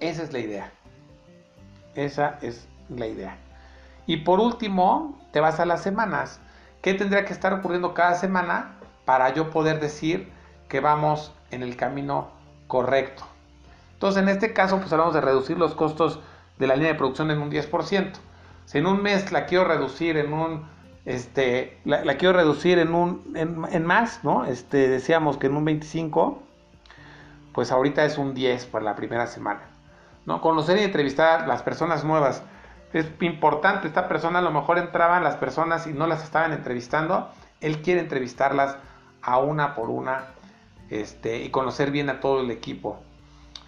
Esa 0.01 0.23
es 0.23 0.33
la 0.33 0.39
idea. 0.39 0.73
Esa 1.95 2.39
es 2.41 2.67
la 2.89 3.07
idea. 3.07 3.37
Y 4.07 4.19
por 4.19 4.41
último, 4.41 5.19
te 5.33 5.41
vas 5.41 5.61
a 5.61 5.67
las 5.67 5.83
semanas. 5.83 6.41
¿Qué 6.81 6.95
tendría 6.95 7.25
que 7.25 7.33
estar 7.33 7.53
ocurriendo 7.53 7.95
cada 7.95 8.15
semana 8.15 8.75
para 9.05 9.35
yo 9.35 9.51
poder 9.51 9.81
decir 9.81 10.33
que 10.69 10.81
vamos 10.81 11.33
en 11.51 11.63
el 11.63 11.77
camino 11.77 12.31
correcto? 12.67 13.32
Entonces, 14.03 14.21
en 14.21 14.29
este 14.31 14.53
caso, 14.53 14.81
pues 14.81 14.93
hablamos 14.93 15.15
de 15.15 15.21
reducir 15.21 15.57
los 15.57 15.77
costos 15.77 16.19
de 16.59 16.67
la 16.67 16.75
línea 16.75 16.91
de 16.91 16.99
producción 16.99 17.31
en 17.31 17.41
un 17.41 17.53
10%. 17.53 18.15
Si 18.65 18.79
en 18.79 18.87
un 18.87 19.01
mes 19.01 19.31
la 19.31 19.47
quiero 19.47 19.63
reducir 19.63 20.17
en 20.17 20.33
un, 20.33 20.67
este, 21.05 21.79
la, 21.85 22.03
quiero 22.17 22.33
reducir 22.33 22.81
en 22.81 22.97
un, 22.97 23.33
en, 23.37 23.87
más, 23.87 24.25
¿no? 24.25 24.45
Este, 24.45 24.89
decíamos 24.89 25.37
que 25.37 25.47
en 25.47 25.55
un 25.55 25.65
25, 25.65 26.43
pues 27.53 27.71
ahorita 27.71 28.05
es 28.05 28.19
un 28.19 28.35
10 28.35 28.67
por 28.67 28.83
la 28.83 28.97
primera 28.97 29.29
semana, 29.29 29.61
¿no? 30.27 30.41
Conocer 30.41 30.79
y 30.79 30.83
entrevistar 30.83 31.43
a 31.43 31.47
las 31.47 31.63
personas 31.63 32.03
nuevas 32.03 32.43
es 32.93 33.07
importante. 33.21 33.87
Esta 33.87 34.09
persona 34.09 34.41
a 34.41 34.43
lo 34.43 34.51
mejor 34.51 34.79
entraban 34.79 35.23
las 35.23 35.37
personas 35.37 35.87
y 35.87 35.93
no 35.93 36.09
las 36.09 36.25
estaban 36.25 36.53
entrevistando. 36.53 37.31
Él 37.61 37.83
quiere 37.83 38.01
entrevistarlas 38.01 38.79
a 39.23 39.39
una 39.39 39.77
por 39.77 39.91
una 39.91 40.25
este, 40.91 41.45
y 41.45 41.51
conocer 41.51 41.93
bien 41.93 42.11
a 42.11 42.19
todo 42.19 42.41
el 42.41 42.51
equipo. 42.51 42.99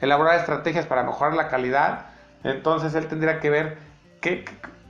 Elaborar 0.01 0.38
estrategias 0.38 0.86
para 0.86 1.03
mejorar 1.03 1.34
la 1.34 1.49
calidad. 1.49 2.07
Entonces 2.42 2.95
él 2.95 3.07
tendría 3.07 3.40
que 3.40 3.51
ver 3.51 3.78
qué, 4.20 4.45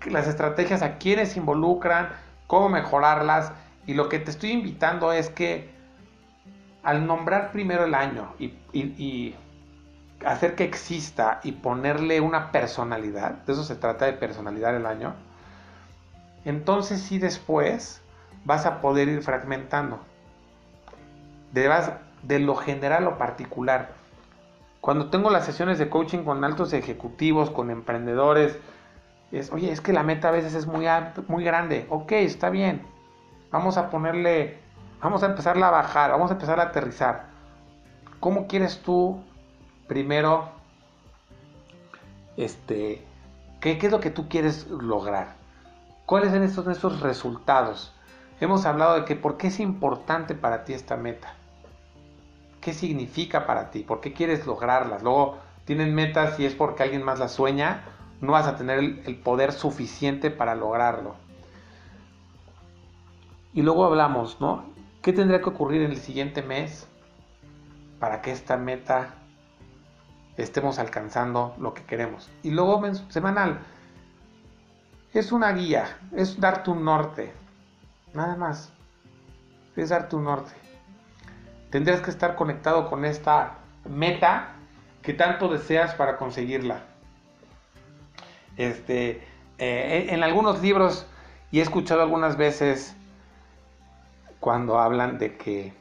las 0.06 0.26
estrategias 0.26 0.82
a 0.82 0.98
quiénes 0.98 1.36
involucran, 1.36 2.08
cómo 2.46 2.68
mejorarlas. 2.68 3.52
Y 3.86 3.94
lo 3.94 4.08
que 4.08 4.18
te 4.18 4.30
estoy 4.30 4.52
invitando 4.52 5.12
es 5.12 5.28
que 5.28 5.72
al 6.82 7.06
nombrar 7.06 7.52
primero 7.52 7.84
el 7.84 7.94
año 7.94 8.34
y 8.38 9.34
hacer 10.24 10.54
que 10.54 10.64
exista 10.64 11.40
y 11.42 11.52
ponerle 11.52 12.20
una 12.20 12.50
personalidad, 12.50 13.32
de 13.46 13.52
eso 13.52 13.64
se 13.64 13.76
trata 13.76 14.06
de 14.06 14.14
personalidad 14.14 14.74
el 14.76 14.86
año, 14.86 15.14
entonces 16.44 17.02
sí 17.02 17.18
después 17.18 18.02
vas 18.44 18.66
a 18.66 18.80
poder 18.80 19.08
ir 19.08 19.22
fragmentando. 19.22 20.00
De, 21.52 21.70
de 22.22 22.38
lo 22.40 22.56
general 22.56 23.04
lo 23.04 23.18
particular. 23.18 23.92
Cuando 24.84 25.08
tengo 25.08 25.30
las 25.30 25.46
sesiones 25.46 25.78
de 25.78 25.88
coaching 25.88 26.24
con 26.24 26.44
altos 26.44 26.74
ejecutivos, 26.74 27.48
con 27.48 27.70
emprendedores, 27.70 28.58
es, 29.32 29.50
oye, 29.50 29.72
es 29.72 29.80
que 29.80 29.94
la 29.94 30.02
meta 30.02 30.28
a 30.28 30.30
veces 30.30 30.52
es 30.52 30.66
muy, 30.66 30.84
muy 31.26 31.42
grande. 31.42 31.86
Ok, 31.88 32.12
está 32.12 32.50
bien. 32.50 32.82
Vamos 33.50 33.78
a 33.78 33.88
ponerle, 33.88 34.58
vamos 35.00 35.22
a 35.22 35.26
empezarla 35.26 35.68
a 35.68 35.70
bajar, 35.70 36.10
vamos 36.10 36.30
a 36.30 36.34
empezar 36.34 36.60
a 36.60 36.64
aterrizar. 36.64 37.28
¿Cómo 38.20 38.46
quieres 38.46 38.80
tú 38.80 39.24
primero, 39.88 40.50
este, 42.36 43.02
¿qué, 43.62 43.78
es 43.80 43.90
lo 43.90 44.00
que 44.00 44.10
tú 44.10 44.28
quieres 44.28 44.68
lograr? 44.68 45.28
¿Cuáles 46.04 46.30
son 46.30 46.42
estos, 46.42 46.66
estos 46.66 47.00
resultados? 47.00 47.94
Hemos 48.38 48.66
hablado 48.66 48.96
de 48.96 49.06
que 49.06 49.16
por 49.16 49.38
qué 49.38 49.46
es 49.46 49.60
importante 49.60 50.34
para 50.34 50.66
ti 50.66 50.74
esta 50.74 50.98
meta. 50.98 51.36
¿Qué 52.64 52.72
significa 52.72 53.46
para 53.46 53.70
ti? 53.70 53.80
¿Por 53.80 54.00
qué 54.00 54.12
quieres 54.12 54.46
lograrlas? 54.46 55.02
Luego 55.02 55.38
tienen 55.66 55.94
metas 55.94 56.40
y 56.40 56.46
es 56.46 56.54
porque 56.54 56.82
alguien 56.82 57.02
más 57.02 57.18
las 57.18 57.32
sueña, 57.32 57.84
no 58.20 58.32
vas 58.32 58.46
a 58.46 58.56
tener 58.56 58.78
el 58.78 59.16
poder 59.16 59.52
suficiente 59.52 60.30
para 60.30 60.54
lograrlo. 60.54 61.14
Y 63.52 63.62
luego 63.62 63.84
hablamos, 63.84 64.40
¿no? 64.40 64.64
¿Qué 65.02 65.12
tendría 65.12 65.42
que 65.42 65.50
ocurrir 65.50 65.82
en 65.82 65.90
el 65.90 65.98
siguiente 65.98 66.42
mes 66.42 66.88
para 68.00 68.22
que 68.22 68.32
esta 68.32 68.56
meta 68.56 69.14
estemos 70.36 70.78
alcanzando 70.78 71.54
lo 71.58 71.74
que 71.74 71.84
queremos. 71.84 72.30
Y 72.42 72.50
luego 72.50 72.82
semanal. 73.08 73.60
Es 75.12 75.32
una 75.32 75.52
guía, 75.52 75.98
es 76.12 76.40
darte 76.40 76.70
un 76.70 76.84
norte. 76.84 77.32
Nada 78.12 78.36
más. 78.36 78.72
Es 79.76 79.90
darte 79.90 80.16
un 80.16 80.24
norte. 80.24 80.63
Tendrías 81.74 82.02
que 82.02 82.10
estar 82.12 82.36
conectado 82.36 82.88
con 82.88 83.04
esta 83.04 83.54
meta 83.84 84.50
que 85.02 85.12
tanto 85.12 85.48
deseas 85.48 85.92
para 85.96 86.18
conseguirla. 86.18 86.82
Este, 88.56 89.26
eh, 89.58 90.06
en 90.10 90.22
algunos 90.22 90.62
libros, 90.62 91.04
y 91.50 91.58
he 91.58 91.62
escuchado 91.62 92.00
algunas 92.02 92.36
veces 92.36 92.94
cuando 94.38 94.78
hablan 94.78 95.18
de 95.18 95.36
que 95.36 95.72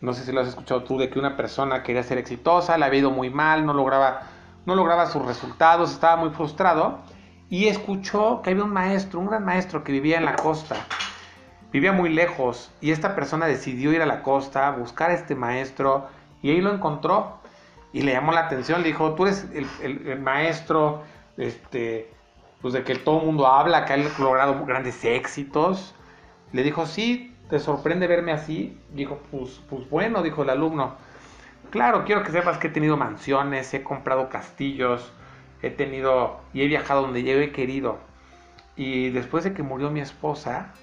no 0.00 0.12
sé 0.12 0.24
si 0.24 0.32
lo 0.32 0.40
has 0.40 0.48
escuchado 0.48 0.82
tú, 0.82 0.98
de 0.98 1.08
que 1.08 1.20
una 1.20 1.36
persona 1.36 1.84
quería 1.84 2.02
ser 2.02 2.18
exitosa, 2.18 2.76
le 2.76 2.86
había 2.86 2.98
ido 2.98 3.12
muy 3.12 3.30
mal, 3.30 3.64
no 3.64 3.74
lograba, 3.74 4.22
no 4.66 4.74
lograba 4.74 5.06
sus 5.06 5.24
resultados, 5.24 5.92
estaba 5.92 6.16
muy 6.16 6.30
frustrado. 6.30 6.98
Y 7.48 7.68
escuchó 7.68 8.42
que 8.42 8.50
había 8.50 8.64
un 8.64 8.72
maestro, 8.72 9.20
un 9.20 9.26
gran 9.26 9.44
maestro 9.44 9.84
que 9.84 9.92
vivía 9.92 10.18
en 10.18 10.24
la 10.24 10.34
costa. 10.34 10.74
Vivía 11.72 11.92
muy 11.92 12.08
lejos 12.08 12.70
y 12.80 12.92
esta 12.92 13.14
persona 13.14 13.46
decidió 13.46 13.92
ir 13.92 14.02
a 14.02 14.06
la 14.06 14.22
costa, 14.22 14.70
buscar 14.70 15.10
a 15.10 15.14
este 15.14 15.34
maestro 15.34 16.08
y 16.42 16.50
ahí 16.50 16.60
lo 16.60 16.72
encontró 16.72 17.38
y 17.92 18.02
le 18.02 18.12
llamó 18.12 18.32
la 18.32 18.40
atención. 18.40 18.82
Le 18.82 18.88
dijo, 18.88 19.14
tú 19.14 19.26
eres 19.26 19.46
el, 19.52 20.18
maestro 20.20 21.02
este, 21.36 22.10
pues 22.62 22.74
de 22.74 22.84
que 22.84 22.94
todo 22.94 23.20
el 23.20 23.26
mundo 23.26 23.46
habla, 23.46 23.84
que 23.84 23.92
ha 23.92 23.96
logrado 23.96 24.64
grandes 24.64 25.04
éxitos. 25.04 25.94
Le 26.52 26.62
dijo, 26.62 26.86
sí, 26.86 27.34
¿Te 27.48 27.58
sorprende 27.58 28.06
verme 28.06 28.32
así? 28.32 28.78
Dijo, 28.92 29.20
pues, 29.30 29.62
pues 29.70 29.88
bueno, 29.88 30.22
dijo 30.22 30.42
el 30.42 30.50
alumno. 30.50 30.96
Claro, 31.70 32.04
quiero 32.04 32.22
que 32.22 32.30
sepas 32.30 32.58
que 32.58 32.66
he 32.66 32.70
tenido 32.70 32.98
mansiones, 32.98 33.72
he 33.72 33.82
comprado 33.82 34.28
castillos, 34.28 35.12
he 35.62 35.70
tenido 35.70 36.40
y 36.52 36.62
he 36.62 36.66
viajado 36.66 37.02
donde 37.02 37.22
yo 37.22 37.32
he 37.32 37.52
querido. 37.52 37.98
Y 38.76 39.10
después 39.10 39.44
de 39.44 39.54
que 39.54 39.62
murió 39.62 39.90
mi 39.90 40.00
esposa, 40.00 40.74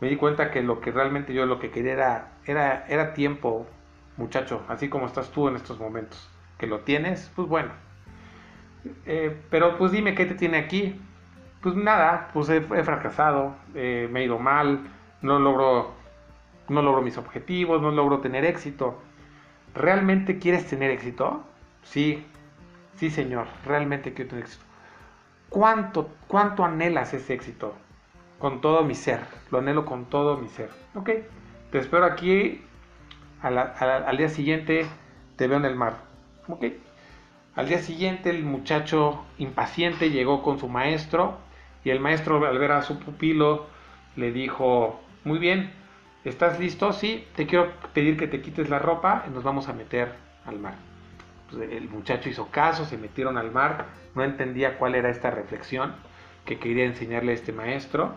me 0.00 0.08
di 0.08 0.16
cuenta 0.16 0.50
que 0.50 0.62
lo 0.62 0.80
que 0.80 0.90
realmente 0.90 1.34
yo 1.34 1.46
lo 1.46 1.58
que 1.58 1.70
quería 1.70 1.92
era, 1.92 2.32
era, 2.46 2.86
era 2.88 3.14
tiempo, 3.14 3.66
muchacho, 4.16 4.62
así 4.68 4.88
como 4.88 5.06
estás 5.06 5.30
tú 5.30 5.48
en 5.48 5.56
estos 5.56 5.78
momentos. 5.78 6.28
Que 6.58 6.66
lo 6.66 6.80
tienes, 6.80 7.30
pues 7.36 7.48
bueno. 7.48 7.70
Eh, 9.06 9.36
pero 9.50 9.76
pues 9.76 9.92
dime 9.92 10.14
qué 10.14 10.24
te 10.24 10.34
tiene 10.34 10.58
aquí 10.58 11.00
pues 11.60 11.74
nada, 11.74 12.30
pues 12.32 12.48
he, 12.48 12.60
fracasado, 12.60 13.56
eh, 13.74 14.08
me 14.10 14.20
he 14.20 14.24
ido 14.24 14.38
mal, 14.38 14.80
no 15.22 15.38
logro, 15.38 15.92
no 16.68 16.82
logro 16.82 17.02
mis 17.02 17.18
objetivos, 17.18 17.82
no 17.82 17.90
logro 17.90 18.20
tener 18.20 18.44
éxito. 18.44 19.00
¿Realmente 19.74 20.38
quieres 20.38 20.66
tener 20.66 20.90
éxito? 20.90 21.42
Sí, 21.82 22.24
sí 22.94 23.10
señor, 23.10 23.46
realmente 23.64 24.14
quiero 24.14 24.30
tener 24.30 24.44
éxito. 24.44 24.64
¿Cuánto, 25.48 26.10
cuánto 26.28 26.64
anhelas 26.64 27.12
ese 27.14 27.34
éxito? 27.34 27.74
Con 28.38 28.60
todo 28.60 28.84
mi 28.84 28.94
ser, 28.94 29.20
lo 29.50 29.58
anhelo 29.58 29.84
con 29.84 30.04
todo 30.04 30.36
mi 30.36 30.48
ser. 30.48 30.70
Ok, 30.94 31.10
te 31.72 31.78
espero 31.78 32.04
aquí, 32.04 32.62
al 33.42 34.16
día 34.16 34.28
siguiente 34.28 34.86
te 35.36 35.48
veo 35.48 35.58
en 35.58 35.64
el 35.64 35.74
mar. 35.74 35.96
Ok, 36.46 36.66
al 37.56 37.68
día 37.68 37.78
siguiente 37.80 38.30
el 38.30 38.44
muchacho 38.44 39.24
impaciente 39.38 40.10
llegó 40.10 40.42
con 40.42 40.60
su 40.60 40.68
maestro 40.68 41.38
y 41.82 41.90
el 41.90 41.98
maestro 41.98 42.46
al 42.46 42.58
ver 42.58 42.70
a 42.70 42.82
su 42.82 43.00
pupilo 43.00 43.66
le 44.14 44.30
dijo, 44.30 45.00
muy 45.24 45.40
bien, 45.40 45.72
¿estás 46.24 46.60
listo? 46.60 46.92
Sí, 46.92 47.26
te 47.34 47.46
quiero 47.46 47.72
pedir 47.92 48.16
que 48.16 48.28
te 48.28 48.40
quites 48.40 48.70
la 48.70 48.78
ropa 48.78 49.24
y 49.26 49.30
nos 49.30 49.42
vamos 49.42 49.68
a 49.68 49.72
meter 49.72 50.12
al 50.46 50.60
mar. 50.60 50.74
Pues, 51.50 51.70
el 51.72 51.88
muchacho 51.88 52.28
hizo 52.28 52.48
caso, 52.52 52.84
se 52.84 52.96
metieron 52.96 53.36
al 53.36 53.50
mar, 53.50 53.86
no 54.14 54.22
entendía 54.22 54.78
cuál 54.78 54.94
era 54.94 55.10
esta 55.10 55.32
reflexión 55.32 55.94
que 56.48 56.58
quería 56.58 56.86
enseñarle 56.86 57.34
este 57.34 57.52
maestro 57.52 58.14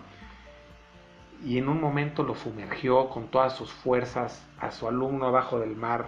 y 1.44 1.58
en 1.58 1.68
un 1.68 1.82
momento 1.82 2.24
lo 2.24 2.34
sumergió 2.34 3.10
con 3.10 3.28
todas 3.28 3.58
sus 3.58 3.74
fuerzas 3.74 4.48
a 4.58 4.72
su 4.72 4.88
alumno 4.88 5.26
abajo 5.26 5.60
del 5.60 5.76
mar, 5.76 6.06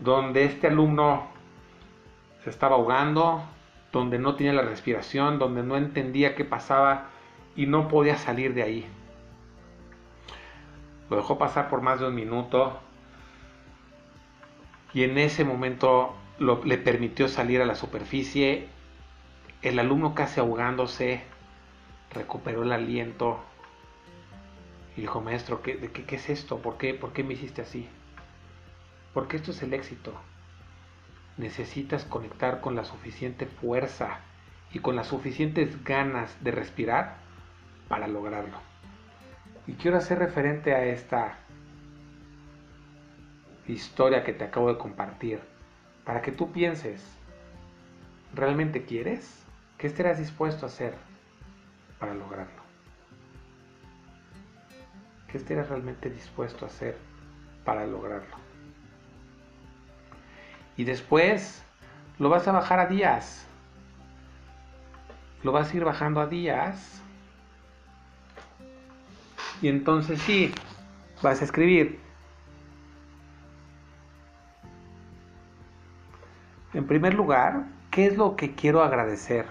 donde 0.00 0.44
este 0.46 0.68
alumno 0.68 1.26
se 2.42 2.48
estaba 2.48 2.76
ahogando, 2.76 3.42
donde 3.92 4.18
no 4.18 4.36
tenía 4.36 4.54
la 4.54 4.62
respiración, 4.62 5.38
donde 5.38 5.62
no 5.62 5.76
entendía 5.76 6.34
qué 6.34 6.46
pasaba 6.46 7.08
y 7.54 7.66
no 7.66 7.88
podía 7.88 8.16
salir 8.16 8.54
de 8.54 8.62
ahí. 8.62 8.86
Lo 11.10 11.18
dejó 11.18 11.36
pasar 11.36 11.68
por 11.68 11.82
más 11.82 12.00
de 12.00 12.08
un 12.08 12.14
minuto 12.14 12.80
y 14.94 15.02
en 15.02 15.18
ese 15.18 15.44
momento 15.44 16.14
le 16.38 16.78
permitió 16.78 17.28
salir 17.28 17.60
a 17.60 17.66
la 17.66 17.74
superficie. 17.74 18.68
El 19.60 19.78
alumno 19.78 20.14
casi 20.14 20.40
ahogándose 20.40 21.33
recuperó 22.14 22.62
el 22.62 22.72
aliento 22.72 23.42
Y 24.96 25.02
dijo, 25.02 25.20
maestro, 25.20 25.62
¿qué, 25.62 25.76
de 25.76 25.90
qué, 25.90 26.14
es 26.14 26.30
esto? 26.30 26.58
¿Por 26.58 26.78
qué, 26.78 26.94
¿Por 26.94 27.12
qué 27.12 27.24
me 27.24 27.34
hiciste 27.34 27.62
así? 27.62 27.88
Porque 29.12 29.36
esto 29.36 29.50
es 29.50 29.62
el 29.62 29.74
éxito. 29.74 30.12
Necesitas 31.36 32.04
conectar 32.04 32.60
con 32.60 32.76
la 32.76 32.84
suficiente 32.84 33.46
fuerza 33.46 34.20
y 34.72 34.78
con 34.78 34.96
las 34.96 35.08
suficientes 35.08 35.82
ganas 35.84 36.42
de 36.42 36.52
respirar 36.52 37.16
para 37.88 38.06
lograrlo. 38.06 38.58
Y 39.66 39.72
quiero 39.74 39.96
hacer 39.96 40.18
referente 40.18 40.74
a 40.74 40.84
esta 40.84 41.38
historia 43.66 44.24
que 44.24 44.32
te 44.32 44.44
acabo 44.44 44.68
de 44.68 44.78
compartir 44.78 45.40
para 46.04 46.20
que 46.20 46.32
tú 46.32 46.52
pienses, 46.52 47.02
¿realmente 48.34 48.84
quieres? 48.84 49.42
¿Qué 49.78 49.86
estarás 49.86 50.18
dispuesto 50.18 50.66
a 50.66 50.68
hacer 50.68 50.94
para 51.98 52.14
lograrlo? 52.14 52.62
¿Qué 55.28 55.38
estarás 55.38 55.68
realmente 55.68 56.10
dispuesto 56.10 56.64
a 56.64 56.68
hacer 56.68 56.96
para 57.64 57.86
lograrlo? 57.86 58.36
Y 60.76 60.84
después 60.84 61.64
lo 62.18 62.28
vas 62.28 62.46
a 62.48 62.52
bajar 62.52 62.78
a 62.80 62.86
días. 62.86 63.46
Lo 65.42 65.52
vas 65.52 65.72
a 65.72 65.76
ir 65.76 65.84
bajando 65.84 66.20
a 66.20 66.26
días. 66.26 67.02
Y 69.60 69.68
entonces 69.68 70.20
sí, 70.22 70.52
vas 71.22 71.40
a 71.40 71.44
escribir. 71.44 72.00
En 76.72 76.86
primer 76.86 77.14
lugar, 77.14 77.64
¿qué 77.90 78.06
es 78.06 78.16
lo 78.16 78.34
que 78.36 78.54
quiero 78.54 78.82
agradecer? 78.82 79.46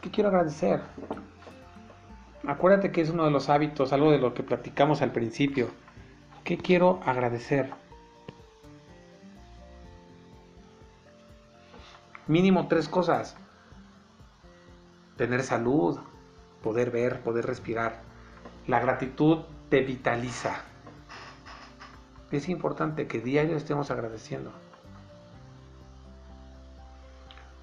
¿Qué 0.00 0.10
quiero 0.10 0.28
agradecer? 0.28 0.80
Acuérdate 2.46 2.92
que 2.92 3.00
es 3.00 3.10
uno 3.10 3.24
de 3.24 3.32
los 3.32 3.48
hábitos, 3.48 3.92
algo 3.92 4.12
de 4.12 4.18
lo 4.18 4.32
que 4.32 4.44
platicamos 4.44 5.02
al 5.02 5.10
principio. 5.10 5.68
¿Qué 6.44 6.56
quiero 6.56 7.00
agradecer? 7.04 7.72
Mínimo 12.28 12.68
tres 12.68 12.88
cosas. 12.88 13.36
Tener 15.16 15.42
salud, 15.42 15.98
poder 16.62 16.92
ver, 16.92 17.20
poder 17.22 17.46
respirar. 17.46 18.00
La 18.68 18.78
gratitud 18.78 19.38
te 19.68 19.80
vitaliza. 19.80 20.60
Es 22.30 22.48
importante 22.48 23.08
que 23.08 23.20
diario 23.20 23.56
estemos 23.56 23.90
agradeciendo. 23.90 24.52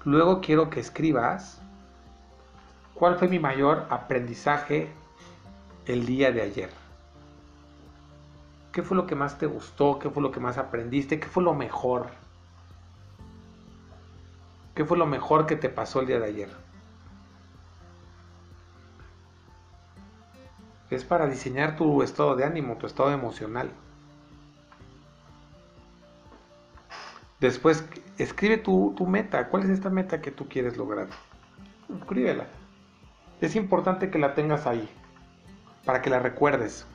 Luego 0.04 0.42
quiero 0.42 0.68
que 0.68 0.80
escribas 0.80 1.62
cuál 2.94 3.16
fue 3.16 3.28
mi 3.28 3.38
mayor 3.38 3.86
aprendizaje 3.90 4.88
el 5.86 6.06
día 6.06 6.32
de 6.32 6.42
ayer. 6.42 6.70
¿Qué 8.72 8.82
fue 8.82 8.96
lo 8.96 9.06
que 9.06 9.14
más 9.14 9.38
te 9.38 9.46
gustó? 9.46 9.98
¿Qué 9.98 10.10
fue 10.10 10.22
lo 10.22 10.32
que 10.32 10.40
más 10.40 10.58
aprendiste? 10.58 11.20
¿Qué 11.20 11.28
fue 11.28 11.42
lo 11.42 11.54
mejor? 11.54 12.08
¿Qué 14.74 14.84
fue 14.84 14.98
lo 14.98 15.06
mejor 15.06 15.46
que 15.46 15.54
te 15.54 15.68
pasó 15.68 16.00
el 16.00 16.08
día 16.08 16.18
de 16.18 16.26
ayer? 16.26 16.48
Es 20.90 21.04
para 21.04 21.26
diseñar 21.26 21.76
tu 21.76 22.02
estado 22.02 22.34
de 22.34 22.44
ánimo, 22.44 22.76
tu 22.76 22.86
estado 22.86 23.12
emocional. 23.12 23.70
Después, 27.40 27.84
escribe 28.18 28.56
tu, 28.58 28.94
meta. 29.06 29.48
¿Cuál 29.48 29.64
es 29.64 29.70
esta 29.70 29.90
meta 29.90 30.20
que 30.20 30.30
tú 30.30 30.48
quieres 30.48 30.76
lograr? 30.76 31.08
Escríbela. 32.00 32.46
Es 33.44 33.56
importante 33.56 34.08
que 34.08 34.18
la 34.18 34.32
tengas 34.32 34.66
ahí, 34.66 34.88
para 35.84 36.00
que 36.00 36.08
la 36.08 36.18
recuerdes. 36.18 36.86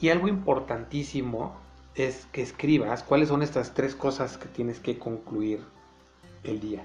Y 0.00 0.08
algo 0.08 0.26
importantísimo 0.26 1.54
es 1.94 2.26
que 2.32 2.42
escribas 2.42 3.04
cuáles 3.04 3.28
son 3.28 3.40
estas 3.40 3.72
tres 3.72 3.94
cosas 3.94 4.36
que 4.36 4.48
tienes 4.48 4.80
que 4.80 4.98
concluir 4.98 5.64
el 6.42 6.58
día. 6.58 6.82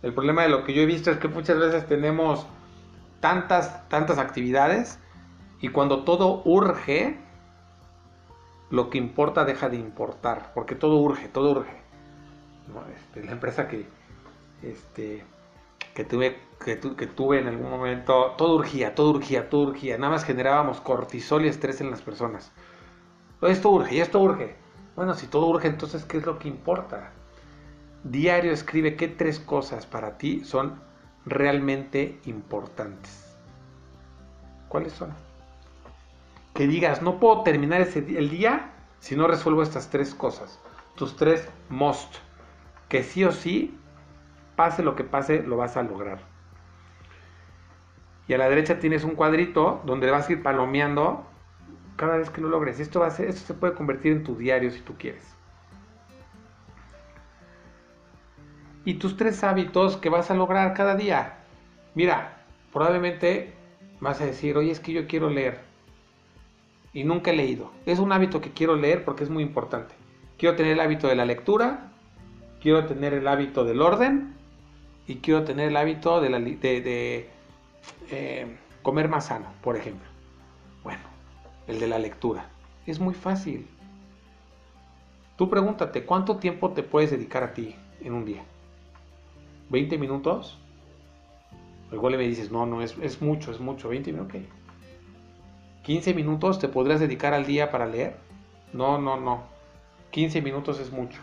El 0.00 0.14
problema 0.14 0.44
de 0.44 0.48
lo 0.48 0.64
que 0.64 0.72
yo 0.72 0.80
he 0.80 0.86
visto 0.86 1.10
es 1.10 1.18
que 1.18 1.28
muchas 1.28 1.58
veces 1.58 1.86
tenemos 1.86 2.46
tantas, 3.20 3.86
tantas 3.90 4.16
actividades 4.16 4.98
y 5.60 5.68
cuando 5.68 6.04
todo 6.04 6.40
urge, 6.46 7.18
lo 8.70 8.90
que 8.90 8.98
importa 8.98 9.44
deja 9.44 9.68
de 9.68 9.76
importar, 9.76 10.52
porque 10.54 10.74
todo 10.74 10.96
urge, 10.96 11.28
todo 11.28 11.52
urge. 11.52 11.76
Este, 12.94 13.24
la 13.24 13.32
empresa 13.32 13.68
que, 13.68 13.86
este, 14.62 15.24
que, 15.94 16.04
tuve, 16.04 16.36
que, 16.64 16.78
que, 16.78 17.06
tuve 17.06 17.38
en 17.38 17.48
algún 17.48 17.70
momento, 17.70 18.34
todo 18.36 18.56
urgía, 18.56 18.94
todo 18.94 19.10
urgía, 19.10 19.48
todo 19.48 19.62
urgía. 19.62 19.98
Nada 19.98 20.12
más 20.12 20.24
generábamos 20.24 20.80
cortisol 20.80 21.44
y 21.44 21.48
estrés 21.48 21.80
en 21.80 21.90
las 21.90 22.02
personas. 22.02 22.52
Esto 23.42 23.70
urge, 23.70 24.00
esto 24.00 24.20
urge. 24.20 24.56
Bueno, 24.96 25.14
si 25.14 25.26
todo 25.26 25.46
urge, 25.46 25.68
entonces, 25.68 26.04
¿qué 26.04 26.18
es 26.18 26.26
lo 26.26 26.38
que 26.38 26.48
importa? 26.48 27.12
Diario 28.02 28.52
escribe 28.52 28.96
qué 28.96 29.08
tres 29.08 29.38
cosas 29.38 29.86
para 29.86 30.16
ti 30.18 30.44
son 30.44 30.80
realmente 31.24 32.18
importantes. 32.24 33.36
¿Cuáles 34.68 34.92
son? 34.92 35.25
Que 36.56 36.66
digas, 36.66 37.02
no 37.02 37.20
puedo 37.20 37.42
terminar 37.42 37.80
ese, 37.80 37.98
el 37.98 38.30
día 38.30 38.72
si 38.98 39.14
no 39.14 39.28
resuelvo 39.28 39.62
estas 39.62 39.90
tres 39.90 40.14
cosas. 40.14 40.58
Tus 40.94 41.16
tres 41.16 41.48
must. 41.68 42.16
Que 42.88 43.02
sí 43.02 43.24
o 43.24 43.32
sí, 43.32 43.78
pase 44.56 44.82
lo 44.82 44.96
que 44.96 45.04
pase, 45.04 45.42
lo 45.42 45.56
vas 45.56 45.76
a 45.76 45.82
lograr. 45.82 46.18
Y 48.26 48.34
a 48.34 48.38
la 48.38 48.48
derecha 48.48 48.80
tienes 48.80 49.04
un 49.04 49.14
cuadrito 49.14 49.82
donde 49.84 50.10
vas 50.10 50.28
a 50.28 50.32
ir 50.32 50.42
palomeando 50.42 51.26
cada 51.96 52.16
vez 52.16 52.30
que 52.30 52.40
lo 52.40 52.48
logres. 52.48 52.80
Esto, 52.80 53.00
va 53.00 53.06
a 53.06 53.10
ser, 53.10 53.28
esto 53.28 53.46
se 53.46 53.54
puede 53.54 53.74
convertir 53.74 54.12
en 54.12 54.24
tu 54.24 54.34
diario 54.36 54.70
si 54.70 54.80
tú 54.80 54.94
quieres. 54.98 55.36
y 58.86 58.94
tus 58.94 59.16
tres 59.16 59.42
hábitos 59.42 59.96
que 59.96 60.08
vas 60.08 60.30
a 60.30 60.34
lograr 60.34 60.72
cada 60.72 60.94
día. 60.94 61.38
Mira, 61.94 62.44
probablemente 62.72 63.52
vas 64.00 64.20
a 64.20 64.26
decir, 64.26 64.56
oye, 64.56 64.70
es 64.70 64.78
que 64.78 64.92
yo 64.92 65.08
quiero 65.08 65.28
leer 65.28 65.60
y 66.96 67.04
nunca 67.04 67.30
he 67.30 67.36
leído. 67.36 67.72
Es 67.84 67.98
un 67.98 68.10
hábito 68.10 68.40
que 68.40 68.52
quiero 68.52 68.74
leer 68.74 69.04
porque 69.04 69.22
es 69.22 69.28
muy 69.28 69.42
importante. 69.42 69.94
Quiero 70.38 70.56
tener 70.56 70.72
el 70.72 70.80
hábito 70.80 71.08
de 71.08 71.14
la 71.14 71.26
lectura, 71.26 71.92
quiero 72.62 72.86
tener 72.86 73.12
el 73.12 73.28
hábito 73.28 73.66
del 73.66 73.82
orden 73.82 74.32
y 75.06 75.16
quiero 75.16 75.44
tener 75.44 75.68
el 75.68 75.76
hábito 75.76 76.22
de, 76.22 77.28
eh, 78.10 78.56
comer 78.80 79.10
más 79.10 79.26
sano, 79.26 79.44
por 79.60 79.76
ejemplo. 79.76 80.08
Bueno, 80.82 81.02
el 81.66 81.78
de 81.80 81.86
la 81.86 81.98
lectura. 81.98 82.48
Es 82.86 82.98
muy 82.98 83.12
fácil. 83.12 83.68
Tú 85.36 85.50
pregúntate, 85.50 86.06
¿cuánto 86.06 86.38
tiempo 86.38 86.70
te 86.70 86.82
puedes 86.82 87.10
dedicar 87.10 87.42
a 87.42 87.52
ti 87.52 87.76
en 88.00 88.14
un 88.14 88.24
día? 88.24 88.42
20 89.68 89.98
minutos. 89.98 90.58
Igual 91.92 92.16
me 92.16 92.26
dices, 92.26 92.50
no, 92.50 92.64
no, 92.64 92.80
es, 92.80 92.96
es 93.02 93.20
mucho, 93.20 93.50
es 93.50 93.60
mucho, 93.60 93.90
20 93.90 94.12
minutos, 94.12 94.34
ok. 94.34 94.55
15 95.86 96.14
minutos 96.14 96.58
te 96.58 96.66
podrías 96.66 96.98
dedicar 96.98 97.32
al 97.32 97.46
día 97.46 97.70
para 97.70 97.86
leer. 97.86 98.16
No, 98.72 98.98
no, 98.98 99.20
no. 99.20 99.44
15 100.10 100.42
minutos 100.42 100.80
es 100.80 100.90
mucho. 100.90 101.20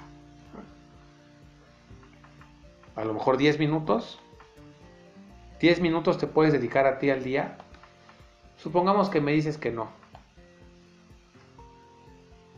A 2.95 3.03
lo 3.03 3.14
mejor 3.14 3.36
10 3.36 3.59
minutos. 3.59 4.22
10 5.59 5.82
minutos 5.82 6.18
te 6.18 6.28
puedes 6.28 6.53
dedicar 6.53 6.86
a 6.88 6.97
ti 6.97 7.09
al 7.09 7.26
día. 7.26 7.57
Supongamos 8.55 9.09
que 9.09 9.20
me 9.20 9.34
dices 9.34 9.57
que 9.57 9.70
no. 9.70 9.89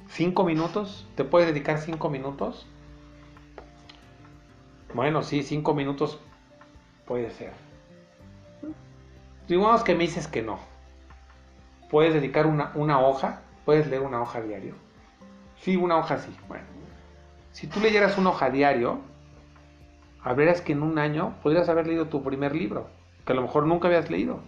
5 0.09 0.43
minutos. 0.43 1.07
¿Te 1.15 1.23
puedes 1.23 1.47
dedicar 1.47 1.79
5 1.79 2.07
minutos? 2.11 2.67
Bueno, 4.93 5.23
sí, 5.23 5.41
cinco 5.41 5.73
minutos 5.73 6.19
puede 7.07 7.31
ser. 7.31 7.51
Digamos 9.47 9.83
que 9.83 9.95
me 9.95 10.03
dices 10.03 10.27
que 10.27 10.43
no. 10.43 10.74
¿Puedes 11.95 12.13
dedicar 12.13 12.45
una, 12.45 12.99
hoja? 12.99 13.39
¿Puedes 13.63 13.87
leer 13.87 14.01
una 14.01 14.21
hoja 14.21 14.41
diario? 14.41 14.73
Sí, 15.61 15.77
una 15.77 15.95
hoja 15.95 16.17
sí. 16.17 16.29
Bueno, 16.49 16.65
si 17.53 17.67
tú 17.67 17.79
leyeras 17.79 18.17
una 18.17 18.31
hoja 18.31 18.49
diario, 18.49 18.99
verás 20.35 20.59
que 20.59 20.73
en 20.73 20.83
un 20.83 20.99
año 20.99 21.35
podrías 21.41 21.69
haber 21.69 21.87
leído 21.87 22.07
tu 22.07 22.21
primer 22.21 22.53
libro, 22.53 22.89
que 23.25 23.31
a 23.31 23.35
lo 23.37 23.43
mejor 23.43 23.65
nunca 23.65 23.87
habías 23.87 24.09
leído. 24.09 24.41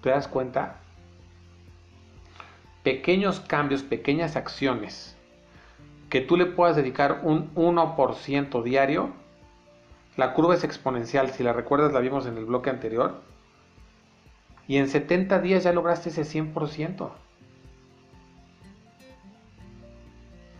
¿Te 0.00 0.10
das 0.10 0.28
cuenta? 0.28 0.76
Pequeños 2.84 3.40
cambios, 3.40 3.82
pequeñas 3.82 4.36
acciones 4.36 5.16
que 6.08 6.20
tú 6.20 6.36
le 6.36 6.46
puedas 6.46 6.76
dedicar 6.76 7.22
un 7.24 7.52
1% 7.56 8.62
diario, 8.62 9.10
la 10.16 10.34
curva 10.34 10.54
es 10.54 10.62
exponencial, 10.62 11.30
si 11.30 11.42
la 11.42 11.52
recuerdas 11.52 11.92
la 11.92 11.98
vimos 11.98 12.26
en 12.26 12.38
el 12.38 12.44
bloque 12.44 12.70
anterior, 12.70 13.33
y 14.66 14.78
en 14.78 14.88
70 14.88 15.40
días 15.40 15.64
ya 15.64 15.72
lograste 15.72 16.08
ese 16.08 16.22
100%. 16.22 17.10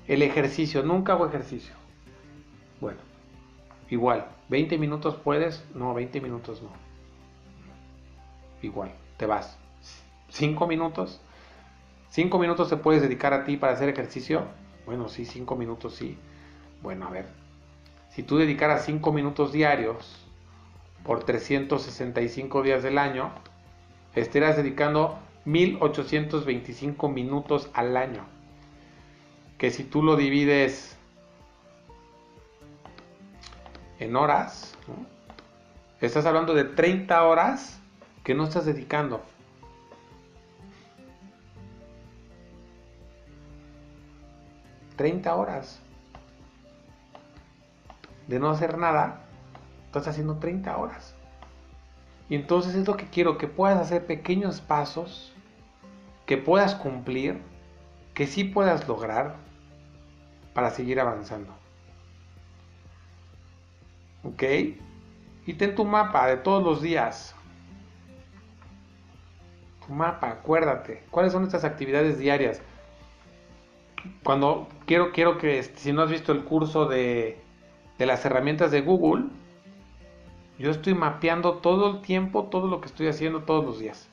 El 0.07 0.23
ejercicio, 0.23 0.83
nunca 0.83 1.15
hago 1.15 1.27
ejercicio. 1.27 1.75
Bueno, 2.81 2.99
igual, 3.89 4.27
20 4.51 4.77
minutos 4.77 5.17
puedes, 5.17 5.65
no, 5.75 5.95
20 5.95 6.21
minutos 6.21 6.63
no. 6.63 6.71
Igual, 8.61 8.93
te 9.17 9.27
vas. 9.27 9.59
5 10.29 10.67
minutos. 10.67 11.21
5 12.11 12.39
minutos 12.39 12.69
te 12.69 12.77
puedes 12.77 13.03
dedicar 13.03 13.33
a 13.33 13.45
ti 13.45 13.57
para 13.57 13.73
hacer 13.73 13.89
ejercicio. 13.89 14.45
Bueno, 14.85 15.09
sí, 15.09 15.25
5 15.25 15.57
minutos 15.57 15.95
sí. 15.95 16.19
Bueno, 16.83 17.07
a 17.07 17.11
ver. 17.11 17.27
Si 18.11 18.23
tú 18.23 18.37
dedicaras 18.37 18.85
5 18.85 19.13
minutos 19.13 19.53
diarios 19.53 20.27
por 21.03 21.25
365 21.25 22.63
días 22.63 22.83
del 22.83 22.99
año, 22.99 23.33
estarás 24.15 24.57
dedicando 24.57 25.19
1825 25.45 27.09
minutos 27.09 27.71
al 27.75 27.97
año. 27.97 28.25
Que 29.59 29.71
si 29.71 29.85
tú 29.85 30.03
lo 30.03 30.17
divides 30.17 30.97
en 33.99 34.17
horas, 34.17 34.77
estás 36.01 36.27
hablando 36.27 36.55
de 36.55 36.65
30 36.65 37.23
horas 37.25 37.81
que 38.23 38.35
no 38.35 38.45
estás 38.45 38.67
dedicando. 38.67 39.23
¿30 44.97 45.37
horas 45.37 45.81
de 48.29 48.39
no 48.39 48.51
hacer 48.51 48.79
nada? 48.79 49.23
Estás 49.87 50.09
haciendo 50.09 50.39
30 50.39 50.77
horas. 50.77 51.14
Entonces 52.35 52.75
es 52.75 52.87
lo 52.87 52.97
que 52.97 53.07
quiero, 53.07 53.39
que 53.39 53.47
puedas 53.47 53.79
hacer 53.79 54.07
pequeños 54.07 54.61
pasos, 54.61 55.33
que 56.27 56.37
puedas 56.37 56.75
cumplir, 56.75 57.41
que 58.15 58.27
sí 58.27 58.45
puedas 58.45 58.89
lograr 58.89 59.37
para 60.55 60.71
seguir 60.71 61.01
avanzando. 61.01 61.53
¿Ok? 64.23 64.43
Y 65.47 65.55
ten 65.55 65.75
tu 65.75 65.85
mapa 65.85 66.27
de 66.27 66.39
todos 66.39 66.63
los 66.65 66.81
días. 66.81 67.35
Tu 69.87 69.93
mapa, 69.93 70.31
acuérdate. 70.31 71.03
¿Cuáles 71.11 71.33
son 71.33 71.45
estas 71.45 71.65
actividades 71.65 72.19
diarias? 72.19 72.63
Cuando 74.23 74.69
quiero, 74.87 75.13
quiero 75.13 75.39
que, 75.39 75.63
si 75.63 75.93
no 75.93 76.03
has 76.03 76.11
visto 76.11 76.33
el 76.33 76.45
curso 76.45 76.87
de, 76.87 77.39
de 77.99 78.07
las 78.07 78.25
herramientas 78.25 78.71
de 78.71 78.81
Google, 78.81 79.27
yo 80.59 80.71
estoy 80.71 80.95
mapeando 80.95 81.55
todo 81.55 81.91
el 81.91 82.01
tiempo, 82.01 82.45
todo 82.45 82.69
lo 82.69 82.81
que 82.81 82.87
estoy 82.87 83.09
haciendo 83.09 83.41
todos 83.41 83.65
los 83.65 83.79
días. 83.79 84.09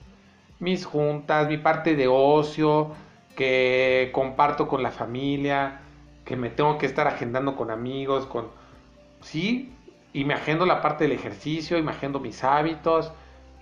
Mis 0.60 0.86
juntas, 0.86 1.48
mi 1.48 1.58
parte 1.58 1.96
de 1.96 2.08
ocio, 2.08 2.92
que 3.36 4.10
comparto 4.14 4.68
con 4.68 4.84
la 4.84 4.92
familia, 4.92 5.82
que 6.26 6.36
me 6.36 6.50
tengo 6.50 6.78
que 6.78 6.86
estar 6.86 7.08
agendando 7.08 7.56
con 7.56 7.72
amigos, 7.72 8.26
con... 8.26 8.48
Sí, 9.22 9.74
y 10.14 10.26
me 10.26 10.34
agendo 10.34 10.66
la 10.66 10.82
parte 10.82 11.04
del 11.04 11.14
ejercicio, 11.14 11.78
y 11.78 11.84
me 11.84 11.92
agendo 11.92 12.20
mis 12.20 12.44
hábitos, 12.44 13.12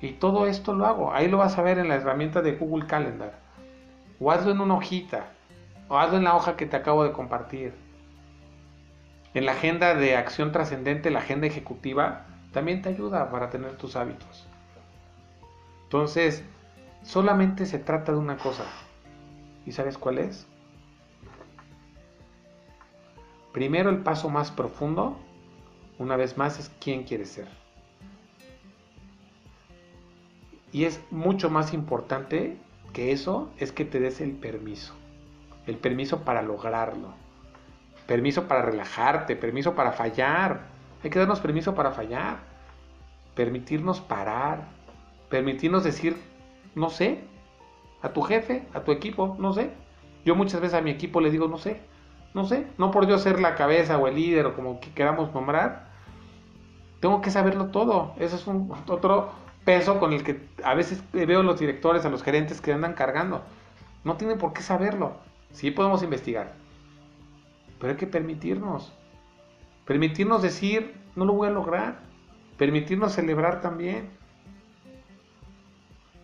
y 0.01 0.11
todo 0.13 0.47
esto 0.47 0.73
lo 0.73 0.85
hago. 0.85 1.13
Ahí 1.13 1.27
lo 1.27 1.37
vas 1.37 1.57
a 1.57 1.61
ver 1.61 1.79
en 1.79 1.89
la 1.89 1.95
herramienta 1.95 2.41
de 2.41 2.53
Google 2.53 2.87
Calendar. 2.87 3.39
O 4.19 4.31
hazlo 4.31 4.51
en 4.51 4.61
una 4.61 4.75
hojita, 4.75 5.31
o 5.89 5.97
hazlo 5.97 6.17
en 6.17 6.23
la 6.23 6.35
hoja 6.35 6.55
que 6.55 6.65
te 6.65 6.77
acabo 6.77 7.03
de 7.03 7.11
compartir. 7.11 7.73
En 9.33 9.45
la 9.45 9.51
agenda 9.51 9.95
de 9.95 10.15
acción 10.15 10.51
trascendente, 10.51 11.11
la 11.11 11.19
agenda 11.19 11.47
ejecutiva, 11.47 12.25
también 12.51 12.81
te 12.81 12.89
ayuda 12.89 13.29
para 13.29 13.49
tener 13.49 13.77
tus 13.77 13.95
hábitos. 13.95 14.47
Entonces, 15.83 16.43
solamente 17.03 17.65
se 17.65 17.79
trata 17.79 18.11
de 18.11 18.17
una 18.17 18.37
cosa. 18.37 18.63
¿Y 19.65 19.71
sabes 19.71 19.97
cuál 19.97 20.19
es? 20.19 20.47
Primero 23.53 23.89
el 23.89 23.99
paso 23.99 24.29
más 24.29 24.51
profundo, 24.51 25.17
una 25.97 26.15
vez 26.15 26.37
más, 26.37 26.59
es 26.59 26.71
quién 26.79 27.03
quieres 27.03 27.29
ser. 27.31 27.47
Y 30.71 30.85
es 30.85 31.01
mucho 31.09 31.49
más 31.49 31.73
importante 31.73 32.57
que 32.93 33.11
eso, 33.11 33.51
es 33.57 33.71
que 33.71 33.85
te 33.85 33.99
des 33.99 34.21
el 34.21 34.31
permiso. 34.33 34.93
El 35.65 35.77
permiso 35.77 36.23
para 36.23 36.41
lograrlo. 36.41 37.13
Permiso 38.05 38.47
para 38.47 38.61
relajarte, 38.61 39.35
permiso 39.35 39.75
para 39.75 39.91
fallar 39.91 40.78
hay 41.03 41.09
que 41.09 41.19
darnos 41.19 41.39
permiso 41.39 41.75
para 41.75 41.91
fallar, 41.91 42.39
permitirnos 43.35 44.01
parar, 44.01 44.67
permitirnos 45.29 45.83
decir, 45.83 46.17
no 46.75 46.89
sé, 46.89 47.23
a 48.01 48.09
tu 48.09 48.21
jefe, 48.21 48.67
a 48.73 48.81
tu 48.81 48.91
equipo, 48.91 49.35
no 49.39 49.53
sé. 49.53 49.71
Yo 50.25 50.35
muchas 50.35 50.61
veces 50.61 50.77
a 50.77 50.81
mi 50.81 50.91
equipo 50.91 51.21
le 51.21 51.31
digo, 51.31 51.47
no 51.47 51.57
sé, 51.57 51.81
no 52.33 52.45
sé, 52.45 52.67
no 52.77 52.91
por 52.91 53.07
yo 53.07 53.17
ser 53.17 53.39
la 53.39 53.55
cabeza 53.55 53.97
o 53.97 54.07
el 54.07 54.15
líder 54.15 54.45
o 54.45 54.55
como 54.55 54.79
queramos 54.93 55.33
nombrar, 55.33 55.89
tengo 56.99 57.21
que 57.21 57.31
saberlo 57.31 57.67
todo. 57.67 58.13
Ese 58.19 58.35
es 58.35 58.47
un 58.47 58.71
otro 58.87 59.31
peso 59.65 59.99
con 59.99 60.13
el 60.13 60.23
que 60.23 60.47
a 60.63 60.73
veces 60.73 61.03
veo 61.13 61.39
a 61.39 61.43
los 61.43 61.59
directores, 61.59 62.05
a 62.05 62.09
los 62.09 62.23
gerentes 62.23 62.61
que 62.61 62.73
andan 62.73 62.93
cargando. 62.93 63.43
No 64.03 64.15
tienen 64.17 64.37
por 64.37 64.53
qué 64.53 64.61
saberlo. 64.61 65.13
Sí 65.51 65.71
podemos 65.71 66.03
investigar, 66.03 66.53
pero 67.79 67.91
hay 67.91 67.97
que 67.97 68.07
permitirnos. 68.07 68.93
Permitirnos 69.89 70.43
decir, 70.43 70.93
no 71.15 71.25
lo 71.25 71.33
voy 71.33 71.47
a 71.47 71.49
lograr. 71.49 71.97
Permitirnos 72.59 73.13
celebrar 73.13 73.59
también. 73.59 74.11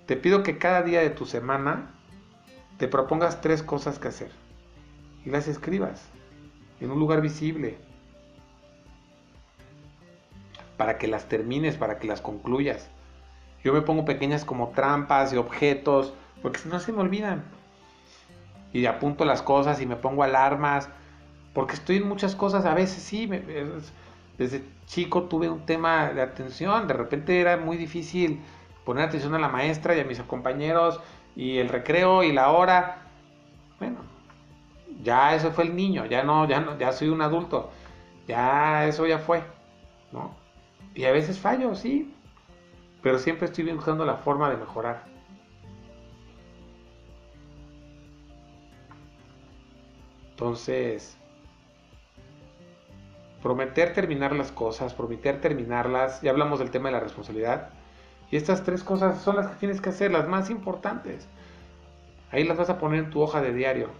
Te 0.06 0.16
pido 0.16 0.44
que 0.44 0.60
cada 0.60 0.84
día 0.84 1.00
de 1.00 1.10
tu 1.10 1.26
semana 1.26 1.90
te 2.78 2.88
propongas 2.88 3.42
tres 3.42 3.64
cosas 3.64 3.98
que 3.98 4.10
hacer 4.10 4.30
y 5.26 5.32
las 5.32 5.48
escribas 5.48 6.08
en 6.80 6.92
un 6.92 7.00
lugar 7.00 7.22
visible 7.22 7.80
para 10.78 11.00
que 11.00 11.08
las 11.08 11.28
termines, 11.28 11.76
para 11.76 11.98
que 11.98 12.06
las 12.06 12.22
concluyas. 12.22 12.92
Yo 13.64 13.74
me 13.74 13.82
pongo 13.82 14.06
pequeñas 14.06 14.46
como 14.46 14.74
trampas 14.76 15.34
y 15.34 15.38
objetos, 15.38 16.14
porque 16.44 16.60
si 16.60 16.70
no 16.70 16.80
se 16.80 16.92
me 16.92 17.02
olvidan. 17.02 17.44
Y 18.74 18.86
apunto 18.86 19.26
las 19.26 19.42
cosas 19.42 19.82
y 19.82 19.88
me 19.88 19.96
pongo 19.96 20.22
alarmas 20.22 20.88
porque 21.56 21.74
estoy 21.74 21.98
en 21.98 22.08
muchas 22.08 22.36
cosas, 22.36 22.66
a 22.66 22.74
veces 22.76 23.02
sí, 23.02 23.30
desde 24.38 24.62
chico 24.88 25.24
tuve 25.24 25.50
un 25.50 25.66
tema 25.66 26.10
de 26.10 26.22
atención, 26.22 26.86
de 26.86 26.94
repente 26.94 27.40
era 27.40 27.56
muy 27.56 27.78
difícil 27.78 28.42
poner 28.84 29.06
atención 29.06 29.34
a 29.36 29.40
la 29.40 29.48
maestra 29.48 29.96
y 29.96 30.02
a 30.02 30.04
mis 30.04 30.20
compañeros 30.22 31.00
y 31.34 31.58
el 31.58 31.70
recreo 31.70 32.24
y 32.24 32.34
la 32.34 32.52
hora. 32.52 33.04
Bueno, 33.80 34.00
ya 35.02 35.34
eso 35.34 35.52
fue 35.54 35.64
el 35.64 35.78
niño, 35.78 36.06
ya 36.06 36.24
no, 36.24 36.46
ya 36.46 36.60
no, 36.60 36.78
ya 36.78 36.92
soy 36.92 37.08
un 37.08 37.22
adulto, 37.22 37.72
ya 38.28 38.86
eso 38.86 39.08
ya 39.08 39.20
fue, 39.20 39.42
¿no? 40.12 40.36
Y 40.94 41.06
a 41.06 41.14
veces 41.14 41.40
fallo, 41.40 41.74
sí, 41.74 42.14
pero 43.02 43.18
siempre 43.18 43.46
estoy 43.46 43.64
buscando 43.72 44.04
la 44.04 44.18
forma 44.18 44.50
de 44.50 44.58
mejorar. 44.58 45.06
Entonces, 50.32 51.18
prometer 53.46 53.94
terminar 53.94 54.36
las 54.36 54.52
cosas, 54.52 54.96
prometer 54.96 55.40
terminarlas, 55.40 56.20
ya 56.24 56.32
hablamos 56.32 56.58
del 56.58 56.72
tema 56.72 56.90
de 56.90 56.94
la 56.94 57.00
responsabilidad, 57.00 57.70
y 58.32 58.38
estas 58.38 58.64
tres 58.64 58.84
cosas 58.84 59.22
son 59.22 59.36
las 59.36 59.46
que 59.46 59.58
tienes 59.58 59.82
que 59.82 59.90
hacer, 59.90 60.10
las 60.10 60.28
más 60.28 60.50
importantes. 60.50 61.28
Ahí 62.32 62.44
las 62.44 62.58
vas 62.58 62.72
a 62.72 62.80
poner 62.80 63.02
en 63.02 63.12
tu 63.12 63.22
hoja 63.22 63.44
de 63.44 63.54
diario. 63.54 63.92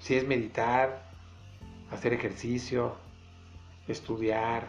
Si 0.00 0.14
es 0.14 0.28
meditar, 0.28 1.00
hacer 1.90 2.12
ejercicio, 2.12 2.96
estudiar. 3.88 4.68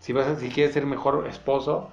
Si, 0.00 0.12
vas 0.12 0.40
si 0.40 0.48
quieres 0.48 0.74
ser 0.74 0.84
mejor 0.84 1.28
esposo, 1.28 1.90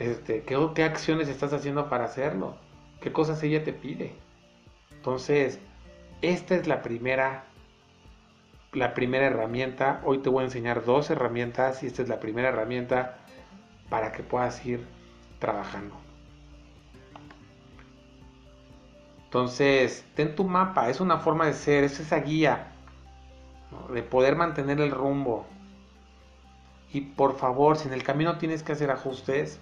este, 0.00 0.42
¿qué, 0.42 0.58
¿qué 0.74 0.82
acciones 0.82 1.28
estás 1.28 1.52
haciendo 1.52 1.88
para 1.88 2.06
hacerlo? 2.06 2.56
¿Qué 3.00 3.12
cosas 3.12 3.40
ella 3.44 3.62
te 3.62 3.72
pide? 3.72 4.16
Entonces, 5.02 5.58
esta 6.20 6.54
es 6.54 6.68
la 6.68 6.80
primera, 6.80 7.42
la 8.72 8.94
primera 8.94 9.26
herramienta. 9.26 10.00
Hoy 10.04 10.18
te 10.18 10.28
voy 10.28 10.42
a 10.42 10.44
enseñar 10.44 10.84
dos 10.84 11.10
herramientas 11.10 11.82
y 11.82 11.88
esta 11.88 12.02
es 12.02 12.08
la 12.08 12.20
primera 12.20 12.50
herramienta 12.50 13.18
para 13.90 14.12
que 14.12 14.22
puedas 14.22 14.64
ir 14.64 14.86
trabajando. 15.40 15.96
Entonces, 19.24 20.04
ten 20.14 20.36
tu 20.36 20.44
mapa, 20.44 20.88
es 20.88 21.00
una 21.00 21.18
forma 21.18 21.46
de 21.46 21.54
ser, 21.54 21.82
es 21.82 21.98
esa 21.98 22.20
guía 22.20 22.70
de 23.92 24.04
poder 24.04 24.36
mantener 24.36 24.80
el 24.80 24.92
rumbo. 24.92 25.46
Y 26.92 27.00
por 27.00 27.36
favor, 27.36 27.76
si 27.76 27.88
en 27.88 27.94
el 27.94 28.04
camino 28.04 28.38
tienes 28.38 28.62
que 28.62 28.70
hacer 28.70 28.92
ajustes, 28.92 29.58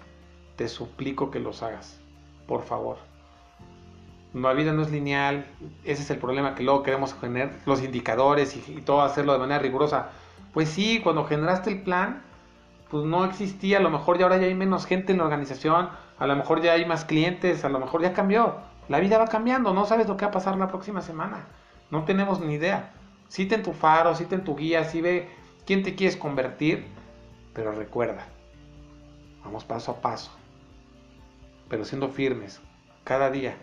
te 0.55 0.67
suplico 0.67 1.31
que 1.31 1.39
los 1.39 1.63
hagas. 1.63 1.99
Por 2.45 2.61
favor. 2.61 3.10
La 4.33 4.53
vida 4.53 4.71
no 4.71 4.81
es 4.81 4.91
lineal, 4.91 5.45
ese 5.83 6.03
es 6.03 6.09
el 6.09 6.17
problema 6.17 6.55
que 6.55 6.63
luego 6.63 6.83
queremos 6.83 7.13
generar 7.13 7.51
los 7.65 7.83
indicadores 7.83 8.55
y, 8.55 8.81
todo 8.81 9.01
hacerlo 9.01 9.33
de 9.33 9.39
manera 9.39 9.59
rigurosa. 9.59 10.09
Pues 10.53 10.69
sí, 10.69 11.01
cuando 11.03 11.25
generaste 11.25 11.69
el 11.69 11.81
plan, 11.81 12.21
pues 12.89 13.03
no 13.03 13.25
existía, 13.25 13.79
a 13.79 13.81
lo 13.81 13.89
mejor 13.89 14.17
ya 14.17 14.23
ahora 14.23 14.37
ya 14.37 14.47
hay 14.47 14.55
menos 14.55 14.85
gente 14.85 15.11
en 15.11 15.17
la 15.17 15.25
organización, 15.25 15.89
a 16.17 16.27
lo 16.27 16.35
mejor 16.35 16.61
ya 16.61 16.73
hay 16.73 16.85
más 16.85 17.03
clientes, 17.03 17.65
a 17.65 17.69
lo 17.69 17.79
mejor 17.79 18.01
ya 18.01 18.13
cambió. 18.13 18.55
La 18.87 18.99
vida 18.99 19.17
va 19.17 19.27
cambiando, 19.27 19.73
no 19.73 19.85
sabes 19.85 20.07
lo 20.07 20.15
que 20.15 20.25
va 20.25 20.29
a 20.29 20.33
pasar 20.33 20.57
la 20.57 20.67
próxima 20.67 21.01
semana. 21.01 21.45
No 21.89 22.05
tenemos 22.05 22.39
ni 22.39 22.53
idea. 22.53 22.93
Sí 23.27 23.47
en 23.51 23.63
tu 23.63 23.73
faro, 23.73 24.15
sí 24.15 24.25
en 24.29 24.43
tu 24.43 24.55
guía, 24.55 24.85
sí 24.85 25.01
ve 25.01 25.29
quién 25.65 25.83
te 25.83 25.95
quieres 25.95 26.17
convertir, 26.17 26.85
pero 27.53 27.71
recuerda, 27.71 28.25
vamos 29.43 29.63
paso 29.63 29.91
a 29.91 30.01
paso, 30.01 30.31
pero 31.69 31.85
siendo 31.85 32.09
firmes, 32.09 32.61
cada 33.03 33.29
día. 33.29 33.55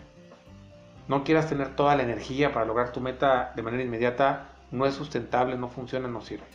No 1.09 1.23
quieras 1.23 1.49
tener 1.49 1.75
toda 1.75 1.95
la 1.95 2.03
energía 2.03 2.53
para 2.53 2.65
lograr 2.65 2.91
tu 2.91 3.01
meta 3.01 3.51
de 3.55 3.63
manera 3.63 3.83
inmediata, 3.83 4.49
no 4.69 4.85
es 4.85 4.93
sustentable, 4.93 5.57
no 5.57 5.67
funciona, 5.67 6.07
no 6.07 6.21
sirve. 6.21 6.45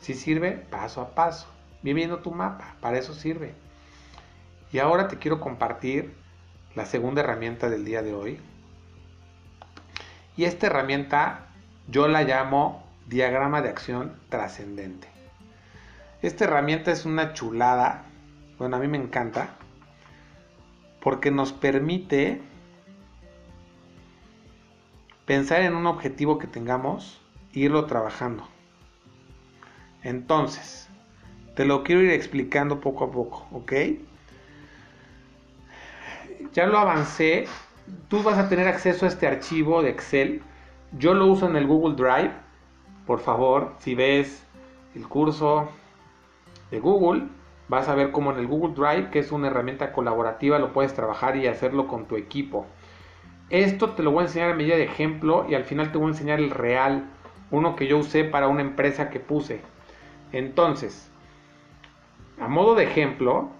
Si 0.00 0.14
sirve, 0.14 0.50
paso 0.50 1.00
a 1.00 1.14
paso. 1.14 1.46
Bien 1.82 1.94
viendo 1.94 2.18
tu 2.18 2.32
mapa, 2.32 2.74
para 2.80 2.98
eso 2.98 3.14
sirve. 3.14 3.54
Y 4.72 4.80
ahora 4.80 5.06
te 5.06 5.18
quiero 5.18 5.38
compartir 5.38 6.12
la 6.74 6.86
segunda 6.86 7.20
herramienta 7.22 7.70
del 7.70 7.84
día 7.84 8.02
de 8.02 8.14
hoy. 8.14 8.40
Y 10.36 10.44
esta 10.44 10.66
herramienta 10.66 11.46
yo 11.86 12.08
la 12.08 12.24
llamo 12.24 12.84
diagrama 13.06 13.62
de 13.62 13.68
acción 13.68 14.16
trascendente. 14.28 15.06
Esta 16.20 16.44
herramienta 16.44 16.90
es 16.90 17.04
una 17.04 17.32
chulada, 17.32 18.06
bueno, 18.58 18.74
a 18.74 18.80
mí 18.80 18.88
me 18.88 18.98
encanta, 18.98 19.50
porque 21.00 21.30
nos 21.30 21.52
permite 21.52 22.42
pensar 25.26 25.62
en 25.62 25.74
un 25.74 25.86
objetivo 25.86 26.38
que 26.38 26.46
tengamos 26.46 27.20
e 27.52 27.60
irlo 27.60 27.86
trabajando. 27.86 28.48
Entonces, 30.02 30.88
te 31.56 31.64
lo 31.64 31.82
quiero 31.82 32.02
ir 32.02 32.12
explicando 32.12 32.80
poco 32.80 33.04
a 33.04 33.10
poco, 33.10 33.46
¿ok? 33.50 33.72
Ya 36.52 36.66
lo 36.66 36.78
avancé. 36.78 37.46
Tú 38.08 38.22
vas 38.22 38.38
a 38.38 38.48
tener 38.48 38.68
acceso 38.68 39.04
a 39.04 39.08
este 39.08 39.26
archivo 39.26 39.82
de 39.82 39.90
Excel. 39.90 40.42
Yo 40.92 41.12
lo 41.14 41.26
uso 41.26 41.48
en 41.48 41.56
el 41.56 41.66
Google 41.66 41.96
Drive. 41.96 42.32
Por 43.06 43.20
favor, 43.20 43.74
si 43.78 43.94
ves 43.94 44.44
el 44.94 45.08
curso 45.08 45.68
de 46.70 46.78
Google, 46.78 47.24
vas 47.68 47.88
a 47.88 47.94
ver 47.94 48.12
cómo 48.12 48.32
en 48.32 48.38
el 48.38 48.46
Google 48.46 48.74
Drive, 48.74 49.10
que 49.10 49.18
es 49.18 49.32
una 49.32 49.48
herramienta 49.48 49.92
colaborativa, 49.92 50.58
lo 50.58 50.72
puedes 50.72 50.94
trabajar 50.94 51.36
y 51.36 51.46
hacerlo 51.46 51.88
con 51.88 52.06
tu 52.06 52.16
equipo. 52.16 52.66
Esto 53.50 53.90
te 53.90 54.02
lo 54.02 54.10
voy 54.10 54.22
a 54.22 54.26
enseñar 54.26 54.50
a 54.50 54.54
medida 54.54 54.76
de 54.76 54.84
ejemplo 54.84 55.46
y 55.48 55.54
al 55.54 55.64
final 55.64 55.92
te 55.92 55.98
voy 55.98 56.08
a 56.08 56.10
enseñar 56.10 56.40
el 56.40 56.50
real, 56.50 57.04
uno 57.50 57.76
que 57.76 57.86
yo 57.86 57.98
usé 57.98 58.24
para 58.24 58.48
una 58.48 58.62
empresa 58.62 59.10
que 59.10 59.20
puse. 59.20 59.60
Entonces, 60.32 61.08
a 62.40 62.48
modo 62.48 62.74
de 62.74 62.84
ejemplo, 62.84 63.50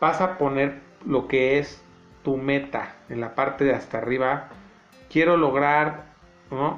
vas 0.00 0.20
a 0.20 0.38
poner 0.38 0.80
lo 1.04 1.26
que 1.26 1.58
es 1.58 1.82
tu 2.22 2.36
meta 2.36 2.94
en 3.08 3.20
la 3.20 3.34
parte 3.34 3.64
de 3.64 3.74
hasta 3.74 3.98
arriba. 3.98 4.48
Quiero 5.10 5.36
lograr 5.36 6.12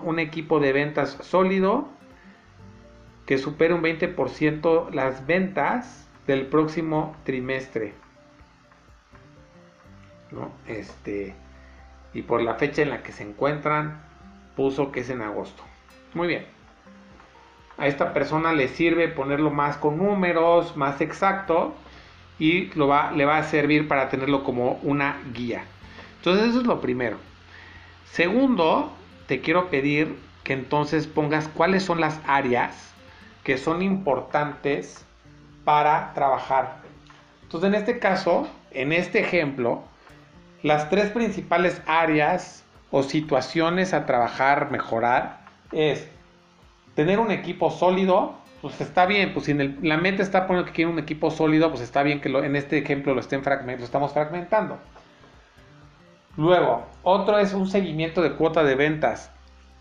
un 0.05 0.19
equipo 0.19 0.61
de 0.61 0.73
ventas 0.73 1.19
sólido 1.21 1.89
que 3.27 3.39
supere 3.39 3.75
un 3.75 3.83
20% 3.83 4.91
las 4.91 5.27
ventas 5.27 6.09
del 6.27 6.47
próximo 6.47 7.15
trimestre. 7.25 7.93
Este, 10.67 11.35
y 12.15 12.23
por 12.23 12.41
la 12.43 12.55
fecha 12.55 12.83
en 12.83 12.91
la 12.91 13.03
que 13.03 13.13
se 13.13 13.25
encuentran, 13.25 14.03
puso 14.57 14.93
que 14.93 15.01
es 15.01 15.11
en 15.11 15.21
agosto. 15.21 15.63
Muy 16.15 16.29
bien 16.29 16.55
a 17.77 17.87
esta 17.87 18.13
persona 18.13 18.53
le 18.53 18.69
sirve 18.69 19.09
ponerlo 19.09 19.51
más 19.51 19.77
con 19.77 19.99
números, 19.99 20.77
más 20.77 21.01
exacto 21.01 21.75
y 22.39 22.67
lo 22.75 22.89
va, 22.89 23.11
le 23.13 23.25
va 23.25 23.39
a 23.39 23.45
servir 23.45 23.89
para 23.89 24.09
tenerlo 24.09 24.45
como 24.45 24.79
una 24.83 25.21
guía. 25.35 25.65
Entonces 26.19 26.51
eso 26.51 26.61
es 26.61 26.67
lo 26.67 26.81
primero. 26.81 27.17
Segundo, 28.11 28.93
te 29.27 29.41
quiero 29.41 29.71
pedir 29.71 30.17
que 30.45 30.53
entonces 30.53 31.07
pongas 31.07 31.49
cuáles 31.49 31.83
son 31.83 32.01
las 32.01 32.21
áreas 32.27 32.93
que 33.43 33.59
son 33.59 33.83
importantes 33.83 35.05
para 35.65 36.13
trabajar. 36.15 36.79
Entonces 37.43 37.69
en 37.69 37.75
este 37.75 37.99
caso, 37.99 38.49
en 38.71 38.93
este 38.93 39.21
ejemplo, 39.21 39.83
las 40.65 40.89
tres 40.89 41.11
principales 41.11 41.83
áreas 41.87 42.65
o 42.91 43.03
situaciones 43.03 43.93
a 43.93 44.07
trabajar, 44.07 44.71
mejorar, 44.71 45.41
es 45.73 46.09
tener 46.95 47.19
un 47.19 47.31
equipo 47.31 47.71
sólido, 47.71 48.35
pues 48.63 48.81
está 48.81 49.05
bien, 49.05 49.35
pues 49.35 49.45
si 49.45 49.53
la 49.53 49.99
meta 49.99 50.23
está 50.23 50.47
poniendo 50.47 50.67
que 50.67 50.75
quiere 50.75 50.91
un 50.91 50.99
equipo 50.99 51.31
sólido, 51.31 51.69
pues 51.69 51.83
está 51.83 52.03
bien 52.03 52.23
que 52.23 52.31
en 52.31 52.57
este 52.57 52.79
ejemplo 52.79 53.15
lo, 53.15 53.21
estén 53.21 53.43
lo 53.45 53.85
estamos 53.85 54.15
fragmentando. 54.15 54.79
Luego, 56.39 56.87
otro 57.03 57.39
es 57.39 57.53
un 57.53 57.69
seguimiento 57.69 58.23
de 58.23 58.33
cuota 58.33 58.65
de 58.65 58.75
ventas. 58.75 59.31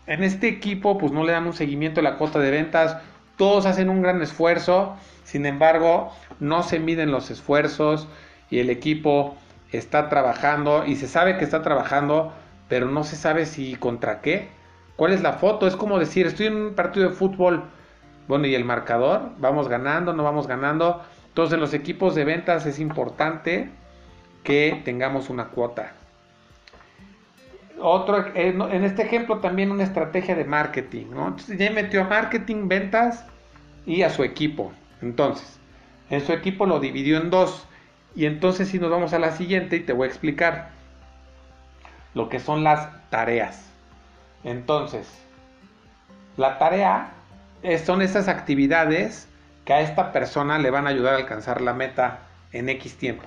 En 0.06 0.22
este 0.22 0.48
equipo, 0.48 0.98
pues 0.98 1.12
no 1.12 1.24
le 1.24 1.32
dan 1.32 1.46
un 1.46 1.54
seguimiento 1.54 2.02
de 2.02 2.10
la 2.10 2.18
cuota 2.18 2.40
de 2.40 2.50
ventas, 2.50 2.98
todos 3.38 3.64
hacen 3.64 3.88
un 3.88 4.02
gran 4.02 4.20
esfuerzo, 4.20 4.96
sin 5.24 5.46
embargo, 5.46 6.12
no 6.40 6.62
se 6.62 6.78
miden 6.78 7.10
los 7.10 7.30
esfuerzos 7.30 8.06
y 8.50 8.58
el 8.58 8.68
equipo 8.68 9.38
está 9.76 10.08
trabajando 10.08 10.84
y 10.86 10.96
se 10.96 11.08
sabe 11.08 11.36
que 11.36 11.44
está 11.44 11.62
trabajando, 11.62 12.32
pero 12.68 12.86
no 12.86 13.04
se 13.04 13.16
sabe 13.16 13.46
si 13.46 13.74
contra 13.76 14.20
qué. 14.20 14.48
¿Cuál 14.96 15.12
es 15.12 15.22
la 15.22 15.34
foto? 15.34 15.66
Es 15.66 15.76
como 15.76 15.98
decir, 15.98 16.26
estoy 16.26 16.46
en 16.46 16.56
un 16.56 16.74
partido 16.74 17.08
de 17.08 17.14
fútbol. 17.14 17.64
Bueno, 18.28 18.46
¿y 18.46 18.54
el 18.54 18.64
marcador? 18.64 19.30
¿Vamos 19.38 19.68
ganando? 19.68 20.12
¿No 20.12 20.22
vamos 20.22 20.46
ganando? 20.46 21.02
Entonces, 21.28 21.54
en 21.54 21.60
los 21.60 21.74
equipos 21.74 22.14
de 22.14 22.24
ventas 22.24 22.64
es 22.64 22.78
importante 22.78 23.70
que 24.44 24.80
tengamos 24.84 25.30
una 25.30 25.48
cuota. 25.48 25.92
Otro, 27.80 28.24
eh, 28.34 28.56
en 28.56 28.84
este 28.84 29.02
ejemplo 29.02 29.38
también 29.38 29.72
una 29.72 29.82
estrategia 29.82 30.36
de 30.36 30.44
marketing, 30.44 31.06
¿no? 31.10 31.28
Entonces 31.28 31.58
ya 31.58 31.70
metió 31.70 32.02
a 32.02 32.04
marketing, 32.04 32.68
ventas 32.68 33.26
y 33.84 34.02
a 34.02 34.10
su 34.10 34.22
equipo. 34.22 34.72
Entonces, 35.02 35.58
en 36.08 36.20
su 36.20 36.32
equipo 36.32 36.66
lo 36.66 36.78
dividió 36.78 37.18
en 37.20 37.30
dos. 37.30 37.66
Y 38.14 38.26
entonces 38.26 38.68
si 38.68 38.78
nos 38.78 38.90
vamos 38.90 39.12
a 39.12 39.18
la 39.18 39.32
siguiente 39.32 39.76
y 39.76 39.80
te 39.80 39.92
voy 39.92 40.06
a 40.06 40.10
explicar 40.10 40.70
lo 42.14 42.28
que 42.28 42.38
son 42.38 42.62
las 42.64 42.88
tareas. 43.10 43.64
Entonces, 44.44 45.08
la 46.36 46.58
tarea 46.58 47.10
son 47.84 48.02
esas 48.02 48.28
actividades 48.28 49.28
que 49.64 49.72
a 49.72 49.80
esta 49.80 50.12
persona 50.12 50.58
le 50.58 50.70
van 50.70 50.86
a 50.86 50.90
ayudar 50.90 51.14
a 51.14 51.16
alcanzar 51.18 51.60
la 51.60 51.72
meta 51.72 52.20
en 52.52 52.68
X 52.68 52.96
tiempo. 52.96 53.24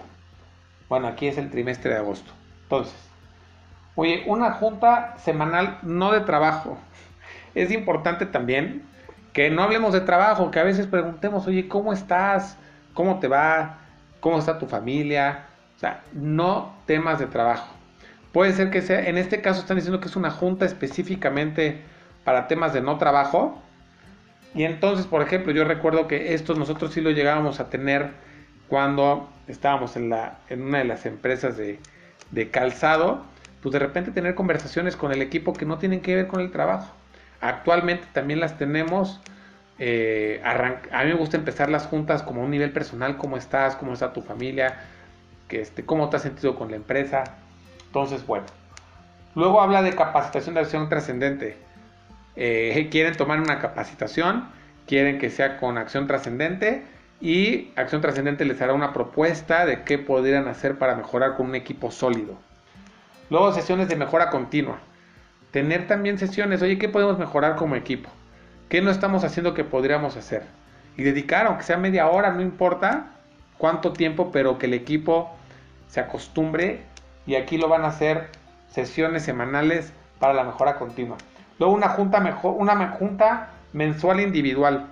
Bueno, 0.88 1.08
aquí 1.08 1.28
es 1.28 1.38
el 1.38 1.50
trimestre 1.50 1.92
de 1.92 1.98
agosto. 1.98 2.32
Entonces, 2.64 2.96
oye, 3.96 4.24
una 4.28 4.52
junta 4.52 5.18
semanal 5.18 5.80
no 5.82 6.12
de 6.12 6.22
trabajo. 6.22 6.78
Es 7.56 7.72
importante 7.72 8.28
también 8.28 8.84
que 9.34 9.50
no 9.50 9.64
hablemos 9.64 9.92
de 9.92 10.02
trabajo, 10.02 10.52
que 10.52 10.60
a 10.60 10.64
veces 10.64 10.86
preguntemos, 10.86 11.48
oye, 11.48 11.68
¿cómo 11.68 11.92
estás? 11.92 12.56
¿Cómo 12.94 13.20
te 13.20 13.28
va? 13.28 13.80
¿Cómo 14.20 14.40
está 14.40 14.60
tu 14.60 14.68
familia? 14.68 15.46
O 15.76 15.80
sea, 15.80 16.04
no 16.14 16.76
temas 16.86 17.20
de 17.20 17.28
trabajo. 17.28 17.74
Puede 18.32 18.54
ser 18.54 18.70
que 18.70 18.82
sea, 18.82 19.08
en 19.08 19.18
este 19.18 19.42
caso 19.42 19.62
están 19.62 19.78
diciendo 19.78 20.00
que 20.00 20.08
es 20.08 20.16
una 20.16 20.32
junta 20.32 20.66
específicamente 20.66 21.82
para 22.24 22.48
temas 22.48 22.74
de 22.74 22.82
no 22.82 22.98
trabajo. 22.98 23.62
Y 24.54 24.64
entonces, 24.64 25.06
por 25.06 25.22
ejemplo, 25.22 25.54
yo 25.54 25.64
recuerdo 25.64 26.08
que 26.08 26.34
estos 26.34 26.58
nosotros 26.58 26.94
sí 26.94 27.02
lo 27.02 27.12
llegábamos 27.12 27.60
a 27.60 27.70
tener 27.70 28.12
cuando 28.68 29.30
estábamos 29.48 29.96
en, 29.96 30.10
la, 30.10 30.40
en 30.50 30.62
una 30.62 30.80
de 30.80 30.86
las 30.86 31.06
empresas 31.06 31.58
de, 31.58 31.80
calzado, 32.52 33.24
pues 33.62 33.74
de 33.74 33.80
repente 33.80 34.12
tener 34.12 34.36
conversaciones 34.36 34.96
con 34.96 35.12
el 35.12 35.22
equipo 35.22 35.54
que 35.54 35.66
no 35.66 35.78
tienen 35.78 36.02
que 36.02 36.16
ver 36.16 36.28
con 36.28 36.42
el 36.42 36.52
trabajo. 36.52 36.94
Actualmente 37.40 38.08
también 38.14 38.40
las 38.40 38.58
tenemos. 38.58 39.22
Eh, 39.80 40.42
a 40.44 41.04
mí 41.04 41.10
me 41.10 41.16
gusta 41.16 41.38
empezar 41.38 41.70
las 41.70 41.86
juntas 41.86 42.24
como 42.24 42.44
un 42.44 42.52
nivel 42.52 42.72
personal, 42.72 43.18
cómo 43.18 43.38
estás, 43.38 43.76
cómo 43.76 43.94
está 43.94 44.14
tu 44.14 44.22
familia, 44.22 44.80
que 45.48 45.62
este, 45.62 45.86
cómo 45.86 46.10
te 46.10 46.18
has 46.18 46.24
sentido 46.24 46.56
con 46.56 46.70
la 46.70 46.78
empresa, 46.78 47.24
entonces, 47.88 48.26
bueno. 48.26 48.46
Luego 49.36 49.62
habla 49.62 49.82
de 49.82 49.96
capacitación 49.96 50.56
de 50.56 50.62
acción 50.62 50.90
trascendente. 50.90 51.58
Eh, 52.36 52.88
quieren 52.92 53.16
tomar 53.16 53.40
una 53.40 53.60
capacitación, 53.60 54.50
quieren 54.86 55.20
que 55.20 55.30
sea 55.30 55.58
con 55.58 55.78
acción 55.78 56.08
trascendente 56.08 56.84
y 57.20 57.72
acción 57.76 58.02
trascendente 58.02 58.46
les 58.46 58.62
hará 58.62 58.74
una 58.74 58.94
propuesta 58.94 59.66
de 59.66 59.84
qué 59.84 59.98
podrían 59.98 60.48
hacer 60.48 60.78
para 60.78 60.96
mejorar 60.96 61.36
con 61.36 61.48
un 61.48 61.56
equipo 61.56 61.90
sólido. 61.92 62.38
Luego 63.30 63.52
sesiones 63.54 63.90
de 63.90 63.96
mejora 63.96 64.30
continua. 64.30 64.80
Tener 65.52 65.88
también 65.88 66.18
sesiones, 66.18 66.62
oye, 66.62 66.78
¿qué 66.78 66.90
podemos 66.90 67.18
mejorar 67.18 67.56
como 67.56 67.76
equipo? 67.76 68.10
¿Qué 68.70 68.82
no 68.82 68.92
estamos 68.92 69.24
haciendo 69.24 69.54
que 69.54 69.64
podríamos 69.64 70.18
hacer? 70.18 70.44
Y 70.98 71.04
dedicar, 71.04 71.46
aunque 71.46 71.64
sea 71.64 71.78
media 71.78 72.08
hora, 72.10 72.32
no 72.32 72.42
importa 72.42 73.12
cuánto 73.58 73.94
tiempo, 73.94 74.30
pero 74.34 74.58
que 74.58 74.66
el 74.66 74.74
equipo 74.74 75.32
se 75.88 76.02
acostumbre 76.02 76.82
y 77.26 77.36
aquí 77.36 77.58
lo 77.58 77.70
van 77.70 77.86
a 77.86 77.90
hacer 77.90 78.28
sesiones 78.70 79.24
semanales 79.24 79.94
para 80.20 80.34
la 80.34 80.44
mejora 80.44 80.78
continua. 80.78 81.16
Luego 81.60 81.74
una 81.74 81.90
junta, 81.90 82.20
mejor, 82.20 82.56
una 82.58 82.90
junta 82.90 83.52
mensual 83.72 84.20
individual. 84.20 84.88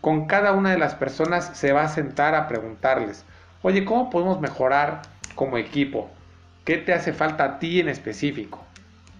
con 0.00 0.26
cada 0.26 0.52
una 0.52 0.70
de 0.70 0.78
las 0.78 0.94
personas 0.94 1.50
se 1.54 1.72
va 1.72 1.82
a 1.82 1.88
sentar 1.88 2.34
a 2.34 2.46
preguntarles, 2.46 3.24
oye, 3.62 3.84
¿cómo 3.84 4.10
podemos 4.10 4.40
mejorar 4.40 5.02
como 5.34 5.56
equipo? 5.56 6.08
¿Qué 6.64 6.76
te 6.76 6.92
hace 6.92 7.12
falta 7.12 7.44
a 7.44 7.58
ti 7.58 7.80
en 7.80 7.88
específico? 7.88 8.62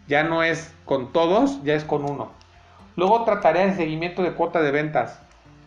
Ya 0.06 0.22
no 0.22 0.42
es 0.42 0.72
con 0.84 1.12
todos, 1.12 1.62
ya 1.64 1.74
es 1.74 1.84
con 1.84 2.04
uno. 2.04 2.37
Luego 2.98 3.14
otra 3.14 3.38
tarea 3.38 3.64
de 3.64 3.76
seguimiento 3.76 4.24
de 4.24 4.32
cuota 4.32 4.60
de 4.60 4.72
ventas. 4.72 5.20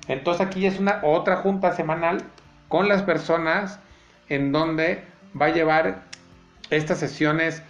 Entonces 0.09 0.45
aquí 0.45 0.65
es 0.65 0.79
una 0.79 0.99
otra 1.01 1.37
junta 1.37 1.71
semanal 1.73 2.23
con 2.67 2.89
las 2.89 3.03
personas 3.03 3.79
en 4.27 4.51
donde 4.51 5.05
va 5.39 5.45
a 5.45 5.53
llevar 5.53 6.01
estas 6.71 6.97
sesiones. 6.97 7.63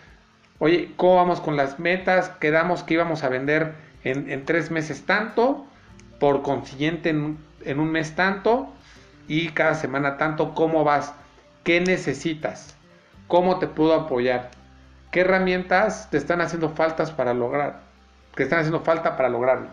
Oye, 0.57 0.91
¿cómo 0.95 1.17
vamos 1.17 1.41
con 1.41 1.57
las 1.57 1.77
metas? 1.77 2.29
Quedamos 2.39 2.81
que 2.81 2.95
íbamos 2.95 3.23
a 3.23 3.29
vender 3.29 3.75
en, 4.03 4.45
tres 4.45 4.71
meses 4.71 5.05
tanto, 5.05 5.67
por 6.19 6.41
consiguiente 6.41 7.09
en, 7.09 7.37
en 7.63 7.79
un 7.79 7.91
mes 7.91 8.15
tanto 8.15 8.67
y 9.27 9.49
cada 9.49 9.75
semana 9.75 10.17
tanto. 10.17 10.55
¿Cómo 10.55 10.83
vas? 10.83 11.13
¿Qué 11.63 11.81
necesitas? 11.81 12.75
¿Cómo 13.27 13.59
te 13.59 13.67
puedo 13.67 13.93
apoyar? 13.93 14.49
¿Qué 15.11 15.19
herramientas 15.19 16.09
te 16.09 16.17
están 16.17 16.41
haciendo 16.41 16.69
faltas 16.69 17.11
para 17.11 17.35
lograr? 17.35 17.90
Que 18.35 18.43
están 18.43 18.59
haciendo 18.59 18.81
falta 18.81 19.17
para 19.17 19.29
lograrlo. 19.29 19.67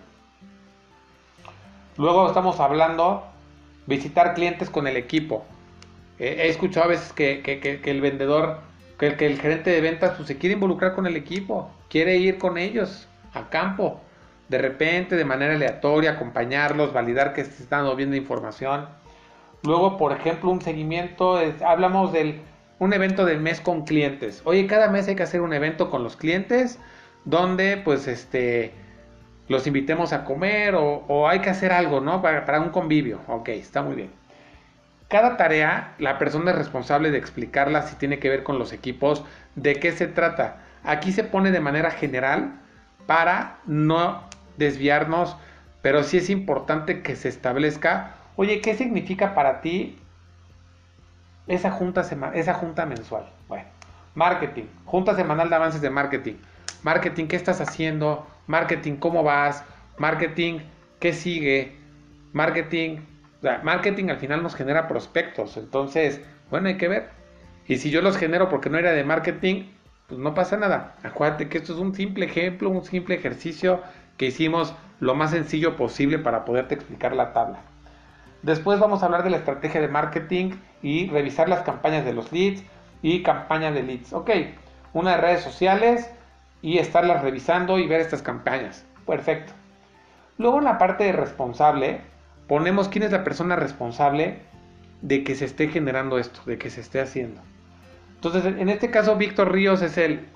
Luego 1.97 2.29
estamos 2.29 2.61
hablando 2.61 3.25
visitar 3.87 4.35
clientes 4.35 4.71
con 4.71 4.87
el 4.87 4.97
equipo. 4.97 5.45
he 6.19 6.49
escuchado 6.49 6.87
a 6.87 6.89
veces 6.89 7.13
que, 7.13 7.81
el 7.85 8.01
vendedor, 8.01 8.61
que, 8.99 9.09
el 9.09 9.41
gerente 9.41 9.71
de 9.71 9.81
ventas 9.81 10.15
pues, 10.17 10.29
se 10.29 10.37
quiere 10.37 10.55
involucrar 10.55 10.95
con 10.95 11.07
el 11.07 11.17
equipo, 11.17 11.71
quiere 11.89 12.17
ir 12.17 12.39
con 12.39 12.59
ellos 12.59 13.09
a 13.35 13.49
campo, 13.49 14.01
de 14.49 14.59
repente, 14.59 15.17
de 15.17 15.25
manera 15.25 15.55
aleatoria, 15.55 16.13
acompañarlos, 16.13 16.93
validar 16.93 17.33
que 17.33 17.45
se 17.45 17.63
están 17.63 17.97
viendo 17.97 18.17
información. 18.17 18.87
Luego, 19.63 19.97
por 19.97 20.13
ejemplo, 20.13 20.51
un 20.51 20.61
seguimiento, 20.61 21.41
hablamos 21.65 22.13
del 22.13 22.41
un 22.79 22.93
evento 22.93 23.25
del 23.25 23.41
mes 23.41 23.61
con 23.61 23.85
clientes. 23.85 24.43
Oye, 24.45 24.67
cada 24.67 24.89
mes 24.89 25.09
hay 25.09 25.17
que 25.17 25.25
hacer 25.25 25.41
un 25.41 25.53
evento 25.53 25.91
con 25.91 26.05
los 26.05 26.17
clientes 26.17 26.79
donde 27.29 27.76
pues 27.76 28.09
este 28.09 28.72
los 29.49 29.66
invitemos 29.66 30.12
a 30.12 30.24
comer 30.24 30.74
o, 30.76 31.29
hay 31.29 31.41
que 31.41 31.51
hacer 31.51 31.72
algo, 31.72 32.01
¿no? 32.01 32.20
Para, 32.20 32.45
para, 32.45 32.61
un 32.61 32.70
convivio. 32.70 33.20
Ok, 33.29 33.49
está 33.51 33.83
muy 33.83 33.97
bien. 33.97 34.11
Cada 35.09 35.39
tarea, 35.39 35.95
la 35.99 36.18
persona 36.18 36.51
es 36.51 36.59
responsable 36.59 37.11
de 37.11 37.16
explicarla 37.16 37.83
si 37.83 37.97
tiene 37.97 38.18
que 38.18 38.29
ver 38.29 38.43
con 38.43 38.59
los 38.59 38.74
equipos, 38.74 39.24
de 39.57 39.76
qué 39.76 39.93
se 39.93 40.07
trata. 40.07 40.59
Aquí 40.85 41.12
se 41.12 41.24
pone 41.24 41.51
de 41.51 41.61
manera 41.61 41.91
general 41.91 42.53
para 43.07 43.59
no 43.66 44.22
desviarnos, 44.59 45.37
pero 45.81 46.03
sí 46.03 46.18
es 46.18 46.29
importante 46.29 47.03
que 47.03 47.16
se 47.16 47.31
establezca, 47.31 48.16
oye, 48.37 48.61
¿qué 48.61 48.74
significa 48.74 49.35
para 49.35 49.62
ti 49.62 49.99
esa 51.47 51.70
junta, 51.70 52.03
esa 52.35 52.55
junta 52.55 52.85
mensual? 52.85 53.31
Bueno, 53.49 53.64
marketing, 54.14 54.64
junta 54.85 55.14
semanal 55.14 55.49
de 55.49 55.57
avances 55.57 55.81
de 55.81 55.89
marketing. 55.89 56.35
Marketing, 56.83 57.26
¿qué 57.26 57.37
estás 57.37 57.61
haciendo? 57.61 58.26
Marketing, 58.47 58.97
¿cómo 58.97 59.22
vas? 59.22 59.64
Marketing, 59.99 60.61
¿qué 61.01 61.12
sigue? 61.12 61.76
Marketing, 62.33 62.99
marketing 63.62 64.11
al 64.11 64.18
final 64.18 64.43
nos 64.43 64.55
genera 64.55 64.89
prospectos, 64.89 65.57
entonces, 65.57 66.20
bueno, 66.51 66.68
hay 66.68 66.76
que 66.76 66.89
ver. 66.89 67.11
Y 67.66 67.76
si 67.76 67.91
yo 67.91 68.01
los 68.01 68.16
genero 68.16 68.49
porque 68.49 68.70
no 68.70 68.79
era 68.79 68.93
de 68.93 69.05
marketing, 69.05 69.64
pues 70.07 70.18
no 70.18 70.35
pasa 70.35 70.57
nada. 70.57 70.97
Acuérdate 71.03 71.49
que 71.49 71.59
esto 71.59 71.74
es 71.74 71.79
un 71.79 71.95
simple 71.95 72.24
ejemplo, 72.24 72.70
un 72.70 72.85
simple 72.85 73.14
ejercicio 73.14 73.83
que 74.16 74.26
hicimos 74.26 74.74
lo 75.01 75.14
más 75.14 75.31
sencillo 75.31 75.76
posible 75.76 76.18
para 76.18 76.45
poderte 76.45 76.74
explicar 76.74 77.14
la 77.14 77.33
tabla. 77.33 77.61
Después 78.43 78.81
vamos 78.81 79.03
a 79.03 79.07
hablar 79.07 79.24
de 79.24 79.31
la 79.31 79.37
estrategia 79.37 79.81
de 79.81 79.89
marketing 79.89 80.53
y 80.83 81.09
revisar 81.11 81.49
las 81.49 81.62
campañas 81.62 82.05
de 82.05 82.14
los 82.14 82.33
leads 82.33 82.62
y 83.03 83.22
campañas 83.22 83.74
de 83.74 83.83
leads. 83.83 84.12
Ok, 84.12 84.31
una 84.93 85.12
de 85.12 85.16
redes 85.18 85.43
sociales 85.43 86.11
y 86.63 86.79
estarlas 86.79 87.23
revisando 87.23 87.79
y 87.79 87.87
ver 87.87 88.01
estas 88.01 88.23
campañas. 88.23 88.85
Perfecto. 89.07 89.53
Luego 90.39 90.59
en 90.59 90.65
la 90.65 90.79
parte 90.79 91.05
de 91.05 91.13
responsable 91.13 92.01
ponemos 92.47 92.89
quién 92.89 93.05
es 93.05 93.13
la 93.13 93.25
persona 93.25 93.57
responsable 93.57 94.39
de 95.03 95.25
que 95.25 95.35
se 95.35 95.45
esté 95.45 95.69
generando 95.69 96.19
esto, 96.19 96.41
de 96.47 96.59
que 96.59 96.71
se 96.71 96.81
esté 96.81 97.01
haciendo. 97.01 97.41
Entonces, 98.15 98.45
en 98.47 98.69
este 98.69 98.91
caso, 98.91 99.17
Víctor 99.17 99.53
Ríos 99.53 99.81
es 99.83 99.97
el, 99.97 100.27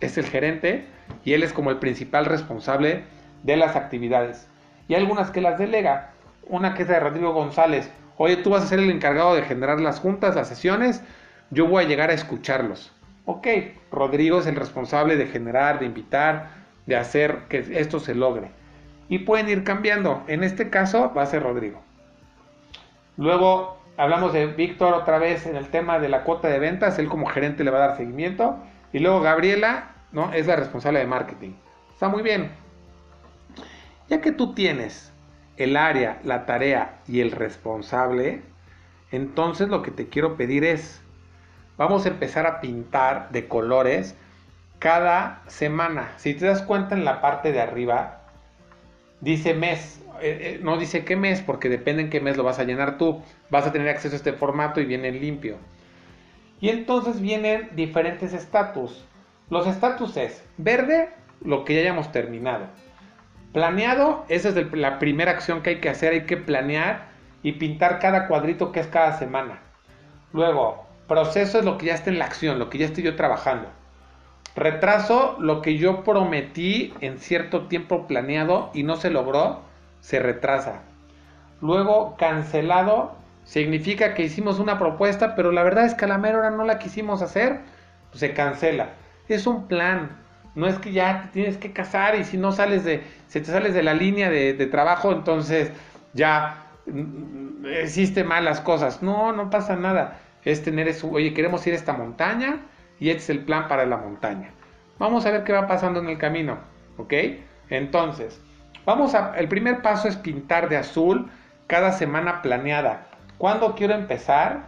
es 0.00 0.18
el 0.18 0.26
gerente 0.26 0.84
y 1.24 1.32
él 1.32 1.42
es 1.42 1.52
como 1.52 1.70
el 1.70 1.78
principal 1.78 2.26
responsable 2.26 3.04
de 3.42 3.56
las 3.56 3.74
actividades. 3.74 4.48
Y 4.88 4.94
algunas 4.94 5.30
que 5.30 5.40
las 5.40 5.58
delega. 5.58 6.10
Una 6.46 6.74
que 6.74 6.82
es 6.82 6.88
de 6.88 7.00
Rodrigo 7.00 7.32
González. 7.32 7.90
Oye, 8.18 8.36
tú 8.36 8.50
vas 8.50 8.64
a 8.64 8.66
ser 8.66 8.80
el 8.80 8.90
encargado 8.90 9.34
de 9.34 9.42
generar 9.42 9.80
las 9.80 10.00
juntas, 10.00 10.34
las 10.34 10.48
sesiones. 10.48 11.02
Yo 11.50 11.66
voy 11.66 11.84
a 11.84 11.88
llegar 11.88 12.10
a 12.10 12.14
escucharlos. 12.14 12.92
Ok, 13.24 13.46
Rodrigo 13.90 14.40
es 14.40 14.46
el 14.46 14.56
responsable 14.56 15.16
de 15.16 15.26
generar, 15.26 15.78
de 15.78 15.86
invitar, 15.86 16.50
de 16.86 16.96
hacer 16.96 17.42
que 17.48 17.58
esto 17.58 18.00
se 18.00 18.14
logre. 18.14 18.50
Y 19.08 19.20
pueden 19.20 19.48
ir 19.48 19.62
cambiando. 19.62 20.24
En 20.26 20.42
este 20.42 20.70
caso 20.70 21.12
va 21.14 21.22
a 21.22 21.26
ser 21.26 21.42
Rodrigo. 21.42 21.80
Luego 23.16 23.78
hablamos 23.96 24.32
de 24.32 24.46
Víctor 24.46 24.94
otra 24.94 25.18
vez 25.18 25.46
en 25.46 25.56
el 25.56 25.68
tema 25.68 25.98
de 25.98 26.08
la 26.08 26.24
cuota 26.24 26.48
de 26.48 26.58
ventas. 26.58 26.98
Él 26.98 27.08
como 27.08 27.26
gerente 27.26 27.62
le 27.62 27.70
va 27.70 27.84
a 27.84 27.88
dar 27.88 27.96
seguimiento. 27.96 28.56
Y 28.92 28.98
luego 28.98 29.20
Gabriela 29.20 29.90
¿no? 30.10 30.32
es 30.32 30.46
la 30.46 30.56
responsable 30.56 30.98
de 30.98 31.06
marketing. 31.06 31.52
Está 31.92 32.08
muy 32.08 32.22
bien. 32.22 32.50
Ya 34.08 34.20
que 34.20 34.32
tú 34.32 34.54
tienes 34.54 35.12
el 35.56 35.76
área, 35.76 36.18
la 36.24 36.44
tarea 36.46 36.98
y 37.06 37.20
el 37.20 37.30
responsable, 37.30 38.42
entonces 39.10 39.68
lo 39.68 39.82
que 39.82 39.90
te 39.90 40.08
quiero 40.08 40.36
pedir 40.36 40.64
es 40.64 41.01
vamos 41.82 42.06
a 42.06 42.10
empezar 42.10 42.46
a 42.46 42.60
pintar 42.60 43.30
de 43.30 43.48
colores 43.48 44.14
cada 44.78 45.42
semana. 45.48 46.12
Si 46.16 46.32
te 46.32 46.46
das 46.46 46.62
cuenta 46.62 46.94
en 46.94 47.04
la 47.04 47.20
parte 47.20 47.50
de 47.50 47.60
arriba, 47.60 48.20
dice 49.20 49.54
mes. 49.54 50.00
Eh, 50.20 50.38
eh, 50.40 50.60
no 50.62 50.78
dice 50.78 51.04
qué 51.04 51.16
mes, 51.16 51.40
porque 51.40 51.68
depende 51.68 52.02
en 52.02 52.10
qué 52.10 52.20
mes 52.20 52.36
lo 52.36 52.44
vas 52.44 52.60
a 52.60 52.64
llenar 52.64 52.98
tú. 52.98 53.20
Vas 53.50 53.66
a 53.66 53.72
tener 53.72 53.88
acceso 53.88 54.14
a 54.14 54.16
este 54.16 54.32
formato 54.32 54.80
y 54.80 54.84
viene 54.84 55.10
limpio. 55.10 55.56
Y 56.60 56.68
entonces 56.68 57.20
vienen 57.20 57.70
diferentes 57.72 58.32
estatus. 58.32 59.04
Los 59.50 59.66
estatus 59.66 60.16
es 60.16 60.44
verde, 60.58 61.08
lo 61.44 61.64
que 61.64 61.74
ya 61.74 61.80
hayamos 61.80 62.12
terminado. 62.12 62.66
Planeado, 63.52 64.24
esa 64.28 64.50
es 64.50 64.72
la 64.72 65.00
primera 65.00 65.32
acción 65.32 65.62
que 65.62 65.70
hay 65.70 65.80
que 65.80 65.88
hacer. 65.88 66.12
Hay 66.12 66.26
que 66.26 66.36
planear 66.36 67.08
y 67.42 67.52
pintar 67.52 67.98
cada 67.98 68.28
cuadrito 68.28 68.70
que 68.70 68.78
es 68.78 68.86
cada 68.86 69.18
semana. 69.18 69.58
Luego, 70.32 70.91
Proceso 71.12 71.58
es 71.58 71.66
lo 71.66 71.76
que 71.76 71.84
ya 71.84 71.94
está 71.94 72.08
en 72.08 72.18
la 72.18 72.24
acción, 72.24 72.58
lo 72.58 72.70
que 72.70 72.78
ya 72.78 72.86
estoy 72.86 73.04
yo 73.04 73.16
trabajando. 73.16 73.68
Retraso, 74.56 75.36
lo 75.40 75.60
que 75.60 75.76
yo 75.76 76.04
prometí 76.04 76.94
en 77.02 77.18
cierto 77.18 77.66
tiempo 77.66 78.06
planeado 78.06 78.70
y 78.72 78.82
no 78.82 78.96
se 78.96 79.10
logró, 79.10 79.60
se 80.00 80.20
retrasa. 80.20 80.80
Luego, 81.60 82.16
cancelado, 82.16 83.14
significa 83.44 84.14
que 84.14 84.22
hicimos 84.22 84.58
una 84.58 84.78
propuesta, 84.78 85.34
pero 85.34 85.52
la 85.52 85.62
verdad 85.62 85.84
es 85.84 85.92
que 85.92 86.06
a 86.06 86.08
la 86.08 86.16
mera 86.16 86.38
hora 86.38 86.50
no 86.50 86.64
la 86.64 86.78
quisimos 86.78 87.20
hacer, 87.20 87.60
pues 88.08 88.20
se 88.20 88.32
cancela. 88.32 88.88
Es 89.28 89.46
un 89.46 89.68
plan. 89.68 90.16
No 90.54 90.66
es 90.66 90.78
que 90.78 90.92
ya 90.92 91.24
te 91.24 91.28
tienes 91.28 91.58
que 91.58 91.74
casar 91.74 92.14
y 92.14 92.24
si 92.24 92.38
no 92.38 92.52
sales 92.52 92.84
de, 92.84 93.04
si 93.28 93.38
te 93.42 93.52
sales 93.52 93.74
de 93.74 93.82
la 93.82 93.92
línea 93.92 94.30
de, 94.30 94.54
de 94.54 94.66
trabajo, 94.66 95.12
entonces 95.12 95.72
ya 96.14 96.68
mm, 96.86 97.66
hiciste 97.84 98.24
malas 98.24 98.62
cosas. 98.62 99.02
No, 99.02 99.34
no 99.34 99.50
pasa 99.50 99.76
nada 99.76 100.16
es 100.44 100.62
tener 100.62 100.88
eso, 100.88 101.08
oye, 101.10 101.34
queremos 101.34 101.66
ir 101.66 101.72
a 101.72 101.76
esta 101.76 101.92
montaña 101.92 102.60
y 102.98 103.10
este 103.10 103.22
es 103.22 103.30
el 103.30 103.40
plan 103.40 103.68
para 103.68 103.86
la 103.86 103.96
montaña. 103.96 104.50
Vamos 104.98 105.26
a 105.26 105.30
ver 105.30 105.44
qué 105.44 105.52
va 105.52 105.66
pasando 105.66 106.00
en 106.00 106.08
el 106.08 106.18
camino, 106.18 106.58
¿ok? 106.96 107.14
Entonces, 107.70 108.40
vamos 108.84 109.14
a, 109.14 109.34
el 109.36 109.48
primer 109.48 109.82
paso 109.82 110.08
es 110.08 110.16
pintar 110.16 110.68
de 110.68 110.76
azul 110.76 111.30
cada 111.66 111.92
semana 111.92 112.42
planeada. 112.42 113.06
¿Cuándo 113.38 113.74
quiero 113.74 113.94
empezar? 113.94 114.66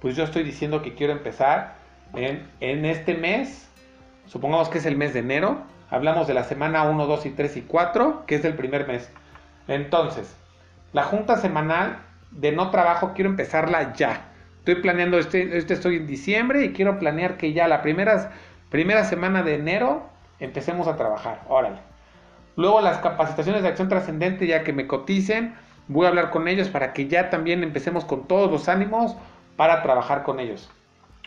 Pues 0.00 0.16
yo 0.16 0.24
estoy 0.24 0.42
diciendo 0.42 0.82
que 0.82 0.94
quiero 0.94 1.12
empezar 1.12 1.74
en, 2.14 2.48
en 2.60 2.84
este 2.84 3.14
mes, 3.14 3.68
supongamos 4.26 4.68
que 4.68 4.78
es 4.78 4.86
el 4.86 4.96
mes 4.96 5.14
de 5.14 5.20
enero, 5.20 5.62
hablamos 5.90 6.26
de 6.26 6.34
la 6.34 6.44
semana 6.44 6.84
1, 6.84 7.06
2 7.06 7.26
y 7.26 7.30
3 7.30 7.56
y 7.58 7.62
4, 7.62 8.24
que 8.26 8.36
es 8.36 8.44
el 8.44 8.54
primer 8.54 8.86
mes. 8.86 9.10
Entonces, 9.68 10.34
la 10.92 11.04
junta 11.04 11.36
semanal 11.36 11.98
de 12.30 12.52
no 12.52 12.70
trabajo 12.70 13.12
quiero 13.14 13.30
empezarla 13.30 13.94
ya. 13.94 14.33
Estoy 14.64 14.76
planeando, 14.76 15.18
este, 15.18 15.58
este 15.58 15.74
estoy 15.74 15.96
en 15.96 16.06
diciembre 16.06 16.64
y 16.64 16.72
quiero 16.72 16.98
planear 16.98 17.36
que 17.36 17.52
ya 17.52 17.68
la 17.68 17.82
primera, 17.82 18.32
primera 18.70 19.04
semana 19.04 19.42
de 19.42 19.56
enero 19.56 20.08
empecemos 20.40 20.88
a 20.88 20.96
trabajar. 20.96 21.42
Órale. 21.48 21.80
Luego 22.56 22.80
las 22.80 22.96
capacitaciones 22.96 23.60
de 23.60 23.68
acción 23.68 23.90
trascendente, 23.90 24.46
ya 24.46 24.64
que 24.64 24.72
me 24.72 24.86
coticen, 24.86 25.54
voy 25.86 26.06
a 26.06 26.08
hablar 26.08 26.30
con 26.30 26.48
ellos 26.48 26.70
para 26.70 26.94
que 26.94 27.08
ya 27.08 27.28
también 27.28 27.62
empecemos 27.62 28.06
con 28.06 28.26
todos 28.26 28.50
los 28.50 28.70
ánimos 28.70 29.14
para 29.56 29.82
trabajar 29.82 30.22
con 30.22 30.40
ellos. 30.40 30.70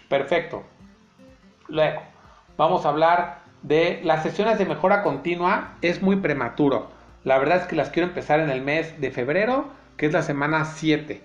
Perfecto. 0.10 0.64
Luego, 1.68 2.02
vamos 2.58 2.88
a 2.88 2.90
hablar 2.90 3.42
de 3.62 4.02
las 4.04 4.24
sesiones 4.24 4.58
de 4.58 4.66
mejora 4.66 5.04
continua. 5.04 5.76
Es 5.84 6.02
muy 6.02 6.16
prematuro. 6.16 6.88
La 7.24 7.38
verdad 7.38 7.58
es 7.58 7.68
que 7.68 7.76
las 7.76 7.92
quiero 7.92 8.08
empezar 8.08 8.40
en 8.40 8.50
el 8.50 8.64
mes 8.64 9.00
de 9.00 9.12
febrero 9.12 9.68
que 9.96 10.08
es 10.08 10.12
la 10.12 10.24
semana 10.24 10.66
7. 10.66 11.22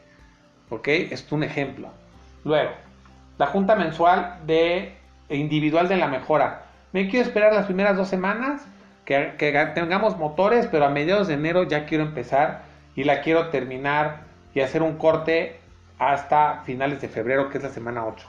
¿Ok? 0.68 0.88
Es 0.88 1.32
un 1.32 1.42
ejemplo. 1.42 2.01
Luego, 2.44 2.70
la 3.38 3.46
junta 3.46 3.76
mensual 3.76 4.38
de 4.46 4.94
individual 5.28 5.88
de 5.88 5.96
la 5.96 6.08
mejora. 6.08 6.64
Me 6.92 7.08
quiero 7.08 7.26
esperar 7.26 7.54
las 7.54 7.66
primeras 7.66 7.96
dos 7.96 8.08
semanas, 8.08 8.66
que, 9.04 9.34
que 9.38 9.52
tengamos 9.74 10.16
motores, 10.16 10.68
pero 10.70 10.84
a 10.84 10.90
mediados 10.90 11.28
de 11.28 11.34
enero 11.34 11.64
ya 11.64 11.86
quiero 11.86 12.04
empezar 12.04 12.62
y 12.94 13.04
la 13.04 13.20
quiero 13.20 13.48
terminar 13.48 14.20
y 14.54 14.60
hacer 14.60 14.82
un 14.82 14.96
corte 14.96 15.58
hasta 15.98 16.62
finales 16.64 17.00
de 17.00 17.08
febrero, 17.08 17.48
que 17.48 17.58
es 17.58 17.64
la 17.64 17.70
semana 17.70 18.04
8. 18.04 18.26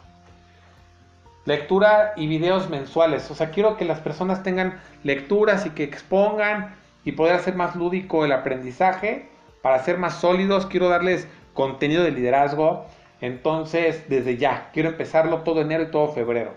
Lectura 1.46 2.14
y 2.16 2.28
videos 2.28 2.70
mensuales. 2.70 3.30
O 3.30 3.36
sea, 3.36 3.50
quiero 3.50 3.76
que 3.76 3.84
las 3.84 4.00
personas 4.00 4.44
tengan 4.44 4.80
lecturas 5.04 5.66
y 5.66 5.72
que 5.72 5.84
expongan 5.84 6.76
y 7.04 7.14
poder 7.14 7.36
hacer 7.36 7.56
más 7.56 7.76
lúdico 7.76 8.24
el 8.24 8.32
aprendizaje 8.32 9.28
para 9.62 9.84
ser 9.84 9.98
más 9.98 10.16
sólidos. 10.16 10.68
Quiero 10.68 10.88
darles 10.88 11.28
contenido 11.54 12.04
de 12.04 12.12
liderazgo. 12.12 12.86
Entonces, 13.24 14.10
desde 14.10 14.36
ya, 14.36 14.70
quiero 14.74 14.90
empezarlo 14.90 15.44
todo 15.44 15.62
enero 15.62 15.84
y 15.84 15.92
todo 15.92 16.10
febrero. 16.10 16.56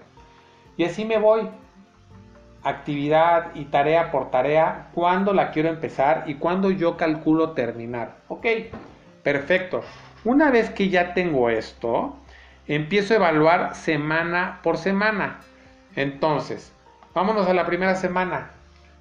Y 0.76 0.82
así 0.82 1.04
me 1.04 1.16
voy. 1.16 1.48
Actividad 2.64 3.54
y 3.54 3.66
tarea 3.66 4.10
por 4.10 4.32
tarea. 4.32 4.88
Cuándo 4.92 5.32
la 5.32 5.52
quiero 5.52 5.68
empezar 5.68 6.24
y 6.26 6.34
cuándo 6.34 6.72
yo 6.72 6.96
calculo 6.96 7.52
terminar. 7.52 8.16
Ok, 8.26 8.46
perfecto. 9.22 9.82
Una 10.24 10.50
vez 10.50 10.68
que 10.70 10.88
ya 10.88 11.14
tengo 11.14 11.50
esto, 11.50 12.16
empiezo 12.66 13.14
a 13.14 13.18
evaluar 13.18 13.76
semana 13.76 14.58
por 14.64 14.76
semana. 14.76 15.38
Entonces, 15.94 16.72
vámonos 17.14 17.46
a 17.46 17.54
la 17.54 17.64
primera 17.64 17.94
semana. 17.94 18.50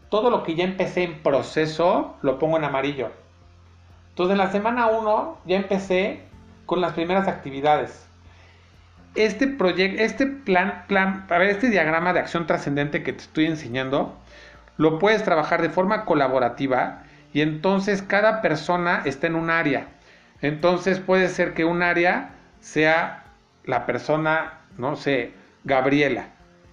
Todo 0.09 0.29
lo 0.29 0.43
que 0.43 0.53
ya 0.53 0.65
empecé 0.65 1.01
en 1.01 1.23
proceso 1.23 2.15
lo 2.21 2.37
pongo 2.37 2.57
en 2.57 2.65
amarillo. 2.65 3.09
Entonces, 4.09 4.33
en 4.33 4.37
la 4.37 4.51
semana 4.51 4.85
1 4.85 5.39
ya 5.47 5.55
empecé 5.55 6.24
con 6.65 6.81
las 6.81 6.93
primeras 6.93 7.27
actividades. 7.27 8.05
Este 9.15 9.47
proyecto, 9.47 10.01
este 10.01 10.27
plan, 10.27 10.83
plan, 10.87 11.25
a 11.29 11.37
ver, 11.37 11.49
este 11.49 11.69
diagrama 11.69 12.13
de 12.13 12.19
acción 12.19 12.47
trascendente 12.47 13.03
que 13.03 13.13
te 13.13 13.21
estoy 13.21 13.45
enseñando, 13.45 14.17
lo 14.77 14.99
puedes 14.99 15.23
trabajar 15.23 15.61
de 15.61 15.69
forma 15.69 16.03
colaborativa 16.05 17.03
y 17.33 17.41
entonces 17.41 18.01
cada 18.01 18.41
persona 18.41 19.01
está 19.05 19.27
en 19.27 19.35
un 19.35 19.49
área. 19.49 19.87
Entonces 20.41 20.99
puede 20.99 21.29
ser 21.29 21.53
que 21.53 21.65
un 21.65 21.81
área 21.81 22.31
sea 22.59 23.23
la 23.63 23.85
persona, 23.85 24.59
no 24.77 24.95
sé, 24.95 25.31
Gabriela. 25.63 26.27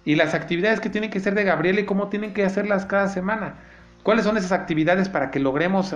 Y 0.05 0.15
las 0.15 0.33
actividades 0.33 0.81
que 0.81 0.89
tienen 0.89 1.09
que 1.09 1.21
ser 1.21 1.33
de 1.33 1.45
Gabriela 1.45 1.79
y 1.79 1.85
cómo 1.85 2.09
tienen 2.09 2.33
que 2.33 2.43
hacerlas 2.43 2.85
cada 2.85 3.07
semana. 3.07 3.55
¿Cuáles 4.03 4.25
son 4.25 4.35
esas 4.35 4.51
actividades 4.51 5.07
para 5.07 5.31
que 5.31 5.39
logremos, 5.39 5.95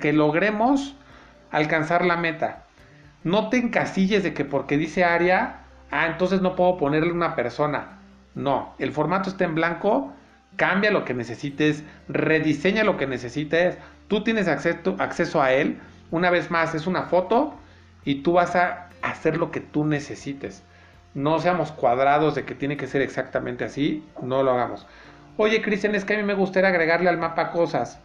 que 0.00 0.12
logremos 0.12 0.96
alcanzar 1.52 2.04
la 2.04 2.16
meta? 2.16 2.65
No 3.26 3.48
te 3.48 3.56
encasilles 3.56 4.22
de 4.22 4.34
que 4.34 4.44
porque 4.44 4.78
dice 4.78 5.02
área, 5.02 5.64
ah, 5.90 6.06
entonces 6.06 6.42
no 6.42 6.54
puedo 6.54 6.76
ponerle 6.76 7.10
una 7.10 7.34
persona. 7.34 7.98
No, 8.36 8.76
el 8.78 8.92
formato 8.92 9.30
está 9.30 9.42
en 9.42 9.56
blanco, 9.56 10.12
cambia 10.54 10.92
lo 10.92 11.04
que 11.04 11.12
necesites, 11.12 11.82
rediseña 12.06 12.84
lo 12.84 12.96
que 12.96 13.08
necesites, 13.08 13.78
tú 14.06 14.22
tienes 14.22 14.46
acceso, 14.46 14.94
acceso 15.00 15.42
a 15.42 15.52
él. 15.52 15.80
Una 16.12 16.30
vez 16.30 16.52
más, 16.52 16.76
es 16.76 16.86
una 16.86 17.02
foto 17.06 17.52
y 18.04 18.22
tú 18.22 18.34
vas 18.34 18.54
a 18.54 18.90
hacer 19.02 19.38
lo 19.38 19.50
que 19.50 19.58
tú 19.58 19.84
necesites. 19.84 20.62
No 21.14 21.40
seamos 21.40 21.72
cuadrados 21.72 22.36
de 22.36 22.44
que 22.44 22.54
tiene 22.54 22.76
que 22.76 22.86
ser 22.86 23.02
exactamente 23.02 23.64
así, 23.64 24.06
no 24.22 24.44
lo 24.44 24.52
hagamos. 24.52 24.86
Oye, 25.36 25.62
Cristian, 25.62 25.96
es 25.96 26.04
que 26.04 26.14
a 26.14 26.18
mí 26.18 26.22
me 26.22 26.34
gustaría 26.34 26.68
agregarle 26.68 27.08
al 27.08 27.18
mapa 27.18 27.50
cosas. 27.50 27.98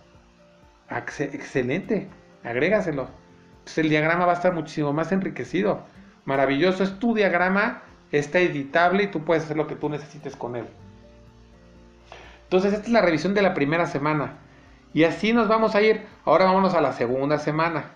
excelente, 0.89 2.07
agrégaselo. 2.43 3.20
Pues 3.63 3.77
el 3.77 3.89
diagrama 3.89 4.25
va 4.25 4.33
a 4.33 4.35
estar 4.35 4.53
muchísimo 4.53 4.93
más 4.93 5.11
enriquecido. 5.11 5.81
Maravilloso, 6.25 6.83
es 6.83 6.99
tu 6.99 7.13
diagrama, 7.13 7.81
está 8.11 8.39
editable 8.39 9.03
y 9.03 9.07
tú 9.07 9.23
puedes 9.23 9.43
hacer 9.43 9.57
lo 9.57 9.67
que 9.67 9.75
tú 9.75 9.89
necesites 9.89 10.35
con 10.35 10.55
él. 10.55 10.65
Entonces, 12.43 12.73
esta 12.73 12.85
es 12.85 12.91
la 12.91 13.01
revisión 13.01 13.33
de 13.33 13.41
la 13.41 13.53
primera 13.53 13.87
semana. 13.87 14.37
Y 14.93 15.05
así 15.05 15.33
nos 15.33 15.47
vamos 15.47 15.75
a 15.75 15.81
ir. 15.81 16.01
Ahora 16.25 16.45
vámonos 16.45 16.73
a 16.73 16.81
la 16.81 16.93
segunda 16.93 17.37
semana. 17.37 17.91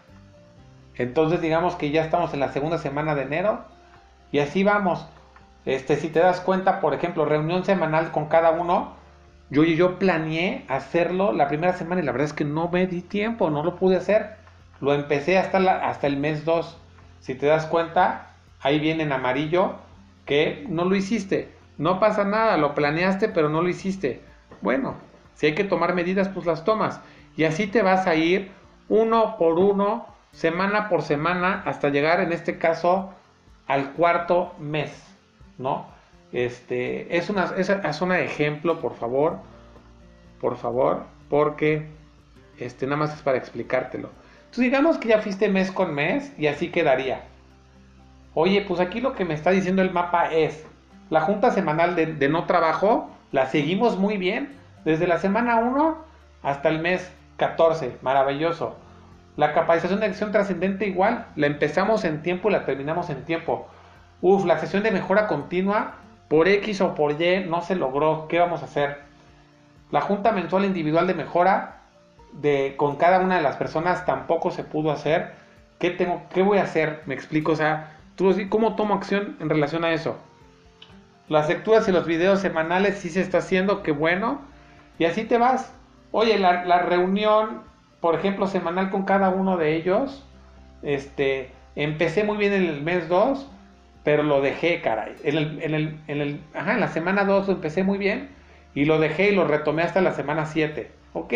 Entonces 0.98 1.42
digamos 1.42 1.76
que 1.76 1.92
ya 1.92 2.04
estamos 2.04 2.34
en 2.34 2.40
la 2.40 2.52
segunda 2.52 2.78
semana 2.78 3.16
de 3.16 3.24
enero 3.24 3.66
y 4.32 4.40
así 4.40 4.64
vamos. 4.64 5.06
Este, 5.66 5.98
si 5.98 6.10
te 6.10 6.20
das 6.20 6.40
cuenta, 6.40 6.80
por 6.80 6.94
ejemplo, 6.94 7.26
reunión 7.26 7.66
semanal 7.66 8.12
con 8.12 8.28
cada 8.28 8.52
uno, 8.52 8.94
yo 9.50 9.64
yo 9.64 10.00
planeé 10.00 10.66
hacerlo 10.68 11.34
la 11.34 11.48
primera 11.48 11.74
semana 11.74 12.02
y 12.02 12.06
la 12.06 12.12
verdad 12.12 12.28
es 12.28 12.34
que 12.34 12.46
no 12.46 12.70
me 12.70 12.88
di 12.88 13.02
tiempo, 13.02 13.50
no 13.50 13.64
lo 13.64 13.76
pude 13.76 13.98
hacer. 13.98 14.38
Lo 14.82 14.94
empecé 14.94 15.38
hasta, 15.38 15.58
hasta 15.88 16.08
el 16.08 16.18
mes 16.18 16.46
2. 16.46 16.78
Si 17.20 17.36
te 17.36 17.46
das 17.46 17.66
cuenta, 17.66 18.32
ahí 18.62 18.80
viene 18.80 19.04
en 19.04 19.12
amarillo 19.12 19.76
que 20.26 20.66
no 20.70 20.86
lo 20.86 20.96
hiciste. 20.96 21.50
No 21.78 22.00
pasa 22.00 22.24
nada, 22.24 22.58
lo 22.58 22.74
planeaste 22.74 23.30
pero 23.30 23.50
no 23.50 23.62
lo 23.62 23.70
hiciste. 23.70 24.22
Bueno, 24.62 24.96
si 25.36 25.48
hay 25.48 25.56
que 25.56 25.64
tomar 25.64 25.94
medidas, 25.94 26.30
pues 26.30 26.46
las 26.46 26.64
tomas. 26.64 27.02
Y 27.38 27.44
así 27.44 27.68
te 27.68 27.82
vas 27.82 28.08
a 28.08 28.16
ir 28.16 28.52
uno 28.90 29.38
por 29.38 29.60
uno 29.60 30.06
semana 30.32 30.90
por 30.90 31.02
semana 31.02 31.64
hasta 31.66 31.90
llegar 31.90 32.20
en 32.20 32.34
este 32.34 32.58
caso 32.58 33.14
al 33.68 33.94
cuarto 33.94 34.54
mes, 34.60 34.92
¿no? 35.58 35.88
Este, 36.32 37.18
es 37.18 37.30
una, 37.30 37.54
es, 37.58 38.02
una 38.02 38.20
ejemplo, 38.20 38.82
por 38.82 38.96
favor, 38.96 39.38
por 40.42 40.58
favor, 40.58 41.04
porque 41.30 41.88
este, 42.60 42.86
nada 42.86 42.98
más 42.98 43.14
es 43.14 43.22
para 43.22 43.38
explicártelo. 43.38 44.10
Entonces 44.56 44.72
digamos 44.72 44.98
que 45.00 45.10
ya 45.10 45.20
fuiste 45.20 45.50
mes 45.50 45.70
con 45.70 45.94
mes 45.94 46.32
y 46.38 46.48
así 46.48 46.70
quedaría. 46.70 47.24
Oye, 48.36 48.62
pues 48.66 48.80
aquí 48.80 49.02
lo 49.02 49.12
que 49.12 49.26
me 49.26 49.34
está 49.34 49.52
diciendo 49.52 49.82
el 49.82 49.92
mapa 49.92 50.32
es, 50.32 50.66
la 51.10 51.20
junta 51.20 51.52
semanal 51.52 51.98
de, 51.98 52.06
de 52.06 52.30
no 52.30 52.46
trabajo 52.46 53.10
la 53.34 53.48
seguimos 53.48 53.98
muy 53.98 54.16
bien, 54.16 54.56
desde 54.86 55.08
la 55.08 55.20
semana 55.20 55.58
1 55.58 55.98
hasta 56.42 56.70
el 56.70 56.80
mes 56.80 57.12
14, 57.36 57.98
maravilloso. 58.02 58.78
La 59.36 59.52
capacitación 59.52 60.00
de 60.00 60.06
acción 60.06 60.32
trascendente 60.32 60.88
igual, 60.88 61.26
la 61.36 61.48
empezamos 61.48 62.06
en 62.06 62.22
tiempo 62.22 62.48
y 62.48 62.54
la 62.54 62.64
terminamos 62.64 63.10
en 63.10 63.26
tiempo. 63.26 63.68
Uf, 64.22 64.46
la 64.46 64.58
sesión 64.60 64.84
de 64.84 64.92
mejora 64.92 65.28
continua, 65.28 65.96
por 66.30 66.48
X 66.48 66.80
o 66.80 66.96
por 66.96 67.22
Y 67.22 67.44
no 67.46 67.62
se 67.62 67.76
logró. 67.76 68.30
¿Qué 68.30 68.40
vamos 68.40 68.62
a 68.62 68.66
hacer? 68.68 69.00
La 69.92 70.00
junta 70.00 70.32
mensual 70.32 70.64
individual 70.64 71.08
de 71.08 71.14
mejora 71.14 71.75
de, 72.42 72.76
con 72.78 72.96
cada 72.98 73.20
una 73.20 73.38
de 73.38 73.42
las 73.42 73.58
personas 73.58 74.06
tampoco 74.06 74.52
se 74.52 74.64
pudo 74.64 74.92
hacer. 74.92 75.34
¿Qué, 75.80 75.92
tengo, 75.92 76.24
qué 76.34 76.42
voy 76.42 76.58
a 76.58 76.64
hacer? 76.64 77.02
Me 77.06 77.14
explico, 77.14 77.54
o 77.54 77.56
sea, 77.56 77.98
¿tú, 78.16 78.36
¿cómo 78.50 78.76
tomo 78.76 78.94
acción 78.94 79.38
en 79.40 79.50
relación 79.50 79.84
a 79.84 79.94
eso? 79.94 80.18
Las 81.28 81.50
lecturas 81.50 81.88
y 81.88 81.92
los 81.92 82.06
videos 82.06 82.40
semanales 82.40 83.00
sí 83.00 83.10
se 83.10 83.22
está 83.22 83.40
haciendo, 83.40 83.84
qué 83.84 83.92
bueno. 83.92 84.42
Y 85.00 85.06
así 85.06 85.24
te 85.24 85.38
vas. 85.38 85.74
Oye, 86.12 86.38
la, 86.38 86.64
la 86.66 86.80
reunión 86.80 87.64
por 88.06 88.14
ejemplo, 88.14 88.46
semanal 88.46 88.92
con 88.92 89.02
cada 89.02 89.30
uno 89.30 89.58
de 89.58 89.76
ellos. 89.76 90.24
Este, 90.84 91.50
empecé 91.76 92.24
muy 92.24 92.38
bien 92.38 92.54
en 92.54 92.66
el 92.66 92.84
mes 92.84 93.10
2, 93.10 93.50
pero 94.04 94.22
lo 94.22 94.42
dejé, 94.42 94.80
caray. 94.80 95.16
En, 95.24 95.38
el, 95.38 95.64
en, 95.64 95.74
el, 95.74 96.00
en, 96.08 96.22
el, 96.22 96.40
ajá, 96.54 96.74
en 96.74 96.82
la 96.82 96.90
semana 96.90 97.26
2 97.26 97.48
lo 97.48 97.54
empecé 97.54 97.84
muy 97.84 97.98
bien 97.98 98.30
y 98.76 98.86
lo 98.86 99.00
dejé 99.00 99.30
y 99.30 99.36
lo 99.36 99.48
retomé 99.48 99.82
hasta 99.82 100.02
la 100.02 100.14
semana 100.14 100.46
7. 100.46 100.92
Ok, 101.14 101.34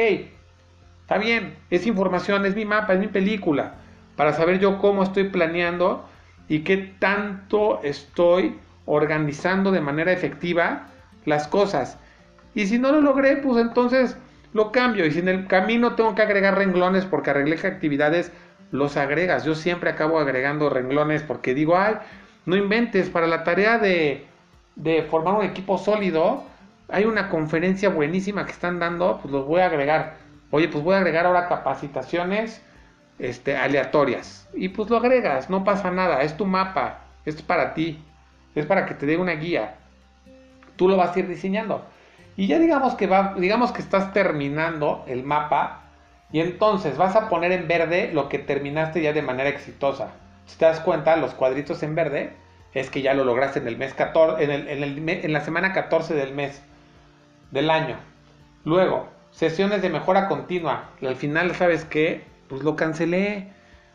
está 1.09 1.17
bien, 1.17 1.55
es 1.71 1.87
información, 1.87 2.45
es 2.45 2.55
mi 2.55 2.65
mapa, 2.65 2.93
es 2.93 2.99
mi 2.99 3.07
película, 3.07 3.73
para 4.15 4.31
saber 4.33 4.59
yo 4.59 4.77
cómo 4.77 5.01
estoy 5.01 5.23
planeando 5.23 6.07
y 6.47 6.59
qué 6.59 6.77
tanto 6.77 7.81
estoy 7.81 8.59
organizando 8.85 9.71
de 9.71 9.81
manera 9.81 10.11
efectiva 10.11 10.85
las 11.25 11.47
cosas. 11.47 11.97
Y 12.53 12.67
si 12.67 12.77
no 12.77 12.91
lo 12.91 13.01
logré, 13.01 13.37
pues 13.37 13.59
entonces 13.59 14.17
lo 14.53 14.71
cambio. 14.71 15.03
Y 15.03 15.11
si 15.11 15.17
en 15.17 15.29
el 15.29 15.47
camino 15.47 15.95
tengo 15.95 16.13
que 16.13 16.21
agregar 16.21 16.55
renglones 16.55 17.05
porque 17.05 17.31
arreglé 17.31 17.55
actividades, 17.55 18.31
los 18.69 18.95
agregas. 18.95 19.45
Yo 19.45 19.55
siempre 19.55 19.89
acabo 19.89 20.19
agregando 20.19 20.69
renglones 20.69 21.23
porque 21.23 21.55
digo, 21.55 21.75
ay, 21.75 21.95
no 22.45 22.55
inventes, 22.55 23.09
para 23.09 23.25
la 23.25 23.43
tarea 23.43 23.79
de, 23.79 24.27
de 24.75 25.01
formar 25.09 25.39
un 25.39 25.45
equipo 25.45 25.79
sólido, 25.79 26.43
hay 26.87 27.05
una 27.05 27.29
conferencia 27.29 27.89
buenísima 27.89 28.45
que 28.45 28.51
están 28.51 28.77
dando, 28.77 29.17
pues 29.23 29.31
los 29.31 29.47
voy 29.47 29.61
a 29.61 29.65
agregar. 29.65 30.28
Oye, 30.51 30.67
pues 30.67 30.83
voy 30.83 30.95
a 30.95 30.97
agregar 30.97 31.25
ahora 31.25 31.47
capacitaciones 31.47 32.61
este, 33.19 33.55
aleatorias. 33.55 34.47
Y 34.53 34.69
pues 34.69 34.89
lo 34.89 34.97
agregas, 34.97 35.49
no 35.49 35.63
pasa 35.63 35.91
nada, 35.91 36.23
es 36.23 36.37
tu 36.37 36.45
mapa, 36.45 37.01
es 37.25 37.41
para 37.41 37.73
ti, 37.73 38.03
es 38.55 38.65
para 38.65 38.85
que 38.85 38.95
te 38.95 39.05
dé 39.05 39.17
una 39.17 39.33
guía. 39.33 39.75
Tú 40.75 40.87
lo 40.87 40.97
vas 40.97 41.15
a 41.15 41.19
ir 41.19 41.27
diseñando. 41.27 41.85
Y 42.35 42.47
ya 42.47 42.57
digamos 42.57 42.95
que 42.95 43.05
va, 43.05 43.35
digamos 43.37 43.71
que 43.71 43.81
estás 43.81 44.13
terminando 44.13 45.03
el 45.07 45.23
mapa 45.23 45.81
y 46.31 46.39
entonces 46.39 46.97
vas 46.97 47.15
a 47.15 47.27
poner 47.27 47.51
en 47.51 47.67
verde 47.67 48.11
lo 48.13 48.29
que 48.29 48.39
terminaste 48.39 49.01
ya 49.01 49.13
de 49.13 49.21
manera 49.21 49.49
exitosa. 49.49 50.11
Si 50.45 50.57
te 50.57 50.65
das 50.65 50.79
cuenta, 50.79 51.15
los 51.17 51.33
cuadritos 51.33 51.83
en 51.83 51.95
verde 51.95 52.33
es 52.73 52.89
que 52.89 53.01
ya 53.01 53.13
lo 53.13 53.23
lograste 53.25 53.59
en 53.59 53.67
el 53.67 53.77
mes 53.77 53.93
14, 53.93 54.43
en, 54.43 54.51
el, 54.51 55.09
en, 55.09 55.33
la 55.33 55.41
semana 55.41 55.73
14 55.73 56.13
del 56.13 56.33
mes 56.33 56.61
del 57.51 57.69
año. 57.69 57.97
Luego, 58.63 59.09
sesiones 59.39 59.81
de 59.81 59.89
mejora 59.89 60.27
continua. 60.27 60.89
Al 61.01 61.15
final, 61.15 61.55
¿sabes 61.55 61.85
qué? 61.85 62.25
Pues 62.49 62.61
lo 62.61 62.75
cancelé. 62.75 63.47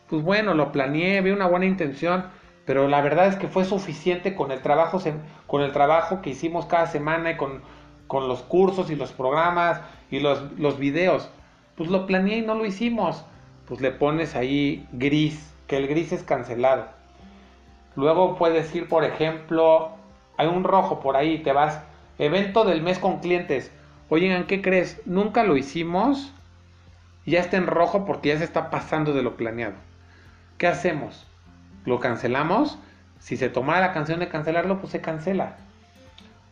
pues 0.09 0.23
bueno, 0.23 0.55
lo 0.55 0.73
planeé, 0.73 1.21
vi 1.21 1.33
una 1.33 1.47
buena 1.47 1.67
intención, 1.67 2.25
pero 2.65 2.89
la 2.89 3.03
verdad 3.03 3.27
es 3.27 3.37
que 3.37 3.47
fue 3.47 3.67
suficiente 3.67 4.35
con 4.35 4.53
el 4.53 4.63
trabajo, 4.63 5.03
con 5.47 5.61
el 5.61 5.73
trabajo 5.73 6.23
que 6.23 6.31
hicimos 6.31 6.65
cada 6.65 6.87
semana 6.87 7.33
y 7.33 7.37
con, 7.37 7.61
con 8.07 8.27
los 8.27 8.41
cursos 8.41 8.91
y 8.91 8.97
los 8.97 9.13
programas 9.13 9.83
y 10.11 10.21
los, 10.21 10.59
los 10.59 10.79
videos. 10.79 11.29
Pues 11.77 11.91
lo 11.91 12.07
planeé 12.07 12.39
y 12.39 12.43
no 12.43 12.55
lo 12.55 12.65
hicimos. 12.65 13.27
Pues 13.69 13.83
le 13.83 13.91
pones 13.91 14.37
ahí 14.37 14.89
gris, 14.93 15.53
que 15.67 15.77
el 15.77 15.89
gris 15.89 16.13
es 16.13 16.23
cancelado. 16.23 16.87
Luego 17.97 18.37
puedes 18.37 18.75
ir, 18.75 18.89
por 18.89 19.05
ejemplo, 19.05 19.91
hay 20.39 20.47
un 20.47 20.65
rojo 20.65 21.01
por 21.01 21.19
ahí, 21.19 21.43
te 21.43 21.53
vas, 21.53 21.83
evento 22.19 22.65
del 22.65 22.81
mes 22.81 22.99
con 22.99 23.19
clientes. 23.21 23.71
Oigan, 24.11 24.47
¿qué 24.47 24.61
crees? 24.61 25.01
Nunca 25.07 25.45
lo 25.45 25.57
hicimos. 25.57 26.33
Ya 27.25 27.41
está 27.41 27.57
en 27.57 27.67
rojo 27.67 28.05
porque 28.05 28.29
ya 28.29 28.39
se 28.39 28.45
está 28.45 28.71
pasando 28.71 29.15
de 29.15 29.23
lo 29.23 29.37
planeado. 29.37 29.75
¿Qué 30.59 30.67
hacemos? 30.67 31.27
¿Lo 31.87 32.01
cancelamos? 32.01 32.79
Si 33.19 33.39
se 33.39 33.49
tomara 33.49 33.81
la 33.81 33.93
canción 33.95 34.21
de 34.21 34.29
cancelarlo, 34.29 34.79
pues 34.79 34.93
se 34.93 35.01
cancela. 35.01 35.57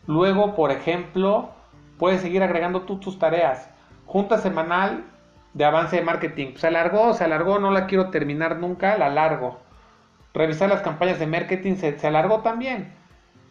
Luego, 0.07 0.55
por 0.55 0.71
ejemplo, 0.71 1.51
puedes 1.99 2.21
seguir 2.21 2.41
agregando 2.41 2.81
tú 2.81 2.99
tus 2.99 3.19
tareas. 3.19 3.69
Junta 4.07 4.39
semanal 4.39 5.03
de 5.53 5.65
avance 5.65 5.97
de 5.97 6.01
marketing. 6.01 6.55
Se 6.55 6.67
alargó, 6.67 7.13
se 7.13 7.23
alargó, 7.23 7.59
no 7.59 7.69
la 7.69 7.85
quiero 7.85 8.09
terminar 8.09 8.57
nunca, 8.57 8.97
la 8.97 9.09
largo. 9.09 9.59
Revisar 10.33 10.69
las 10.69 10.81
campañas 10.81 11.19
de 11.19 11.27
marketing 11.27 11.75
se 11.75 12.07
alargó 12.07 12.39
también. 12.39 12.91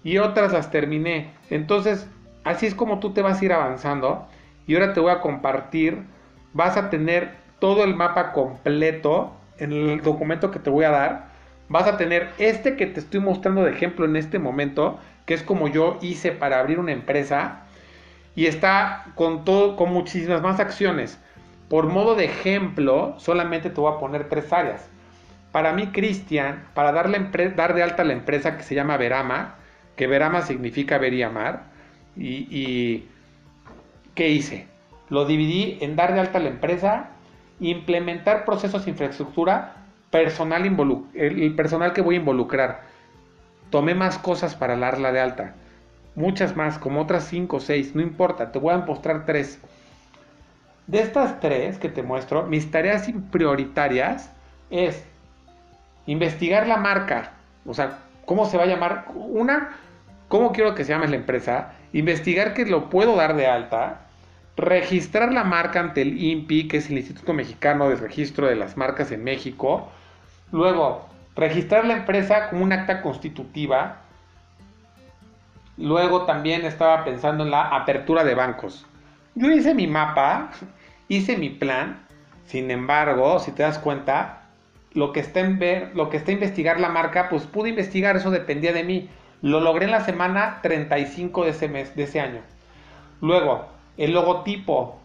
Y 0.03 0.19
otras 0.19 0.53
las 0.53 0.73
terminé. 0.73 1.33
Entonces, 1.49 2.09
así 2.45 2.67
es 2.67 2.75
como 2.75 2.99
tú 3.01 3.13
te 3.13 3.23
vas 3.23 3.41
a 3.41 3.45
ir 3.45 3.53
avanzando. 3.53 4.27
Y 4.67 4.75
ahora 4.75 4.93
te 4.93 5.01
voy 5.01 5.11
a 5.11 5.21
compartir. 5.21 6.05
Vas 6.53 6.77
a 6.77 6.91
tener 6.91 7.31
todo 7.59 7.85
el 7.85 7.95
mapa 7.95 8.33
completo 8.33 9.33
en 9.59 9.73
el 9.73 10.03
documento 10.03 10.51
que 10.51 10.59
te 10.59 10.71
voy 10.71 10.85
a 10.85 10.91
dar. 10.91 11.27
Vas 11.69 11.87
a 11.87 11.97
tener 11.97 12.31
este 12.39 12.77
que 12.77 12.87
te 12.87 13.01
estoy 13.01 13.21
mostrando 13.21 13.65
de 13.65 13.71
ejemplo 13.71 14.05
en 14.05 14.17
este 14.17 14.39
momento, 14.39 14.99
que 15.27 15.35
es 15.35 15.43
como 15.43 15.69
yo 15.69 15.99
hice 16.03 16.33
para 16.33 16.59
abrir 16.59 16.79
una 16.79 16.93
empresa. 16.93 17.61
Y 18.35 18.47
está 18.47 19.07
con 19.15 19.45
todo, 19.45 19.77
con 19.77 19.93
muchísimas 19.93 20.43
más 20.43 20.61
acciones. 20.61 21.19
Por 21.69 21.87
modo 21.87 22.15
de 22.15 22.25
ejemplo, 22.25 23.15
solamente 23.19 23.71
te 23.71 23.81
voy 23.81 23.93
a 23.95 23.99
poner 23.99 24.29
tres 24.29 24.53
áreas. 24.53 24.89
Para 25.53 25.73
mí, 25.73 25.89
Cristian, 25.89 26.65
para 26.75 26.93
dar, 26.93 27.11
dar 27.57 27.75
de 27.75 27.83
alta 27.83 28.05
la 28.05 28.15
empresa 28.15 28.57
que 28.57 28.63
se 28.63 28.75
llama 28.75 28.97
Verama, 28.97 29.57
que 29.97 30.07
Verama 30.07 30.43
significa 30.43 30.99
ver 30.99 31.13
y 31.13 31.23
amar, 31.23 31.65
y, 32.17 33.05
¿qué 34.15 34.29
hice? 34.29 34.67
Lo 35.09 35.25
dividí 35.25 35.79
en 35.81 35.97
dar 35.97 36.15
de 36.15 36.21
alta 36.21 36.39
la 36.39 36.49
empresa, 36.49 37.11
implementar 37.61 38.45
procesos 38.45 38.85
de 38.85 38.91
infraestructura, 38.93 39.77
personal 40.11 40.65
el 41.15 41.55
personal 41.55 41.93
que 41.93 42.03
voy 42.03 42.17
a 42.17 42.19
involucrar. 42.19 42.83
Tomé 43.71 43.95
más 43.95 44.19
cosas 44.19 44.55
para 44.55 44.77
darla 44.77 45.13
de 45.13 45.21
alta, 45.21 45.55
muchas 46.15 46.57
más, 46.57 46.79
como 46.79 47.01
otras 47.01 47.25
cinco 47.25 47.57
o 47.57 47.61
seis, 47.61 47.95
no 47.95 48.03
importa, 48.03 48.53
te 48.53 48.59
voy 48.59 48.75
a 48.75 48.79
mostrar 48.79 49.25
tres. 49.25 49.61
De 50.87 51.01
estas 51.01 51.41
tres 51.41 51.79
que 51.79 51.89
te 51.89 52.03
muestro, 52.03 52.43
mis 52.45 52.71
tareas 52.71 53.09
prioritarias 53.31 54.31
es 54.69 55.05
investigar 56.07 56.67
la 56.67 56.77
marca, 56.77 57.33
o 57.65 57.73
sea, 57.73 58.01
cómo 58.27 58.47
se 58.47 58.57
va 58.57 58.65
a 58.65 58.67
llamar. 58.67 59.07
Una, 59.15 59.71
cómo 60.29 60.53
quiero 60.53 60.75
que 60.75 60.85
se 60.85 60.93
llame 60.93 61.09
la 61.09 61.17
empresa, 61.17 61.75
investigar 61.93 62.55
que 62.55 62.67
lo 62.67 62.89
puedo 62.91 63.17
dar 63.17 63.37
de 63.37 63.47
alta, 63.47 64.07
registrar 64.57 65.33
la 65.33 65.45
marca 65.45 65.81
ante 65.81 66.03
el 66.03 66.23
INPI, 66.23 66.69
que 66.69 66.79
es 66.79 66.91
el 66.91 66.99
Instituto 66.99 67.33
Mexicano 67.33 67.89
de 67.89 67.97
Registro 67.97 68.47
de 68.47 68.57
las 68.57 68.77
Marcas 68.77 69.11
en 69.13 69.25
México, 69.25 69.89
luego 70.51 71.09
registrar 71.35 71.85
la 71.85 71.95
empresa 71.95 72.51
como 72.51 72.65
un 72.65 72.73
acta 72.73 73.03
constitutiva, 73.03 74.03
luego 75.77 76.27
también 76.27 76.65
estaba 76.65 77.05
pensando 77.05 77.45
en 77.45 77.51
la 77.51 77.63
apertura 77.69 78.25
de 78.25 78.35
bancos. 78.35 78.87
Yo 79.35 79.51
hice 79.51 79.75
mi 79.75 79.87
mapa, 79.87 80.51
hice 81.09 81.37
mi 81.37 81.51
plan, 81.51 82.07
sin 82.47 82.71
embargo, 82.71 83.39
si 83.39 83.53
te 83.53 83.63
das 83.63 83.79
cuenta, 83.79 84.43
lo 84.93 85.13
que 85.13 85.21
está 85.21 85.41
en 85.41 85.59
ver, 85.59 85.93
lo 85.95 86.11
que 86.11 86.19
está 86.19 86.33
investigar 86.33 86.79
la 86.79 86.91
marca, 86.91 87.29
pues 87.31 87.45
pude 87.45 87.71
investigar, 87.71 88.17
eso 88.17 88.31
dependía 88.31 88.73
de 88.73 88.85
mí. 88.85 89.09
Lo 89.43 89.61
logré 89.61 89.87
en 89.87 89.91
la 89.91 90.05
semana 90.05 90.61
35 90.63 91.45
de 91.45 91.51
ese 91.51 91.69
mes, 91.69 91.95
de 91.97 92.05
ese 92.05 92.21
año. 92.21 92.41
Luego, 93.21 93.67
el 93.97 94.13
logotipo. 94.13 94.99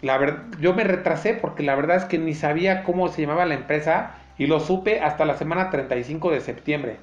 La 0.00 0.44
yo 0.60 0.74
me 0.74 0.84
retrasé 0.84 1.34
porque 1.34 1.64
la 1.64 1.74
verdad 1.74 1.96
es 1.96 2.04
que 2.04 2.18
ni 2.18 2.34
sabía 2.34 2.84
cómo 2.84 3.08
se 3.08 3.22
llamaba 3.22 3.46
la 3.46 3.54
empresa 3.54 4.14
y 4.38 4.46
lo 4.46 4.60
supe 4.60 5.00
hasta 5.00 5.24
la 5.24 5.36
semana 5.36 5.70
35 5.70 6.30
de 6.30 6.40
septiembre. 6.40 6.96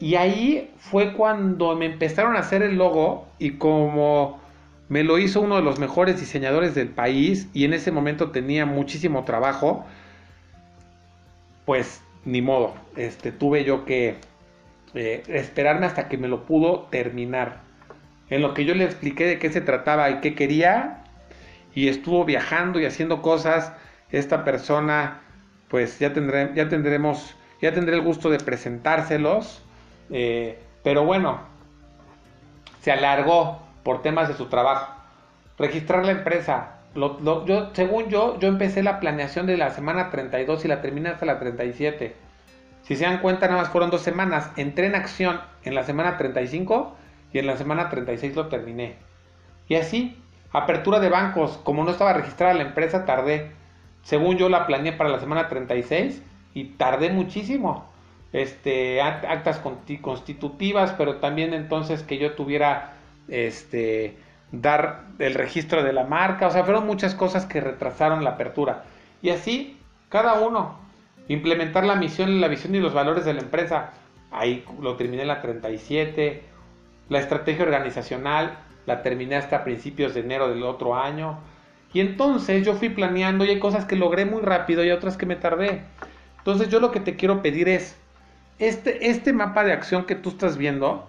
Y 0.00 0.16
ahí 0.16 0.72
fue 0.78 1.12
cuando 1.12 1.76
me 1.76 1.86
empezaron 1.86 2.36
a 2.36 2.40
hacer 2.40 2.62
el 2.62 2.76
logo 2.76 3.26
y 3.38 3.52
como 3.52 4.40
me 4.88 5.04
lo 5.04 5.18
hizo 5.18 5.40
uno 5.40 5.56
de 5.56 5.62
los 5.62 5.78
mejores 5.78 6.20
diseñadores 6.20 6.74
del 6.74 6.88
país 6.88 7.48
y 7.54 7.64
en 7.64 7.72
ese 7.72 7.92
momento 7.92 8.30
tenía 8.30 8.66
muchísimo 8.66 9.24
trabajo, 9.24 9.84
pues 11.64 12.02
ni 12.24 12.42
modo, 12.42 12.74
este, 12.96 13.32
tuve 13.32 13.64
yo 13.64 13.84
que 13.84 14.16
esperarme 14.96 15.86
hasta 15.86 16.08
que 16.08 16.16
me 16.16 16.28
lo 16.28 16.44
pudo 16.44 16.86
terminar. 16.90 17.60
En 18.30 18.42
lo 18.42 18.54
que 18.54 18.64
yo 18.64 18.74
le 18.74 18.84
expliqué 18.84 19.26
de 19.26 19.38
qué 19.38 19.50
se 19.50 19.60
trataba 19.60 20.10
y 20.10 20.20
qué 20.20 20.34
quería, 20.34 21.04
y 21.74 21.88
estuvo 21.88 22.24
viajando 22.24 22.80
y 22.80 22.86
haciendo 22.86 23.22
cosas, 23.22 23.72
esta 24.10 24.44
persona, 24.44 25.20
pues 25.68 25.98
ya, 25.98 26.12
tendré, 26.12 26.50
ya 26.54 26.68
tendremos, 26.68 27.36
ya 27.60 27.72
tendré 27.72 27.94
el 27.94 28.02
gusto 28.02 28.30
de 28.30 28.38
presentárselos, 28.38 29.62
eh, 30.10 30.58
pero 30.82 31.04
bueno, 31.04 31.40
se 32.80 32.92
alargó 32.92 33.60
por 33.82 34.02
temas 34.02 34.28
de 34.28 34.34
su 34.34 34.46
trabajo. 34.46 34.94
Registrar 35.58 36.04
la 36.04 36.12
empresa. 36.12 36.78
yo, 36.94 37.70
según 37.74 38.08
yo, 38.08 38.38
yo 38.40 38.48
empecé 38.48 38.82
la 38.82 39.00
planeación 39.00 39.46
de 39.46 39.56
la 39.56 39.70
semana 39.70 40.10
32 40.10 40.64
y 40.64 40.68
la 40.68 40.80
terminé 40.80 41.10
hasta 41.10 41.26
la 41.26 41.38
37. 41.38 42.25
Si 42.86 42.94
se 42.94 43.04
dan 43.04 43.18
cuenta, 43.18 43.48
nada 43.48 43.62
más 43.62 43.70
fueron 43.70 43.90
dos 43.90 44.02
semanas. 44.02 44.50
Entré 44.56 44.86
en 44.86 44.94
acción 44.94 45.40
en 45.64 45.74
la 45.74 45.82
semana 45.82 46.16
35 46.16 46.96
y 47.32 47.40
en 47.40 47.46
la 47.48 47.56
semana 47.56 47.88
36 47.88 48.36
lo 48.36 48.46
terminé. 48.46 48.94
Y 49.66 49.74
así, 49.74 50.16
apertura 50.52 51.00
de 51.00 51.08
bancos. 51.08 51.58
Como 51.64 51.82
no 51.82 51.90
estaba 51.90 52.12
registrada 52.12 52.54
la 52.54 52.62
empresa, 52.62 53.04
tardé. 53.04 53.50
Según 54.02 54.36
yo 54.36 54.48
la 54.48 54.68
planeé 54.68 54.92
para 54.92 55.10
la 55.10 55.18
semana 55.18 55.48
36 55.48 56.22
y 56.54 56.64
tardé 56.76 57.10
muchísimo. 57.10 57.86
Este, 58.32 59.02
actas 59.02 59.60
constitutivas, 60.00 60.92
pero 60.92 61.16
también 61.16 61.54
entonces 61.54 62.04
que 62.04 62.18
yo 62.18 62.34
tuviera 62.34 62.92
este, 63.26 64.16
dar 64.52 65.06
el 65.18 65.34
registro 65.34 65.82
de 65.82 65.92
la 65.92 66.04
marca, 66.04 66.46
o 66.46 66.50
sea, 66.50 66.62
fueron 66.62 66.86
muchas 66.86 67.16
cosas 67.16 67.46
que 67.46 67.60
retrasaron 67.60 68.22
la 68.22 68.30
apertura. 68.30 68.84
Y 69.22 69.30
así, 69.30 69.76
cada 70.08 70.34
uno, 70.34 70.85
implementar 71.28 71.84
la 71.84 71.96
misión, 71.96 72.40
la 72.40 72.48
visión 72.48 72.74
y 72.74 72.80
los 72.80 72.94
valores 72.94 73.24
de 73.24 73.34
la 73.34 73.40
empresa. 73.40 73.92
Ahí 74.30 74.64
lo 74.80 74.96
terminé 74.96 75.22
en 75.22 75.28
la 75.28 75.40
37. 75.40 76.42
La 77.08 77.18
estrategia 77.18 77.64
organizacional 77.64 78.58
la 78.86 79.02
terminé 79.02 79.36
hasta 79.36 79.64
principios 79.64 80.14
de 80.14 80.20
enero 80.20 80.48
del 80.48 80.62
otro 80.62 80.96
año. 80.96 81.38
Y 81.92 82.00
entonces 82.00 82.64
yo 82.64 82.74
fui 82.74 82.88
planeando 82.88 83.44
y 83.44 83.50
hay 83.50 83.58
cosas 83.58 83.84
que 83.84 83.96
logré 83.96 84.24
muy 84.24 84.42
rápido 84.42 84.84
y 84.84 84.90
otras 84.90 85.16
que 85.16 85.26
me 85.26 85.36
tardé. 85.36 85.82
Entonces 86.38 86.68
yo 86.68 86.80
lo 86.80 86.92
que 86.92 87.00
te 87.00 87.16
quiero 87.16 87.42
pedir 87.42 87.68
es, 87.68 87.96
este, 88.58 89.10
este 89.10 89.32
mapa 89.32 89.64
de 89.64 89.72
acción 89.72 90.04
que 90.04 90.14
tú 90.14 90.30
estás 90.30 90.56
viendo, 90.56 91.06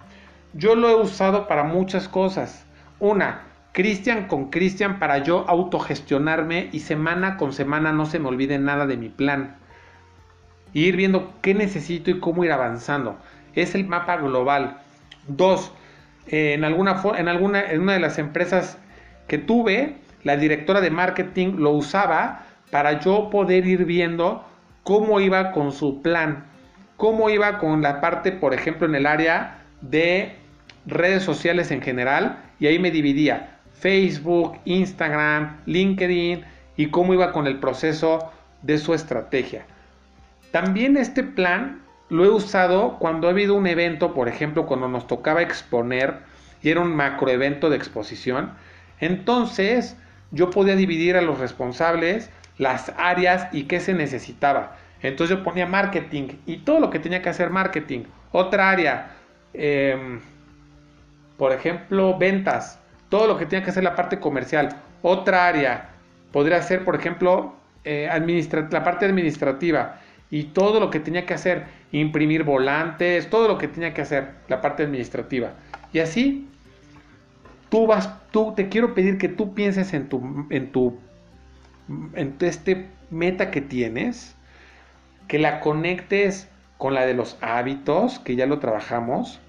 yo 0.54 0.74
lo 0.74 0.88
he 0.88 0.94
usado 0.94 1.46
para 1.46 1.64
muchas 1.64 2.08
cosas. 2.08 2.66
Una, 3.00 3.42
Cristian 3.72 4.26
con 4.26 4.50
Cristian 4.50 4.98
para 4.98 5.18
yo 5.18 5.44
autogestionarme 5.46 6.68
y 6.72 6.80
semana 6.80 7.36
con 7.36 7.52
semana 7.52 7.92
no 7.92 8.06
se 8.06 8.18
me 8.18 8.28
olvide 8.28 8.58
nada 8.58 8.86
de 8.86 8.96
mi 8.96 9.08
plan. 9.08 9.56
Ir 10.72 10.96
viendo 10.96 11.32
qué 11.42 11.54
necesito 11.54 12.10
y 12.10 12.20
cómo 12.20 12.44
ir 12.44 12.52
avanzando. 12.52 13.16
Es 13.54 13.74
el 13.74 13.86
mapa 13.86 14.16
global. 14.16 14.78
Dos, 15.26 15.72
en, 16.26 16.64
alguna, 16.64 17.00
en, 17.16 17.28
alguna, 17.28 17.70
en 17.70 17.80
una 17.80 17.94
de 17.94 18.00
las 18.00 18.18
empresas 18.18 18.78
que 19.26 19.38
tuve, 19.38 19.96
la 20.24 20.36
directora 20.36 20.80
de 20.80 20.90
marketing 20.90 21.56
lo 21.56 21.70
usaba 21.70 22.44
para 22.70 23.00
yo 23.00 23.30
poder 23.30 23.66
ir 23.66 23.84
viendo 23.84 24.44
cómo 24.82 25.20
iba 25.20 25.52
con 25.52 25.72
su 25.72 26.02
plan, 26.02 26.44
cómo 26.96 27.30
iba 27.30 27.58
con 27.58 27.82
la 27.82 28.00
parte, 28.00 28.32
por 28.32 28.54
ejemplo, 28.54 28.86
en 28.86 28.94
el 28.94 29.06
área 29.06 29.58
de 29.80 30.34
redes 30.86 31.22
sociales 31.22 31.70
en 31.70 31.82
general 31.82 32.38
y 32.58 32.66
ahí 32.66 32.78
me 32.78 32.90
dividía 32.90 33.58
Facebook, 33.74 34.58
Instagram, 34.64 35.58
LinkedIn 35.66 36.44
y 36.76 36.86
cómo 36.86 37.14
iba 37.14 37.32
con 37.32 37.46
el 37.46 37.58
proceso 37.58 38.30
de 38.62 38.78
su 38.78 38.94
estrategia. 38.94 39.66
También 40.50 40.96
este 40.96 41.22
plan 41.22 41.82
lo 42.08 42.24
he 42.24 42.30
usado 42.30 42.98
cuando 42.98 43.28
ha 43.28 43.30
habido 43.30 43.54
un 43.54 43.66
evento, 43.66 44.14
por 44.14 44.28
ejemplo, 44.28 44.66
cuando 44.66 44.88
nos 44.88 45.06
tocaba 45.06 45.42
exponer 45.42 46.20
y 46.62 46.70
era 46.70 46.80
un 46.80 46.94
macroevento 46.94 47.68
de 47.70 47.76
exposición. 47.76 48.52
Entonces 49.00 49.96
yo 50.30 50.50
podía 50.50 50.76
dividir 50.76 51.16
a 51.16 51.22
los 51.22 51.38
responsables 51.38 52.30
las 52.56 52.92
áreas 52.96 53.48
y 53.52 53.64
qué 53.64 53.80
se 53.80 53.94
necesitaba. 53.94 54.76
Entonces 55.02 55.36
yo 55.36 55.44
ponía 55.44 55.66
marketing 55.66 56.38
y 56.46 56.58
todo 56.58 56.80
lo 56.80 56.90
que 56.90 56.98
tenía 56.98 57.22
que 57.22 57.28
hacer 57.28 57.50
marketing. 57.50 58.04
Otra 58.32 58.70
área, 58.70 59.10
em, 59.52 60.20
por 61.36 61.52
ejemplo, 61.52 62.18
ventas, 62.18 62.80
todo 63.08 63.26
lo 63.26 63.38
que 63.38 63.46
tenía 63.46 63.64
que 63.64 63.70
hacer 63.70 63.84
la 63.84 63.94
parte 63.94 64.18
comercial. 64.18 64.76
Otra 65.02 65.46
área, 65.46 65.90
podría 66.32 66.60
ser, 66.62 66.84
por 66.84 66.96
ejemplo, 66.96 67.54
eh, 67.84 68.08
la 68.70 68.84
parte 68.84 69.06
administrativa 69.06 70.00
y 70.30 70.44
todo 70.44 70.80
lo 70.80 70.90
que 70.90 71.00
tenía 71.00 71.26
que 71.26 71.34
hacer, 71.34 71.66
imprimir 71.92 72.44
volantes, 72.44 73.30
todo 73.30 73.48
lo 73.48 73.58
que 73.58 73.68
tenía 73.68 73.94
que 73.94 74.02
hacer, 74.02 74.32
la 74.48 74.60
parte 74.60 74.82
administrativa. 74.82 75.54
Y 75.92 76.00
así, 76.00 76.46
tú 77.70 77.86
vas, 77.86 78.10
tú 78.30 78.52
te 78.54 78.68
quiero 78.68 78.94
pedir 78.94 79.18
que 79.18 79.28
tú 79.28 79.54
pienses 79.54 79.94
en 79.94 80.08
tu, 80.08 80.46
en 80.50 80.70
tu, 80.70 80.98
en 82.14 82.36
este 82.40 82.88
meta 83.10 83.50
que 83.50 83.60
tienes, 83.60 84.36
que 85.26 85.38
la 85.38 85.60
conectes 85.60 86.48
con 86.76 86.94
la 86.94 87.06
de 87.06 87.14
los 87.14 87.38
hábitos, 87.40 88.18
que 88.18 88.36
ya 88.36 88.46
lo 88.46 88.58
trabajamos. 88.58 89.40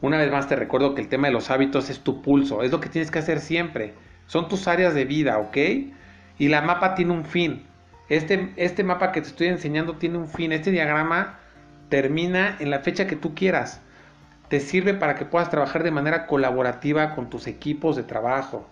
Una 0.00 0.18
vez 0.18 0.30
más 0.30 0.48
te 0.48 0.56
recuerdo 0.56 0.94
que 0.94 1.02
el 1.02 1.08
tema 1.08 1.26
de 1.28 1.32
los 1.32 1.50
hábitos 1.50 1.90
es 1.90 2.00
tu 2.00 2.22
pulso, 2.22 2.62
es 2.62 2.70
lo 2.70 2.80
que 2.80 2.88
tienes 2.88 3.10
que 3.10 3.18
hacer 3.18 3.40
siempre. 3.40 3.94
Son 4.26 4.48
tus 4.48 4.68
áreas 4.68 4.94
de 4.94 5.04
vida, 5.04 5.38
¿ok? 5.38 5.56
Y 6.38 6.48
la 6.48 6.60
mapa 6.62 6.94
tiene 6.94 7.12
un 7.12 7.24
fin. 7.24 7.64
Este, 8.08 8.52
este 8.56 8.84
mapa 8.84 9.12
que 9.12 9.20
te 9.20 9.28
estoy 9.28 9.48
enseñando 9.48 9.96
tiene 9.96 10.18
un 10.18 10.28
fin. 10.28 10.52
Este 10.52 10.70
diagrama 10.70 11.38
termina 11.88 12.56
en 12.58 12.70
la 12.70 12.80
fecha 12.80 13.06
que 13.06 13.16
tú 13.16 13.34
quieras. 13.34 13.80
Te 14.48 14.60
sirve 14.60 14.94
para 14.94 15.14
que 15.14 15.26
puedas 15.26 15.50
trabajar 15.50 15.82
de 15.82 15.90
manera 15.90 16.26
colaborativa 16.26 17.14
con 17.14 17.28
tus 17.28 17.46
equipos 17.46 17.96
de 17.96 18.02
trabajo. 18.02 18.66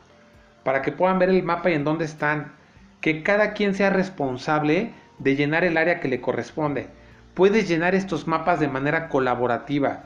Para 0.64 0.82
que 0.82 0.92
puedan 0.92 1.18
ver 1.18 1.28
el 1.28 1.42
mapa 1.42 1.70
y 1.70 1.74
en 1.74 1.84
dónde 1.84 2.06
están. 2.06 2.52
Que 3.00 3.22
cada 3.22 3.52
quien 3.52 3.74
sea 3.74 3.90
responsable 3.90 4.92
de 5.18 5.36
llenar 5.36 5.64
el 5.64 5.76
área 5.76 6.00
que 6.00 6.08
le 6.08 6.20
corresponde. 6.20 6.88
Puedes 7.34 7.68
llenar 7.68 7.94
estos 7.94 8.26
mapas 8.26 8.60
de 8.60 8.68
manera 8.68 9.08
colaborativa 9.08 10.04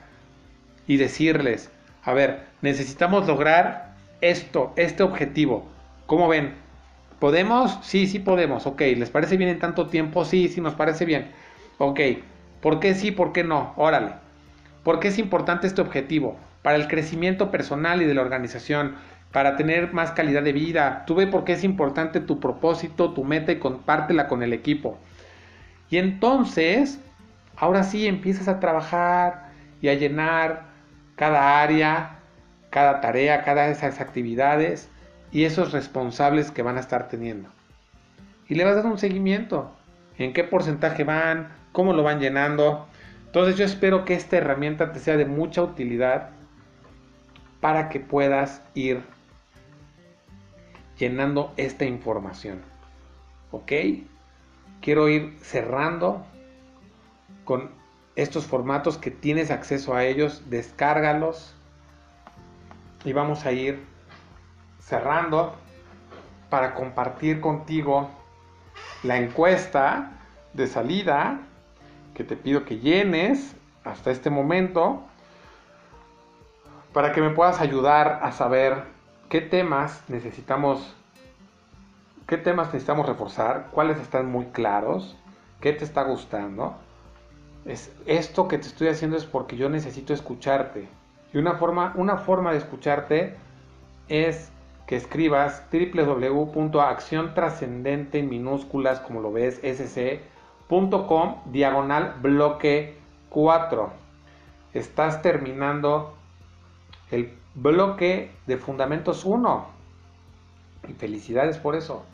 y 0.89 0.97
decirles, 0.97 1.71
a 2.03 2.13
ver, 2.13 2.47
necesitamos 2.63 3.29
lograr 3.29 3.95
esto, 4.21 4.73
este 4.75 5.05
objetivo. 5.05 5.69
¿Cómo 6.07 6.27
ven? 6.27 6.55
¿Podemos? 7.21 7.79
Sí, 7.83 8.07
sí 8.07 8.19
podemos. 8.19 8.67
Ok, 8.67 8.81
¿les 8.81 9.11
parece 9.11 9.37
bien 9.37 9.51
en 9.51 9.59
tanto 9.59 9.89
tiempo? 9.89 10.25
Sí, 10.25 10.49
sí, 10.49 10.63
nos 10.63 10.75
parece 10.75 11.05
bien. 11.05 11.31
Ok, 11.77 12.01
¿por 12.63 12.81
qué 12.81 12.95
sí, 12.95 13.11
por 13.11 13.33
qué 13.33 13.45
no? 13.45 13.75
Órale. 13.77 14.15
¿Por 14.83 15.01
qué 15.01 15.09
es 15.09 15.19
importante 15.19 15.67
este 15.67 15.83
objetivo? 15.83 16.39
Para 16.63 16.77
el 16.77 16.89
crecimiento 16.89 17.51
personal 17.51 18.01
y 18.01 18.07
de 18.07 18.15
la 18.15 18.23
organización, 18.23 18.97
para 19.33 19.57
tener 19.57 19.93
más 19.93 20.13
calidad 20.13 20.43
de 20.43 20.53
vida. 20.53 21.05
Tú 21.07 21.15
ve 21.15 21.27
por 21.27 21.45
qué 21.45 21.53
es 21.53 21.63
importante 21.63 22.21
tu 22.21 22.41
propósito, 22.41 23.13
tu 23.13 23.23
meta 23.23 23.53
y 23.53 23.59
compártela 23.59 24.27
con 24.27 24.43
el 24.43 24.55
equipo. 24.55 24.99
Y 25.91 25.99
entonces, 25.99 27.01
ahora 27.55 27.83
sí 27.83 28.07
empiezas 28.07 28.49
a 28.49 28.61
trabajar 28.61 29.51
y 29.83 29.89
a 29.89 29.95
llenar 29.95 30.63
cada 31.17 31.61
área, 31.61 32.19
cada 32.71 33.03
tarea, 33.03 33.43
cada 33.43 33.67
de 33.67 33.73
esas 33.73 34.01
actividades 34.01 34.89
y 35.33 35.45
esos 35.45 35.73
responsables 35.73 36.51
que 36.51 36.63
van 36.63 36.77
a 36.77 36.81
estar 36.81 37.09
teniendo. 37.09 37.49
Y 38.49 38.55
le 38.55 38.65
vas 38.65 38.75
a 38.75 38.83
dar 38.83 38.87
un 38.87 38.99
seguimiento. 38.99 39.71
En 40.19 40.33
qué 40.33 40.45
porcentaje 40.45 41.05
van, 41.05 41.53
cómo 41.73 41.93
lo 41.93 42.03
van 42.03 42.21
llenando. 42.21 42.87
Entonces 43.27 43.57
yo 43.57 43.65
espero 43.65 44.05
que 44.05 44.15
esta 44.15 44.37
herramienta 44.37 44.93
te 44.93 44.99
sea 44.99 45.17
de 45.17 45.27
mucha 45.27 45.63
utilidad 45.63 46.31
para 47.61 47.89
que 47.89 48.01
puedas 48.01 48.63
ir 48.75 49.03
llenando 50.99 51.53
esta 51.57 51.85
información. 51.85 52.61
¿Ok? 53.53 53.73
Quiero 54.81 55.09
ir 55.09 55.37
cerrando 55.41 56.25
con 57.45 57.71
estos 58.17 58.47
formatos 58.47 58.99
que 58.99 59.11
tienes 59.11 59.51
acceso 59.51 59.95
a 59.95 60.05
ellos. 60.05 60.43
Descárgalos. 60.51 61.55
Y 63.05 63.13
vamos 63.13 63.47
a 63.47 63.53
ir 63.53 63.90
cerrando 64.91 65.55
para 66.51 66.75
compartir 66.75 67.41
contigo 67.41 68.11
la 69.05 69.19
encuesta 69.19 70.11
de 70.53 70.67
salida 70.67 71.39
que 72.13 72.25
te 72.25 72.37
pido 72.37 72.65
que 72.65 72.81
llenes 72.81 73.55
hasta 73.85 74.11
este 74.11 74.31
momento 74.31 75.03
para 76.93 77.13
que 77.13 77.21
me 77.21 77.31
puedas 77.31 77.61
ayudar 77.61 78.19
a 78.23 78.33
saber 78.33 78.83
qué 79.29 79.41
temas 79.41 80.03
necesitamos 80.09 80.95
qué 82.27 82.37
temas 82.37 82.69
necesitamos 82.69 83.07
reforzar, 83.07 83.69
cuáles 83.73 83.99
están 83.99 84.31
muy 84.31 84.47
claros, 84.47 85.17
qué 85.61 85.73
te 85.73 85.85
está 85.85 86.05
gustando. 86.05 86.77
Es 87.65 87.93
esto 88.07 88.47
que 88.47 88.57
te 88.57 88.69
estoy 88.69 88.87
haciendo 88.87 89.17
es 89.17 89.25
porque 89.25 89.57
yo 89.57 89.69
necesito 89.69 90.15
escucharte. 90.15 90.89
Y 91.33 91.39
una 91.39 91.55
forma 91.55 91.93
una 91.97 92.19
forma 92.19 92.53
de 92.53 92.59
escucharte 92.59 93.37
es 94.09 94.53
que 94.91 94.97
escribas 94.97 95.63
www.acción 95.71 97.33
trascendente 97.33 98.19
en 98.19 98.29
minúsculas, 98.29 98.99
como 98.99 99.21
lo 99.21 99.31
ves, 99.31 99.61
sc.com, 99.63 101.37
diagonal 101.45 102.17
bloque 102.21 102.97
4. 103.29 103.89
Estás 104.75 105.23
terminando 105.23 106.13
el 107.13 107.33
bloque 107.55 108.33
de 108.49 108.57
fundamentos 108.57 109.25
1. 109.25 109.65
Y 110.89 110.93
felicidades 110.95 111.59
por 111.59 111.77
eso. 111.77 112.05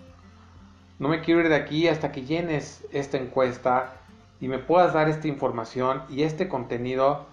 No 0.99 1.09
me 1.09 1.23
quiero 1.23 1.41
ir 1.41 1.49
de 1.49 1.57
aquí 1.57 1.89
hasta 1.89 2.13
que 2.13 2.27
llenes 2.27 2.87
esta 2.93 3.17
encuesta 3.17 3.95
y 4.39 4.49
me 4.49 4.59
puedas 4.59 4.93
dar 4.93 5.09
esta 5.09 5.29
información 5.29 6.03
y 6.11 6.25
este 6.25 6.47
contenido 6.47 7.25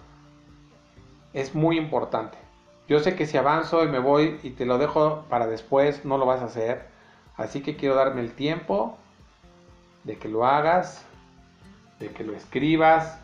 es 1.33 1.53
muy 1.53 1.77
importante. 1.77 2.42
Yo 2.87 2.99
sé 2.99 3.15
que 3.15 3.25
si 3.25 3.37
avanzo 3.37 3.83
y 3.83 3.87
me 3.87 3.99
voy 3.99 4.39
y 4.43 4.51
te 4.51 4.65
lo 4.65 4.77
dejo 4.77 5.25
para 5.29 5.47
después, 5.47 6.03
no 6.03 6.17
lo 6.17 6.25
vas 6.25 6.41
a 6.41 6.45
hacer. 6.45 6.87
Así 7.37 7.61
que 7.61 7.75
quiero 7.75 7.95
darme 7.95 8.21
el 8.21 8.33
tiempo 8.33 8.97
de 10.03 10.17
que 10.17 10.27
lo 10.27 10.45
hagas, 10.45 11.05
de 11.99 12.09
que 12.09 12.23
lo 12.23 12.35
escribas. 12.35 13.19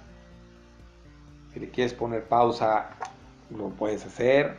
Si 1.54 1.60
le 1.60 1.70
quieres 1.70 1.94
poner 1.94 2.24
pausa, 2.24 2.92
lo 3.50 3.70
puedes 3.70 4.06
hacer. 4.06 4.58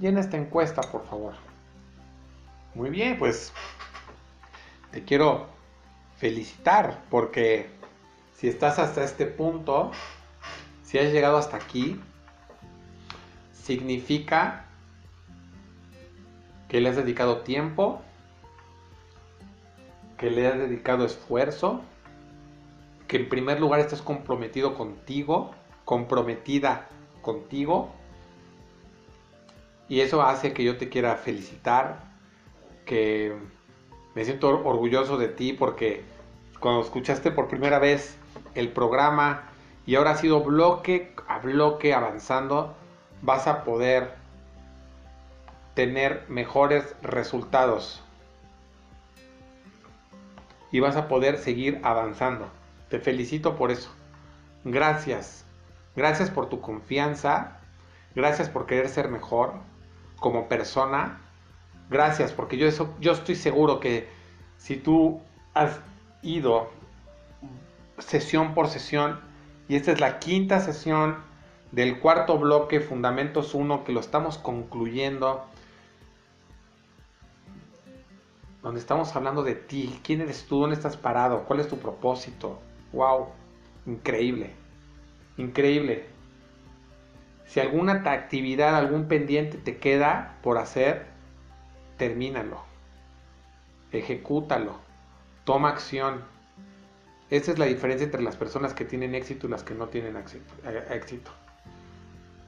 En 0.00 0.18
esta 0.18 0.36
encuesta, 0.36 0.82
por 0.82 1.04
favor. 1.06 1.34
Muy 2.74 2.90
bien, 2.90 3.18
pues 3.18 3.52
te 4.90 5.04
quiero 5.04 5.46
felicitar 6.16 7.02
porque 7.10 7.68
si 8.34 8.48
estás 8.48 8.78
hasta 8.78 9.04
este 9.04 9.26
punto, 9.26 9.92
si 10.82 10.98
has 10.98 11.12
llegado 11.12 11.36
hasta 11.36 11.56
aquí, 11.56 12.00
significa 13.62 14.64
que 16.68 16.80
le 16.80 16.88
has 16.88 16.96
dedicado 16.96 17.38
tiempo, 17.38 18.02
que 20.18 20.30
le 20.30 20.48
has 20.48 20.58
dedicado 20.58 21.04
esfuerzo, 21.04 21.82
que 23.06 23.18
en 23.18 23.28
primer 23.28 23.60
lugar 23.60 23.80
estás 23.80 24.02
comprometido 24.02 24.74
contigo, 24.74 25.52
comprometida 25.84 26.88
contigo. 27.20 27.90
Y 29.88 30.00
eso 30.00 30.22
hace 30.22 30.52
que 30.52 30.64
yo 30.64 30.78
te 30.78 30.88
quiera 30.88 31.16
felicitar, 31.16 32.00
que 32.86 33.36
me 34.14 34.24
siento 34.24 34.48
orgulloso 34.48 35.18
de 35.18 35.28
ti 35.28 35.52
porque 35.52 36.02
cuando 36.58 36.82
escuchaste 36.82 37.30
por 37.30 37.48
primera 37.48 37.78
vez 37.78 38.16
el 38.54 38.70
programa 38.70 39.50
y 39.86 39.96
ahora 39.96 40.12
ha 40.12 40.16
sido 40.16 40.42
bloque 40.42 41.14
a 41.28 41.38
bloque 41.38 41.92
avanzando, 41.92 42.74
vas 43.22 43.46
a 43.46 43.64
poder 43.64 44.14
tener 45.74 46.26
mejores 46.28 46.94
resultados 47.02 48.02
y 50.70 50.80
vas 50.80 50.96
a 50.96 51.08
poder 51.08 51.38
seguir 51.38 51.80
avanzando. 51.82 52.48
Te 52.88 52.98
felicito 52.98 53.56
por 53.56 53.70
eso. 53.70 53.90
Gracias. 54.64 55.44
Gracias 55.96 56.30
por 56.30 56.48
tu 56.48 56.60
confianza. 56.60 57.58
Gracias 58.14 58.48
por 58.48 58.66
querer 58.66 58.88
ser 58.88 59.08
mejor 59.08 59.54
como 60.18 60.48
persona. 60.48 61.20
Gracias 61.88 62.32
porque 62.32 62.56
yo, 62.56 62.66
eso, 62.66 62.94
yo 63.00 63.12
estoy 63.12 63.36
seguro 63.36 63.80
que 63.80 64.08
si 64.56 64.76
tú 64.76 65.20
has 65.54 65.78
ido 66.22 66.70
sesión 67.98 68.54
por 68.54 68.68
sesión 68.68 69.20
y 69.68 69.76
esta 69.76 69.92
es 69.92 70.00
la 70.00 70.18
quinta 70.18 70.60
sesión 70.60 71.31
del 71.72 71.98
cuarto 71.98 72.38
bloque, 72.38 72.80
Fundamentos 72.80 73.54
1, 73.54 73.82
que 73.82 73.92
lo 73.92 74.00
estamos 74.00 74.36
concluyendo, 74.36 75.44
donde 78.62 78.78
estamos 78.78 79.16
hablando 79.16 79.42
de 79.42 79.54
ti, 79.54 79.98
quién 80.04 80.20
eres 80.20 80.44
tú, 80.44 80.60
dónde 80.60 80.76
estás 80.76 80.96
parado, 80.96 81.44
cuál 81.44 81.60
es 81.60 81.68
tu 81.68 81.78
propósito. 81.78 82.60
¡Wow! 82.92 83.28
Increíble, 83.86 84.50
increíble. 85.38 86.06
Si 87.46 87.58
alguna 87.58 88.02
actividad, 88.04 88.76
algún 88.76 89.08
pendiente 89.08 89.56
te 89.58 89.78
queda 89.78 90.38
por 90.42 90.58
hacer, 90.58 91.06
termínalo. 91.96 92.62
ejecútalo, 93.92 94.76
toma 95.44 95.70
acción. 95.70 96.22
Esa 97.30 97.52
es 97.52 97.58
la 97.58 97.64
diferencia 97.64 98.04
entre 98.04 98.22
las 98.22 98.36
personas 98.36 98.74
que 98.74 98.84
tienen 98.84 99.14
éxito 99.14 99.46
y 99.46 99.50
las 99.50 99.62
que 99.62 99.74
no 99.74 99.88
tienen 99.88 100.16
éxito. 100.16 101.32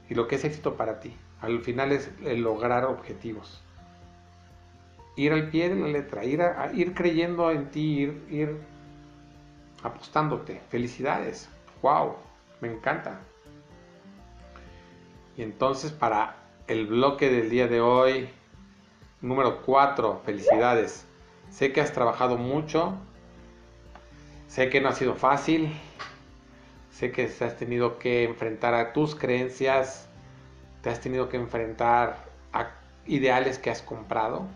Y 0.08 0.14
lo 0.14 0.28
que 0.28 0.36
es 0.36 0.44
éxito 0.44 0.76
para 0.76 1.00
ti, 1.00 1.16
al 1.40 1.60
final 1.60 1.92
es 1.92 2.10
lograr 2.22 2.84
objetivos. 2.84 3.62
Ir 5.16 5.32
al 5.32 5.48
pie 5.48 5.68
de 5.68 5.76
la 5.76 5.88
letra, 5.88 6.24
ir, 6.24 6.42
a, 6.42 6.72
ir 6.72 6.92
creyendo 6.92 7.50
en 7.50 7.70
ti, 7.70 8.00
ir, 8.00 8.26
ir 8.30 8.58
apostándote. 9.82 10.60
Felicidades. 10.70 11.48
¡Wow! 11.82 12.16
Me 12.60 12.72
encanta. 12.72 13.20
Y 15.36 15.42
entonces 15.42 15.92
para 15.92 16.36
el 16.66 16.86
bloque 16.86 17.30
del 17.30 17.50
día 17.50 17.68
de 17.68 17.80
hoy, 17.80 18.28
número 19.20 19.62
4, 19.62 20.22
felicidades. 20.24 21.06
Sé 21.50 21.72
que 21.72 21.80
has 21.80 21.92
trabajado 21.92 22.36
mucho, 22.36 22.94
sé 24.48 24.70
que 24.70 24.80
no 24.80 24.88
ha 24.88 24.92
sido 24.92 25.14
fácil, 25.14 25.72
sé 26.94 27.10
que 27.10 27.24
has 27.24 27.56
tenido 27.56 27.98
que 27.98 28.22
enfrentar 28.22 28.72
a 28.74 28.92
tus 28.92 29.16
creencias, 29.16 30.08
te 30.80 30.90
has 30.90 31.00
tenido 31.00 31.28
que 31.28 31.36
enfrentar 31.36 32.24
a 32.52 32.70
ideales 33.06 33.58
que 33.58 33.70
has 33.70 33.82
comprado, 33.82 34.46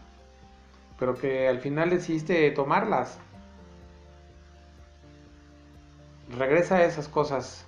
pero 1.01 1.17
que 1.17 1.49
al 1.49 1.59
final 1.59 1.91
decidiste 1.91 2.49
tomarlas. 2.53 3.19
Regresa 6.39 6.77
a 6.77 6.85
esas 6.85 7.09
cosas 7.09 7.67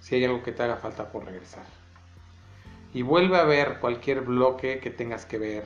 si 0.00 0.16
hay 0.16 0.26
algo 0.26 0.42
que 0.42 0.52
te 0.52 0.62
haga 0.62 0.76
falta 0.76 1.10
por 1.10 1.24
regresar. 1.24 1.64
Y 2.92 3.00
vuelve 3.00 3.38
a 3.38 3.44
ver 3.44 3.78
cualquier 3.80 4.20
bloque 4.20 4.78
que 4.78 4.90
tengas 4.90 5.24
que 5.24 5.38
ver, 5.38 5.64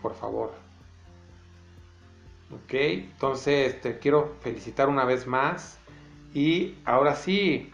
por 0.00 0.14
favor. 0.14 0.54
Ok, 2.52 2.72
entonces 2.72 3.80
te 3.82 3.98
quiero 3.98 4.36
felicitar 4.40 4.88
una 4.88 5.04
vez 5.04 5.26
más. 5.26 5.78
Y 6.36 6.76
ahora 6.84 7.14
sí, 7.14 7.72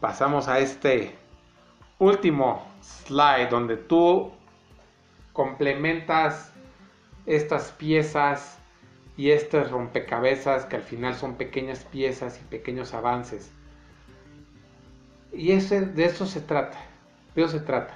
pasamos 0.00 0.48
a 0.48 0.58
este 0.58 1.14
último 1.98 2.66
slide 2.80 3.50
donde 3.50 3.76
tú 3.76 4.32
complementas 5.34 6.50
estas 7.26 7.70
piezas 7.72 8.58
y 9.18 9.32
estas 9.32 9.70
rompecabezas 9.70 10.64
que 10.64 10.76
al 10.76 10.82
final 10.82 11.14
son 11.14 11.34
pequeñas 11.34 11.84
piezas 11.84 12.40
y 12.40 12.44
pequeños 12.44 12.94
avances. 12.94 13.52
Y 15.34 15.52
ese, 15.52 15.82
de 15.82 16.06
eso 16.06 16.24
se 16.24 16.40
trata, 16.40 16.78
de 17.34 17.42
eso 17.42 17.50
se 17.50 17.60
trata. 17.60 17.92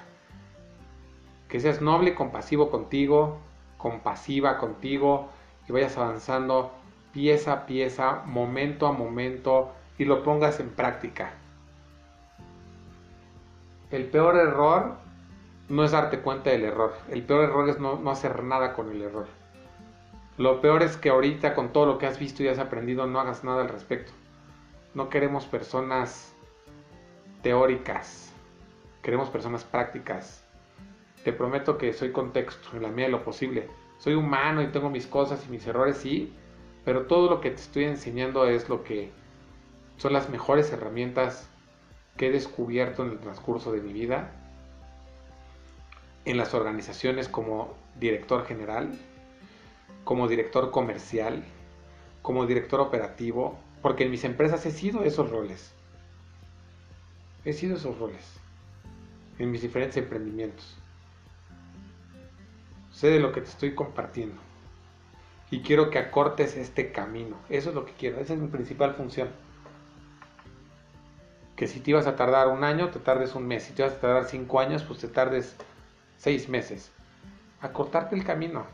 Que 1.49 1.61
seas 1.61 1.81
noble 1.81 2.15
compasivo 2.15 2.70
contigo, 2.70 3.39
compasiva 3.78 4.59
contigo, 4.59 5.31
y 5.66 5.73
vayas 5.73 5.97
avanzando 5.97 6.81
pieza 7.12 7.52
a 7.52 7.66
pieza, 7.66 8.22
momento 8.26 8.86
a 8.86 8.93
momento 8.93 9.72
y 9.98 10.05
lo 10.05 10.22
pongas 10.22 10.60
en 10.60 10.70
práctica. 10.70 11.32
El 13.90 14.06
peor 14.06 14.36
error 14.36 14.97
no 15.68 15.84
es 15.84 15.90
darte 15.90 16.20
cuenta 16.20 16.51
del 16.51 16.64
error. 16.64 16.94
El 17.10 17.22
peor 17.22 17.44
error 17.44 17.68
es 17.68 17.78
no, 17.78 18.10
hacer 18.10 18.43
nada 18.43 18.72
con 18.72 18.90
el 18.90 19.02
error. 19.02 19.26
Lo 20.39 20.60
peor 20.60 20.82
es 20.82 20.97
que 20.97 21.10
ahorita 21.10 21.55
con 21.55 21.72
todo 21.72 21.86
lo 21.86 21.98
que 21.98 22.06
has 22.06 22.18
visto 22.18 22.43
y 22.43 22.48
has 22.48 22.59
aprendido 22.59 23.06
no 23.06 23.20
hagas 23.20 23.44
nada 23.44 23.62
al 23.62 23.68
respecto. 23.68 24.12
No 24.94 25.10
queremos 25.10 25.44
personas 25.44 26.34
teóricas. 27.43 28.32
Queremos 29.02 29.28
personas 29.28 29.64
prácticas. 29.64 30.43
Te 31.24 31.32
prometo 31.32 31.76
que 31.76 31.93
soy 31.93 32.12
contexto 32.12 32.76
en 32.76 32.82
la 32.82 32.89
medida 32.89 33.06
de 33.06 33.12
lo 33.12 33.24
posible 33.24 33.68
soy 34.02 34.14
humano 34.14 34.62
y 34.62 34.66
tengo 34.66 34.90
mis 34.90 35.06
cosas 35.06 35.47
y 35.47 35.51
mis 35.52 35.64
errores, 35.64 35.97
sí, 35.97 36.32
pero 36.84 37.06
todo 37.06 37.28
lo 37.28 37.40
que 37.40 37.50
te 37.50 37.56
estoy 37.56 37.84
enseñando 37.84 38.46
es 38.46 38.68
lo 38.68 38.84
que 38.84 39.10
son 39.96 40.12
las 40.12 40.28
mejores 40.28 40.72
herramientas 40.72 41.48
que 42.16 42.28
he 42.28 42.30
descubierto 42.30 43.04
en 43.04 43.12
el 43.12 43.18
transcurso 43.18 43.72
de 43.72 43.80
mi 43.80 43.92
vida 43.92 44.32
en 46.24 46.36
las 46.36 46.54
organizaciones 46.54 47.28
como 47.28 47.74
director 47.98 48.46
general, 48.46 48.98
como 50.04 50.28
director 50.28 50.70
comercial, 50.70 51.44
como 52.22 52.46
director 52.46 52.80
operativo, 52.80 53.59
porque 53.80 54.04
en 54.04 54.10
mis 54.10 54.24
empresas 54.24 54.64
he 54.66 54.70
sido 54.70 55.02
esos 55.02 55.30
roles. 55.30 55.72
He 57.44 57.52
sido 57.52 57.76
esos 57.76 57.98
roles 57.98 58.24
en 59.38 59.50
mis 59.50 59.62
diferentes 59.62 59.96
emprendimientos. 59.96 60.76
Sé 62.92 63.09
de 63.09 63.18
lo 63.18 63.32
que 63.32 63.40
te 63.40 63.48
estoy 63.48 63.74
compartiendo. 63.74 64.40
Y 65.52 65.60
quiero 65.60 65.90
que 65.90 65.98
acortes 65.98 66.56
este 66.56 66.92
camino. 66.92 67.36
Eso 67.50 67.68
es 67.68 67.74
lo 67.74 67.84
que 67.84 67.92
quiero. 67.92 68.18
Esa 68.18 68.32
es 68.32 68.40
mi 68.40 68.48
principal 68.48 68.94
función. 68.94 69.28
Que 71.56 71.68
si 71.68 71.80
te 71.80 71.90
ibas 71.90 72.06
a 72.06 72.16
tardar 72.16 72.48
un 72.48 72.64
año, 72.64 72.88
te 72.88 72.98
tardes 72.98 73.34
un 73.34 73.46
mes. 73.46 73.64
Si 73.64 73.74
te 73.74 73.82
ibas 73.82 73.94
a 73.94 74.00
tardar 74.00 74.24
cinco 74.24 74.60
años, 74.60 74.82
pues 74.82 75.00
te 75.00 75.08
tardes 75.08 75.54
seis 76.16 76.48
meses. 76.48 76.90
Acortarte 77.60 78.16
el 78.16 78.24
camino. 78.24 78.64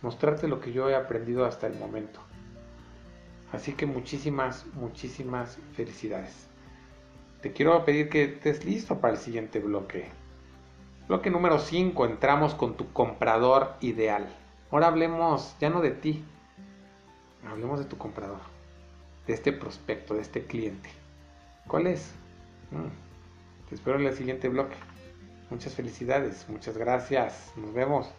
Mostrarte 0.00 0.48
lo 0.48 0.60
que 0.60 0.72
yo 0.72 0.88
he 0.88 0.94
aprendido 0.94 1.44
hasta 1.44 1.66
el 1.66 1.74
momento. 1.74 2.20
Así 3.52 3.74
que 3.74 3.84
muchísimas, 3.84 4.64
muchísimas 4.72 5.58
felicidades. 5.74 6.48
Te 7.42 7.52
quiero 7.52 7.84
pedir 7.84 8.08
que 8.08 8.24
estés 8.24 8.64
listo 8.64 8.98
para 8.98 9.12
el 9.12 9.20
siguiente 9.20 9.58
bloque. 9.58 10.08
Bloque 11.06 11.28
número 11.28 11.58
5, 11.58 12.06
entramos 12.06 12.54
con 12.54 12.78
tu 12.78 12.90
comprador 12.94 13.74
ideal. 13.82 14.26
Ahora 14.70 14.88
hablemos 14.88 15.54
ya 15.60 15.70
no 15.70 15.80
de 15.80 15.92
ti, 15.92 16.24
hablemos 17.48 17.78
de 17.78 17.84
tu 17.84 17.96
comprador, 17.96 18.40
de 19.26 19.34
este 19.34 19.52
prospecto, 19.52 20.14
de 20.14 20.22
este 20.22 20.44
cliente. 20.44 20.90
¿Cuál 21.68 21.86
es? 21.86 22.12
Mm, 22.70 23.68
te 23.68 23.74
espero 23.74 23.98
en 23.98 24.06
el 24.06 24.14
siguiente 24.14 24.48
bloque. 24.48 24.76
Muchas 25.50 25.74
felicidades, 25.74 26.48
muchas 26.48 26.76
gracias, 26.76 27.52
nos 27.56 27.72
vemos. 27.72 28.12